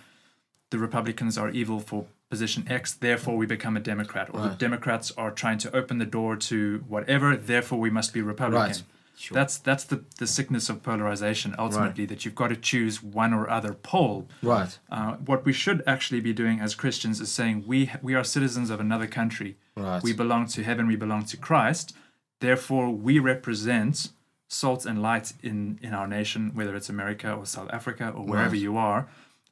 the 0.69 0.77
Republicans 0.77 1.37
are 1.37 1.49
evil 1.49 1.79
for 1.79 2.05
position 2.29 2.65
X, 2.69 2.93
therefore 2.93 3.35
we 3.35 3.45
become 3.45 3.75
a 3.75 3.81
Democrat, 3.81 4.29
or 4.33 4.41
the 4.41 4.55
Democrats 4.55 5.11
are 5.17 5.31
trying 5.31 5.57
to 5.57 5.75
open 5.75 5.97
the 5.97 6.05
door 6.05 6.37
to 6.37 6.81
whatever, 6.87 7.35
therefore 7.35 7.77
we 7.77 7.89
must 7.89 8.13
be 8.13 8.21
Republican. 8.21 8.67
Right. 8.67 8.83
Sure. 9.17 9.35
That's 9.35 9.57
that's 9.57 9.83
the, 9.83 10.03
the 10.17 10.25
sickness 10.25 10.69
of 10.69 10.81
polarization 10.81 11.53
ultimately 11.59 12.05
that 12.05 12.23
you've 12.25 12.33
got 12.33 12.47
to 12.47 12.55
choose 12.55 13.03
one 13.03 13.33
or 13.33 13.47
other 13.49 13.73
pole 13.73 14.27
Right. 14.41 14.79
uh, 14.89 15.15
what 15.17 15.45
we 15.45 15.53
should 15.53 15.83
actually 15.85 16.21
be 16.21 16.33
doing 16.33 16.59
as 16.59 16.73
Christians 16.73 17.19
is 17.21 17.31
saying 17.31 17.65
we 17.67 17.91
we 18.01 18.15
are 18.15 18.23
citizens 18.23 18.69
of 18.71 18.79
another 18.79 19.07
country. 19.07 19.57
Right. 19.75 20.01
We 20.01 20.13
belong 20.13 20.47
to 20.47 20.63
heaven. 20.63 20.87
We 20.87 20.95
belong 20.95 21.25
to 21.25 21.37
Christ. 21.37 21.93
Therefore, 22.39 22.89
we 22.89 23.19
represent 23.19 24.09
salt 24.53 24.85
and 24.85 25.01
light 25.01 25.31
in 25.41 25.79
in 25.81 25.93
our 25.93 26.07
nation, 26.07 26.51
whether 26.53 26.75
it's 26.75 26.89
America 26.89 27.31
or 27.33 27.45
South 27.45 27.69
Africa 27.71 28.05
or 28.15 28.23
wherever 28.25 28.51
Right. 28.57 28.61
you 28.67 28.77
are. 28.77 29.07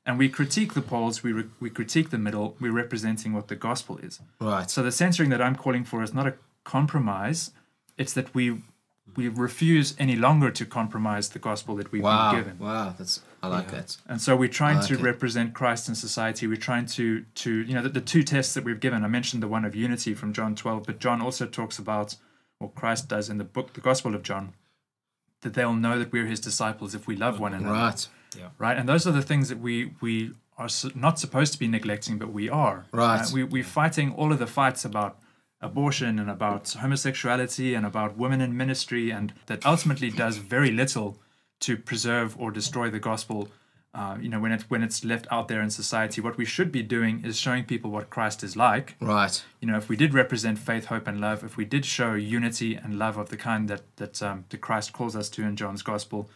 And 0.06 0.18
we 0.18 0.28
critique 0.30 0.74
the 0.74 0.82
poles. 0.82 1.24
We 1.24 1.32
re- 1.40 1.50
we 1.60 1.70
critique 1.70 2.10
the 2.10 2.18
middle. 2.18 2.48
We're 2.60 2.74
representing 2.84 3.32
what 3.34 3.48
the 3.48 3.56
gospel 3.56 3.98
is. 4.08 4.20
Right. 4.42 4.70
So 4.70 4.82
the 4.84 4.92
censoring 4.92 5.30
that 5.34 5.42
I'm 5.42 5.56
calling 5.56 5.86
for 5.86 6.04
is 6.04 6.14
not 6.14 6.26
a 6.28 6.34
compromise. 6.64 7.52
It's 7.98 8.14
that 8.14 8.34
we 8.34 8.46
we 9.16 9.28
refuse 9.28 9.96
any 10.06 10.16
longer 10.16 10.52
to 10.52 10.66
compromise 10.66 11.30
the 11.30 11.40
gospel 11.40 11.76
that 11.78 11.92
we've 11.92 12.04
Wow. 12.04 12.32
been 12.32 12.40
given. 12.44 12.60
Wow. 12.60 12.94
That's 12.98 13.22
I 13.42 13.48
like 13.48 13.66
Yeah. 13.72 13.78
that. 13.82 13.98
And 14.12 14.22
so 14.22 14.36
we're 14.36 14.56
trying 14.62 14.78
I 14.80 14.88
to 14.90 14.94
it. 14.96 15.02
represent 15.02 15.54
Christ 15.60 15.90
in 15.90 15.96
society. 15.96 16.46
We're 16.48 16.66
trying 16.70 16.86
to 16.98 17.06
to 17.44 17.50
you 17.68 17.74
know 17.76 17.84
the, 17.88 17.90
the 18.00 18.06
two 18.14 18.24
tests 18.34 18.54
that 18.56 18.64
we've 18.66 18.80
given. 18.86 19.04
I 19.04 19.08
mentioned 19.08 19.42
the 19.44 19.48
one 19.58 19.66
of 19.70 19.74
unity 19.76 20.14
from 20.14 20.30
John 20.34 20.56
12, 20.56 20.84
but 20.86 21.00
John 21.06 21.22
also 21.22 21.46
talks 21.48 21.80
about, 21.80 22.16
what 22.60 22.76
Christ 22.76 23.08
does 23.08 23.30
in 23.30 23.38
the 23.38 23.50
book, 23.56 23.68
the 23.74 23.82
Gospel 23.90 24.14
of 24.16 24.22
John, 24.30 24.46
that 25.42 25.54
they'll 25.54 25.74
know 25.74 26.00
that 26.00 26.12
we're 26.12 26.26
His 26.26 26.40
disciples 26.40 26.96
if 26.96 27.08
we 27.08 27.16
love 27.16 27.40
one 27.40 27.54
another. 27.54 27.74
Right. 27.74 28.08
Yeah. 28.38 28.50
Right. 28.58 28.78
And 28.78 28.88
those 28.88 29.08
are 29.08 29.12
the 29.12 29.22
things 29.22 29.50
that 29.50 29.60
we 29.60 29.94
we 30.02 30.34
are 30.58 30.70
not 30.94 31.18
supposed 31.20 31.54
to 31.54 31.60
be 31.60 31.68
neglecting, 31.68 32.18
but 32.18 32.32
we 32.32 32.50
are. 32.50 32.86
Right. 32.92 33.22
Uh, 33.22 33.28
we 33.34 33.44
we're 33.44 33.64
fighting 33.64 34.14
all 34.14 34.32
of 34.32 34.40
the 34.40 34.48
fights 34.48 34.86
about 34.86 35.18
abortion 35.62 36.20
and 36.20 36.30
about 36.30 36.70
homosexuality 36.70 37.76
and 37.76 37.86
about 37.86 38.18
women 38.18 38.42
in 38.42 38.56
ministry, 38.56 39.12
and 39.12 39.34
that 39.48 39.66
ultimately 39.66 40.10
does 40.10 40.38
very 40.38 40.72
little 40.72 41.18
to 41.62 41.76
preserve 41.78 42.40
or 42.40 42.52
destroy 42.52 42.90
the 42.90 43.00
gospel. 43.00 43.50
Uh, 43.92 44.18
you 44.22 44.30
know, 44.30 44.40
when 44.40 44.52
it 44.52 44.62
when 44.70 44.84
it's 44.84 45.04
left 45.04 45.26
out 45.32 45.48
there 45.48 45.62
in 45.62 45.70
society, 45.72 46.22
what 46.22 46.38
we 46.38 46.46
should 46.46 46.72
be 46.72 46.84
doing 46.84 47.24
is 47.26 47.40
showing 47.40 47.64
people 47.64 47.90
what 47.90 48.12
Christ 48.12 48.44
is 48.44 48.56
like. 48.56 48.96
Right. 49.02 49.44
You 49.62 49.68
know, 49.68 49.78
if 49.78 49.90
we 49.90 49.96
did 49.96 50.14
represent 50.14 50.60
faith, 50.60 50.86
hope, 50.86 51.08
and 51.08 51.20
love, 51.20 51.44
if 51.44 51.58
we 51.58 51.66
did 51.66 51.86
show 51.86 52.14
unity 52.14 52.76
and 52.76 53.00
love 53.00 53.18
of 53.18 53.30
the 53.30 53.38
kind 53.38 53.68
that 53.68 53.82
that 53.98 54.22
um, 54.22 54.46
that 54.50 54.62
Christ 54.62 54.94
calls 54.94 55.16
us 55.16 55.28
to 55.30 55.42
in 55.44 55.56
John's 55.56 55.82
gospel, 55.82 56.30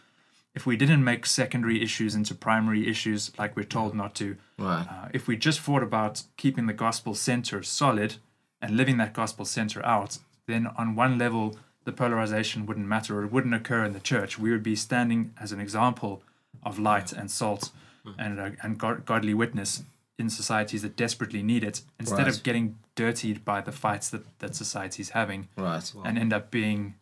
if 0.52 0.66
we 0.66 0.76
didn't 0.76 1.04
make 1.04 1.26
secondary 1.26 1.80
issues 1.80 2.16
into 2.16 2.34
primary 2.34 2.88
issues 2.88 3.30
like 3.38 3.54
we're 3.56 3.62
told 3.62 3.94
not 3.94 4.16
to, 4.16 4.36
Right. 4.58 4.86
uh, 4.90 5.08
if 5.12 5.28
we 5.28 5.36
just 5.36 5.60
thought 5.60 5.82
about 5.84 6.24
keeping 6.36 6.66
the 6.66 6.72
gospel 6.72 7.14
center 7.14 7.62
solid 7.62 8.16
and 8.60 8.76
living 8.76 8.96
that 8.96 9.12
gospel 9.12 9.44
center 9.44 9.84
out, 9.86 10.18
then 10.46 10.66
on 10.76 10.96
one 10.96 11.18
level, 11.18 11.56
the 11.84 11.92
polarization 11.92 12.66
wouldn't 12.66 12.86
matter 12.88 13.18
or 13.20 13.24
it 13.24 13.30
wouldn't 13.32 13.54
occur 13.54 13.84
in 13.84 13.92
the 13.92 14.00
church. 14.00 14.38
We 14.40 14.50
would 14.50 14.62
be 14.64 14.74
standing 14.74 15.32
as 15.40 15.52
an 15.52 15.60
example 15.60 16.22
of 16.62 16.78
light 16.78 17.12
and 17.12 17.30
salt 17.30 17.70
and, 18.18 18.38
uh, 18.40 18.50
and 18.62 18.78
god- 18.78 19.04
godly 19.04 19.34
witness 19.34 19.82
in 20.18 20.30
societies 20.30 20.82
that 20.82 20.96
desperately 20.96 21.42
need 21.42 21.64
it 21.64 21.82
instead 21.98 22.18
Right. 22.26 22.28
of 22.36 22.42
getting 22.42 22.78
dirtied 22.94 23.44
by 23.44 23.60
the 23.60 23.72
fights 23.72 24.10
that, 24.10 24.38
that 24.38 24.54
society's 24.54 25.10
having 25.10 25.48
Right. 25.56 25.92
and 26.04 26.18
end 26.18 26.32
up 26.32 26.50
being 26.50 26.94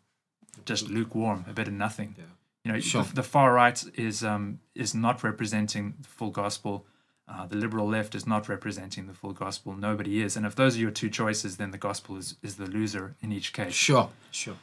just 0.65 0.89
lukewarm, 0.89 1.45
a 1.49 1.53
bit 1.53 1.69
of 1.69 1.75
nothing. 1.75 2.15
Yeah. 2.19 2.25
You 2.65 2.73
know, 2.73 2.81
Sure. 2.81 3.03
the, 3.03 3.15
the 3.17 3.23
far 3.23 3.53
right 3.53 3.83
is 3.95 4.23
um, 4.23 4.61
is 4.75 4.95
not 4.95 5.23
representing 5.25 5.95
the 6.01 6.09
full 6.09 6.31
gospel. 6.31 6.87
Uh, 7.29 7.47
the 7.47 7.57
liberal 7.57 7.87
left 7.89 8.15
is 8.15 8.27
not 8.27 8.49
representing 8.49 9.07
the 9.07 9.15
full 9.15 9.33
gospel. 9.33 9.75
Nobody 9.75 10.21
is. 10.23 10.37
And 10.37 10.45
if 10.47 10.55
those 10.55 10.77
are 10.77 10.81
your 10.81 10.91
two 10.91 11.09
choices, 11.11 11.57
then 11.57 11.71
the 11.71 11.79
gospel 11.79 12.17
is, 12.17 12.37
is 12.43 12.57
the 12.57 12.67
loser 12.67 13.15
in 13.21 13.33
each 13.33 13.53
case. 13.53 13.75
Sure. 13.75 14.11
Sure. 14.31 14.57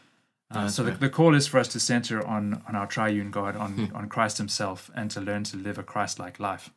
Uh, 0.52 0.68
so 0.68 0.84
the, 0.84 0.91
the 0.91 1.10
call 1.10 1.36
is 1.36 1.45
for 1.47 1.60
us 1.60 1.68
to 1.70 1.80
center 1.80 2.26
on 2.26 2.64
on 2.68 2.76
our 2.76 2.88
triune 2.88 3.30
God, 3.32 3.56
on 3.56 3.72
Hmm. 3.74 3.95
on 3.95 4.10
Christ 4.10 4.38
Himself, 4.39 4.89
and 4.95 5.12
to 5.12 5.22
learn 5.22 5.43
to 5.45 5.58
live 5.58 5.78
a 5.78 5.84
Christ-like 5.84 6.39
life. 6.39 6.72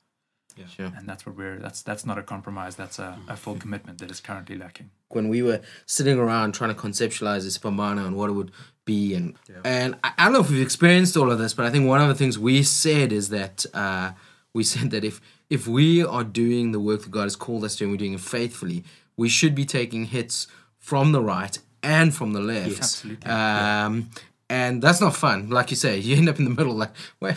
Sure. 0.76 0.92
And 0.94 1.08
that's 1.08 1.24
what 1.24 1.34
we're. 1.34 1.58
That's 1.58 1.80
that's 1.82 2.04
not 2.04 2.18
a 2.18 2.22
compromise. 2.22 2.76
That's 2.76 2.98
a, 2.98 3.18
a 3.28 3.36
full 3.36 3.56
commitment 3.56 3.98
that 4.00 4.10
is 4.10 4.20
currently 4.20 4.56
lacking. 4.58 4.90
when 5.08 5.28
we 5.30 5.42
were 5.42 5.60
sitting 5.86 6.18
around 6.18 6.52
trying 6.52 6.74
to 6.74 6.78
conceptualize 6.80 7.46
Isiphambano 7.46 8.06
and 8.06 8.16
what 8.16 8.28
it 8.28 8.34
would 8.34 8.50
be 8.84 9.14
and 9.14 9.34
and 9.64 9.94
I, 10.04 10.12
I 10.18 10.24
don't 10.24 10.34
know 10.34 10.40
if 10.40 10.50
we've 10.50 10.60
experienced 10.60 11.16
all 11.16 11.30
of 11.32 11.38
this, 11.38 11.54
but 11.54 11.64
I 11.64 11.70
think 11.70 11.86
one 11.88 12.02
of 12.02 12.08
the 12.08 12.14
things 12.14 12.38
we 12.38 12.62
said 12.62 13.12
is 13.12 13.30
that 13.30 13.64
uh, 13.72 14.12
we 14.52 14.62
said 14.74 14.90
that 14.90 15.04
if 15.04 15.20
if 15.48 15.66
we 15.66 16.04
are 16.04 16.24
doing 16.24 16.72
the 16.72 16.80
work 16.80 17.00
that 17.04 17.10
God 17.10 17.22
has 17.24 17.36
called 17.36 17.64
us 17.64 17.76
to 17.76 17.84
and 17.84 17.90
we're 17.92 17.96
doing 18.04 18.12
it 18.14 18.20
faithfully, 18.20 18.84
we 19.16 19.30
should 19.30 19.54
be 19.54 19.64
taking 19.64 20.04
hits 20.06 20.48
from 20.78 21.12
the 21.12 21.22
right 21.22 21.58
and 21.82 22.14
from 22.14 22.32
the 22.32 22.40
left. 22.40 22.68
Yes. 22.68 22.78
Absolutely. 22.78 23.30
Um, 23.30 24.10
and 24.48 24.82
that's 24.82 25.00
not 25.00 25.14
fun. 25.16 25.50
Like 25.50 25.70
you 25.70 25.76
say, 25.76 25.98
you 26.06 26.16
end 26.16 26.28
up 26.28 26.38
in 26.38 26.44
the 26.44 26.50
middle 26.50 26.74
like, 26.74 26.92
well, 27.20 27.36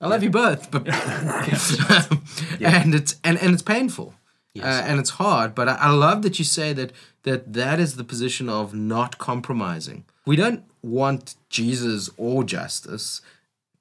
I 0.00 0.08
love 0.08 0.22
you 0.22 0.30
both, 0.30 0.70
but 0.70 0.86
and 2.60 2.94
it's 2.94 3.16
and, 3.24 3.38
and 3.38 3.52
it's 3.54 3.62
painful. 3.62 4.14
Uh, 4.60 4.64
and 4.66 5.00
it's 5.00 5.10
hard, 5.10 5.54
but 5.54 5.66
I, 5.66 5.76
I 5.76 5.90
love 5.90 6.20
that 6.22 6.38
you 6.38 6.44
say 6.44 6.74
that 6.74 6.92
that 7.22 7.54
that 7.54 7.80
is 7.80 7.96
the 7.96 8.04
position 8.04 8.50
of 8.50 8.74
not 8.74 9.16
compromising. 9.16 10.04
We 10.26 10.36
don't 10.36 10.64
want 10.82 11.36
Jesus 11.48 12.10
or 12.18 12.44
justice, 12.44 13.22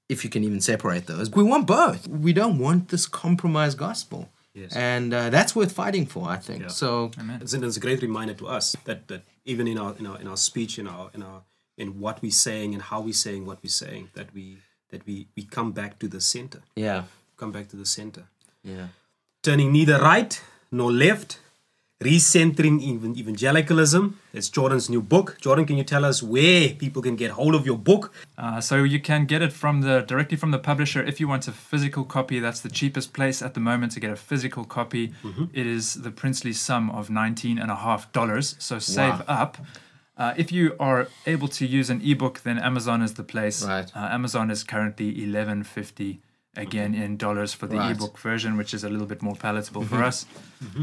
if 0.07 0.23
you 0.23 0.29
can 0.29 0.45
even 0.45 0.61
separate 0.61 1.07
those. 1.07 1.29
We 1.29 1.43
want 1.43 1.67
both. 1.67 2.07
We 2.07 2.31
don't 2.31 2.57
want 2.57 2.87
this 2.87 3.05
compromised 3.05 3.77
gospel, 3.77 4.29
Yes. 4.53 4.73
and 4.73 5.13
uh, 5.13 5.29
that's 5.29 5.53
worth 5.57 5.73
fighting 5.73 6.05
for. 6.05 6.29
I 6.29 6.37
think 6.37 6.61
Yeah. 6.61 6.67
so. 6.69 7.11
It's, 7.41 7.53
it's 7.53 7.75
a 7.77 7.79
great 7.81 8.01
reminder 8.01 8.33
to 8.35 8.47
us 8.47 8.73
that, 8.85 9.07
that 9.09 9.23
even 9.45 9.67
in 9.67 9.77
our 9.77 9.95
in 9.99 10.05
our 10.07 10.19
in 10.21 10.27
our 10.27 10.37
speech, 10.37 10.77
in 10.79 10.87
our 10.87 11.09
in 11.13 11.23
our 11.23 11.41
in 11.77 11.99
what 11.99 12.21
we're 12.21 12.31
saying 12.31 12.73
and 12.73 12.83
how 12.83 13.01
we're 13.01 13.13
saying 13.13 13.45
what 13.45 13.59
we're 13.63 13.69
saying, 13.69 14.09
that 14.13 14.33
we 14.33 14.57
that 14.89 15.05
we 15.05 15.27
we 15.35 15.43
come 15.43 15.71
back 15.71 15.99
to 15.99 16.07
the 16.07 16.21
center. 16.21 16.61
Yeah, 16.75 17.03
Come 17.37 17.51
back 17.51 17.67
to 17.69 17.75
the 17.75 17.85
center. 17.85 18.23
yeah. 18.63 18.87
Turning 19.43 19.71
neither 19.71 19.99
right 19.99 20.39
nor 20.71 20.91
left. 20.91 21.39
Recentering 22.01 22.81
evangelicalism. 22.81 24.15
It's 24.33 24.49
Jordan's 24.49 24.89
new 24.89 25.03
book. 25.03 25.37
Jordan, 25.39 25.65
can 25.65 25.77
you 25.77 25.83
tell 25.83 26.03
us 26.03 26.23
where 26.23 26.69
people 26.69 26.99
can 27.03 27.15
get 27.15 27.29
hold 27.31 27.53
of 27.53 27.63
your 27.63 27.77
book? 27.77 28.11
Uh, 28.39 28.59
so 28.59 28.77
you 28.83 28.99
can 28.99 29.25
get 29.25 29.43
it 29.43 29.53
from 29.53 29.81
the 29.81 30.01
directly 30.01 30.35
from 30.35 30.49
the 30.49 30.57
publisher. 30.57 31.03
If 31.03 31.19
you 31.19 31.27
want 31.27 31.47
a 31.47 31.51
physical 31.51 32.03
copy, 32.03 32.39
that's 32.39 32.59
the 32.61 32.69
cheapest 32.69 33.13
place 33.13 33.43
at 33.43 33.53
the 33.53 33.59
moment 33.59 33.91
to 33.91 33.99
get 33.99 34.09
a 34.09 34.15
physical 34.15 34.65
copy. 34.65 35.13
It 35.53 35.67
is 35.67 36.01
the 36.01 36.09
princely 36.09 36.53
sum 36.53 36.89
of 36.89 37.11
nineteen 37.11 37.59
and 37.59 37.69
a 37.69 37.75
half 37.75 38.11
dollars. 38.11 38.55
So 38.57 38.79
save 38.79 39.19
Wow. 39.19 39.25
up. 39.27 39.57
Uh, 40.17 40.33
if 40.37 40.51
you 40.51 40.75
are 40.79 41.07
able 41.27 41.47
to 41.49 41.67
use 41.67 41.91
an 41.91 42.01
ebook, 42.03 42.41
then 42.41 42.57
Amazon 42.57 43.03
is 43.03 43.13
the 43.13 43.23
place. 43.23 43.63
Right. 43.63 43.91
Uh, 43.95 44.07
Amazon 44.11 44.49
is 44.49 44.63
currently 44.63 45.23
eleven 45.23 45.63
fifty 45.63 46.19
again 46.55 46.93
in 46.93 47.17
dollars 47.17 47.53
for 47.53 47.67
the 47.67 47.77
Right. 47.77 47.91
ebook 47.95 48.17
version, 48.19 48.57
which 48.57 48.73
is 48.73 48.83
a 48.83 48.89
little 48.89 49.05
bit 49.07 49.21
more 49.21 49.35
palatable 49.35 49.83
for 49.85 50.03
us. 50.03 50.25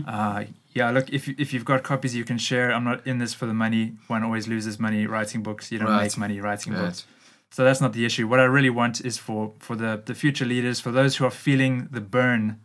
Uh, 0.06 0.44
yeah, 0.72 0.90
look, 0.90 1.10
if 1.10 1.28
you, 1.28 1.34
if 1.38 1.52
you've 1.52 1.64
got 1.64 1.82
copies 1.82 2.14
you 2.16 2.24
can 2.24 2.38
share, 2.38 2.72
I'm 2.72 2.84
not 2.84 3.06
in 3.06 3.18
this 3.18 3.34
for 3.34 3.46
the 3.46 3.54
money. 3.54 3.96
One 4.06 4.22
always 4.24 4.48
loses 4.48 4.78
money 4.78 5.06
writing 5.06 5.42
books. 5.42 5.70
You 5.70 5.78
don't 5.78 5.88
Right. 5.88 6.04
make 6.04 6.16
money 6.18 6.40
writing 6.40 6.72
Right. 6.72 6.86
books. 6.86 7.06
So 7.50 7.64
that's 7.64 7.80
not 7.80 7.92
the 7.92 8.04
issue. 8.04 8.26
What 8.28 8.40
I 8.40 8.44
really 8.44 8.70
want 8.70 9.00
is 9.04 9.18
for 9.18 9.54
for 9.58 9.74
the 9.76 10.02
the 10.04 10.14
future 10.14 10.44
leaders, 10.44 10.80
for 10.80 10.90
those 10.92 11.16
who 11.16 11.24
are 11.24 11.30
feeling 11.30 11.88
the 11.90 12.00
burn 12.00 12.60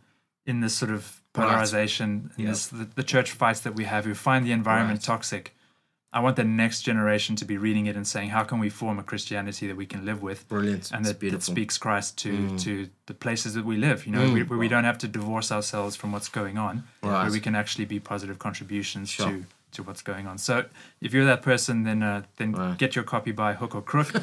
in 0.46 0.60
this 0.60 0.74
sort 0.74 0.90
of 0.90 1.22
polarization, 1.32 2.30
in 2.36 2.46
this 2.46 2.66
the, 2.66 2.84
the 2.94 3.02
church 3.02 3.30
fights 3.30 3.60
that 3.60 3.74
we 3.74 3.84
have, 3.84 4.04
who 4.04 4.14
find 4.14 4.44
the 4.46 4.52
environment 4.52 5.02
toxic. 5.02 5.54
I 6.14 6.20
want 6.20 6.36
the 6.36 6.44
next 6.44 6.82
generation 6.82 7.36
to 7.36 7.44
be 7.44 7.56
reading 7.58 7.86
it 7.86 7.96
and 7.96 8.06
saying, 8.06 8.30
"How 8.30 8.44
can 8.44 8.58
we 8.60 8.70
form 8.70 8.98
a 8.98 9.02
Christianity 9.02 9.66
that 9.66 9.76
we 9.76 9.86
can 9.86 10.04
live 10.04 10.22
with?" 10.22 10.48
Brilliant. 10.48 10.92
and 10.92 11.04
that, 11.04 11.20
that. 11.20 11.32
Mm. 11.32 11.42
speaks 11.42 11.76
Christ 11.78 12.16
to 12.18 12.30
to 12.58 12.88
the 13.06 13.14
places 13.14 13.54
that 13.54 13.64
we 13.64 13.76
live. 13.76 14.06
You 14.06 14.12
know, 14.12 14.32
we, 14.32 14.42
where 14.44 14.58
we 14.58 14.68
don't 14.68 14.84
have 14.84 14.98
to 14.98 15.08
divorce 15.08 15.50
ourselves 15.52 15.96
from 15.96 16.12
what's 16.12 16.28
going 16.28 16.56
on, 16.58 16.84
where 17.00 17.30
we 17.30 17.40
can 17.40 17.54
actually 17.54 17.84
be 17.86 17.98
positive 18.00 18.38
contributions 18.38 19.08
Sure. 19.10 19.26
to 19.28 19.44
to 19.72 19.82
what's 19.82 20.02
going 20.02 20.26
on. 20.28 20.38
So 20.38 20.64
if 21.00 21.12
you're 21.12 21.24
that 21.26 21.42
person, 21.42 21.82
then 21.84 22.02
uh, 22.02 22.22
then 22.36 22.52
Wow. 22.52 22.74
get 22.78 22.94
your 22.94 23.04
copy 23.04 23.32
by 23.32 23.54
hook 23.54 23.74
or 23.74 23.82
crook. 23.82 24.14
uh, 24.14 24.20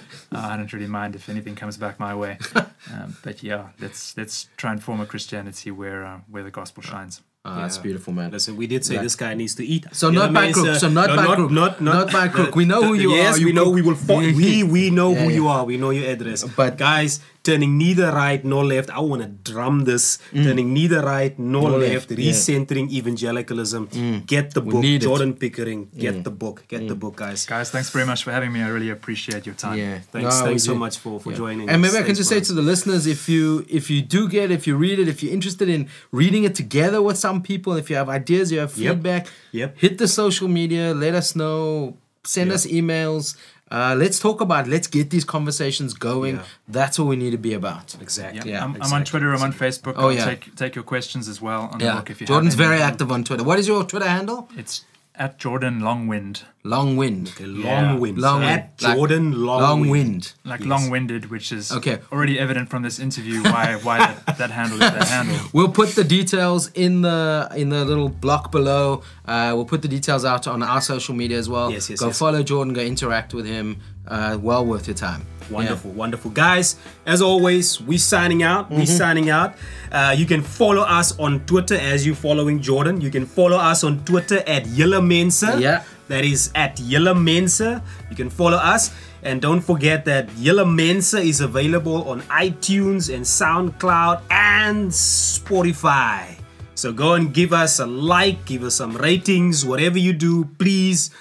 I 0.53 0.55
don't 0.57 0.71
really 0.73 0.87
mind 1.01 1.15
if 1.15 1.27
anything 1.29 1.55
comes 1.55 1.77
back 1.77 1.99
my 1.99 2.15
way. 2.15 2.37
Um, 2.93 3.15
but 3.23 3.43
yeah, 3.43 3.69
let's 3.79 4.17
let's 4.17 4.49
try 4.57 4.71
and 4.71 4.81
form 4.83 4.99
a 5.01 5.05
Christianity 5.05 5.69
where 5.71 6.03
uh, 6.03 6.19
where 6.31 6.43
the 6.43 6.49
gospel 6.51 6.81
shines. 6.83 7.21
Ah, 7.43 7.61
that's 7.61 7.79
beautiful, 7.79 8.13
man. 8.13 8.29
Listen, 8.29 8.55
we 8.55 8.67
did 8.67 8.85
say 8.85 8.97
this 8.97 9.15
guy 9.15 9.33
needs 9.33 9.55
to 9.55 9.65
eat. 9.65 9.87
So 9.93 10.09
You 10.09 10.19
not 10.19 10.29
I 10.29 10.33
by 10.33 10.41
mean? 10.45 10.53
crook. 10.53 10.75
So 10.75 10.89
not 10.89 11.09
no, 11.09 11.15
by 11.15 11.23
not, 11.23 11.35
crook. 11.37 11.51
Not, 11.51 11.81
not, 11.81 11.93
Not 11.95 12.11
by 12.13 12.27
crook. 12.27 12.55
We 12.55 12.65
know 12.65 12.83
who 12.83 12.93
you 12.93 13.13
yes, 13.15 13.35
are. 13.35 13.39
You 13.39 13.47
we 13.47 13.53
know 13.53 13.65
cook. 13.65 13.73
we 13.75 13.81
will. 13.81 13.95
Fo- 14.07 14.19
we 14.19 14.61
we 14.63 14.89
know 14.91 15.11
Yeah, 15.11 15.23
who 15.23 15.29
yeah. 15.29 15.35
you 15.35 15.47
are. 15.47 15.65
We 15.65 15.77
know 15.77 15.89
your 15.89 16.07
address. 16.07 16.43
But- 16.43 16.77
guys, 16.77 17.19
turning 17.43 17.77
neither 17.77 18.11
right 18.11 18.43
nor 18.45 18.63
left. 18.63 18.89
I 18.91 18.99
want 18.99 19.21
to 19.23 19.27
drum 19.51 19.85
this. 19.85 20.19
Mm. 20.31 20.43
Turning 20.43 20.73
neither 20.73 21.01
right 21.01 21.37
nor 21.39 21.69
Nor 21.69 21.79
left. 21.79 22.09
left, 22.09 22.19
yeah. 22.19 22.31
Recentering 22.31 22.89
evangelicalism. 22.91 23.87
Mm. 23.87 24.25
Get 24.27 24.53
the 24.53 24.61
We 24.61 24.71
book. 24.71 24.81
need 24.81 25.01
it. 25.01 25.05
Jordan 25.07 25.33
Pickering. 25.33 25.89
Get 25.97 26.15
mm. 26.15 26.23
the 26.23 26.29
book. 26.31 26.63
Get 26.67 26.87
the 26.87 26.95
book, 26.95 27.15
guys. 27.15 27.45
Guys, 27.45 27.71
thanks 27.71 27.89
very 27.89 28.05
much 28.05 28.23
for 28.23 28.31
having 28.31 28.51
me. 28.51 28.61
I 28.61 28.67
really 28.69 28.89
appreciate 28.89 29.45
your 29.45 29.55
time. 29.55 29.77
Yeah. 29.77 29.99
Thanks. 30.11 30.39
No, 30.39 30.45
thanks 30.45 30.63
so 30.63 30.73
do. 30.73 30.79
much 30.79 30.97
for 30.97 31.19
for 31.19 31.31
Yeah. 31.31 31.37
joining. 31.37 31.69
And 31.69 31.77
us. 31.83 31.91
maybe 31.91 31.95
I 31.97 32.05
can 32.05 32.05
Thanks, 32.15 32.19
just 32.19 32.29
say 32.29 32.35
man. 32.35 32.43
to 32.45 32.53
the 32.53 32.61
listeners, 32.61 33.07
if 33.07 33.27
you 33.27 33.65
if 33.69 33.89
you 33.89 34.01
do 34.01 34.27
get, 34.29 34.51
if 34.51 34.67
you 34.67 34.75
read 34.77 34.99
it, 34.99 35.07
if 35.07 35.23
you're 35.23 35.33
interested 35.33 35.67
in 35.69 35.87
reading 36.11 36.43
it 36.43 36.53
together 36.55 37.01
with 37.01 37.17
some 37.17 37.41
people, 37.41 37.73
if 37.73 37.89
you 37.89 37.95
have 37.95 38.09
ideas, 38.09 38.51
you 38.51 38.59
have 38.59 38.77
Yep. 38.77 38.93
feedback, 38.95 39.27
Yep. 39.51 39.69
hit 39.83 39.97
the 39.97 40.07
social 40.07 40.47
media, 40.47 40.93
let 40.93 41.15
us 41.15 41.35
know, 41.35 41.97
send 42.23 42.47
Yep. 42.49 42.55
us 42.55 42.63
emails. 42.67 43.35
Uh, 43.71 43.95
let's 43.97 44.19
talk 44.19 44.41
about. 44.41 44.67
Let's 44.67 44.87
get 44.87 45.09
these 45.09 45.23
conversations 45.23 45.93
going. 45.93 46.35
Yeah. 46.35 46.43
That's 46.67 46.99
all 46.99 47.07
we 47.07 47.15
need 47.15 47.31
to 47.31 47.37
be 47.37 47.53
about. 47.53 47.95
exactly. 48.01 48.51
Yeah, 48.51 48.65
I'm, 48.65 48.75
I'm 48.81 48.93
on. 48.93 49.05
Twitter. 49.05 49.33
I'm 49.33 49.41
on 49.41 49.53
Facebook. 49.53 49.93
Oh, 49.95 50.09
I'll 50.09 50.13
yeah. 50.13 50.25
take 50.25 50.55
take 50.55 50.75
your 50.75 50.83
questions 50.83 51.29
as 51.29 51.41
well 51.41 51.69
on 51.71 51.79
the 51.79 51.85
Yeah, 51.85 51.95
book 51.95 52.09
if 52.09 52.19
you 52.21 52.27
Jordan's 52.27 52.53
have 52.53 52.65
very 52.67 52.81
active 52.81 53.11
on 53.11 53.23
Twitter. 53.23 53.43
What 53.43 53.59
is 53.59 53.67
your 53.67 53.83
Twitter 53.85 54.07
handle? 54.07 54.49
It's 54.57 54.83
at 55.21 55.37
Jordan 55.37 55.75
Longwind, 55.81 56.43
Long 56.63 56.97
Wind. 56.97 57.25
Okay, 57.35 57.45
long 57.45 57.99
wind. 57.99 58.17
Long 58.17 58.41
At 58.43 58.49
wind. 58.49 58.63
Like- 58.81 58.95
Jordan 58.97 59.25
long, 59.47 59.61
Long 59.61 59.79
wind. 59.81 59.91
Wind. 59.91 60.33
like 60.51 60.59
Yes. 60.61 60.69
long-winded, 60.73 61.23
which 61.33 61.51
is 61.51 61.71
Okay. 61.71 61.97
already 62.11 62.35
evident 62.45 62.69
from 62.71 62.81
this 62.87 62.97
interview 62.99 63.37
why 63.43 63.65
why 63.87 63.97
that, 63.99 64.37
that 64.41 64.51
handle 64.59 64.81
is 64.81 64.91
that 64.97 65.07
handle. 65.07 65.37
We'll 65.53 65.73
put 65.81 65.89
the 65.99 66.03
details 66.17 66.61
in 66.85 66.93
the 67.07 67.21
in 67.61 67.69
the 67.69 67.83
little 67.91 68.09
block 68.25 68.51
below. 68.51 68.85
Uh, 69.33 69.51
we'll 69.55 69.65
put 69.73 69.81
the 69.83 69.87
details 69.97 70.23
out 70.31 70.43
on 70.47 70.59
our 70.63 70.81
social 70.93 71.13
media 71.21 71.37
as 71.43 71.47
well. 71.55 71.67
Yes, 71.71 71.89
yes, 71.89 71.99
Go 71.99 72.07
yes. 72.07 72.17
follow 72.23 72.41
Jordan. 72.51 72.73
Go 72.73 72.81
interact 72.81 73.33
with 73.37 73.45
him. 73.55 73.67
Uh, 74.07 74.37
well 74.41 74.63
worth 74.65 74.87
your 74.87 74.97
time. 75.09 75.21
Wonderful, 75.51 75.91
wonderful. 75.91 76.31
Guys, 76.31 76.75
as 77.05 77.21
always, 77.21 77.81
we 77.81 77.97
signing 77.97 78.41
out. 78.43 78.69
We 78.69 78.77
Mm-hmm. 78.83 78.97
signing 78.97 79.29
out. 79.29 79.55
Uh, 79.91 80.15
you 80.17 80.25
can 80.25 80.41
follow 80.41 80.81
us 80.81 81.17
on 81.19 81.41
Twitter 81.45 81.75
as 81.75 82.05
you 82.05 82.15
following 82.15 82.61
Jordan. 82.61 83.01
You 83.01 83.11
can 83.11 83.25
follow 83.25 83.57
us 83.57 83.83
on 83.83 84.03
Twitter 84.05 84.39
at 84.47 84.63
Yilla 84.65 85.01
Mensa. 85.05 85.57
Yeah. 85.59 85.83
That 86.07 86.25
is 86.25 86.51
at 86.55 86.75
Yilla 86.77 87.13
Mensa. 87.15 87.81
You 88.09 88.15
can 88.15 88.29
follow 88.29 88.57
us. 88.57 88.91
And 89.23 89.41
don't 89.41 89.61
forget 89.61 90.03
that 90.05 90.27
Yilla 90.29 90.65
Mensa 90.65 91.19
is 91.19 91.41
available 91.41 92.09
on 92.09 92.21
iTunes 92.23 93.13
and 93.13 93.23
SoundCloud 93.23 94.21
and 94.31 94.89
Spotify. 94.89 96.37
So 96.75 96.91
go 96.91 97.13
and 97.13 97.33
give 97.33 97.53
us 97.53 97.79
a 97.79 97.85
like, 97.85 98.45
give 98.45 98.63
us 98.63 98.75
some 98.75 98.95
ratings, 98.97 99.63
whatever 99.65 99.99
you 99.99 100.13
do, 100.13 100.45
please 100.57 101.11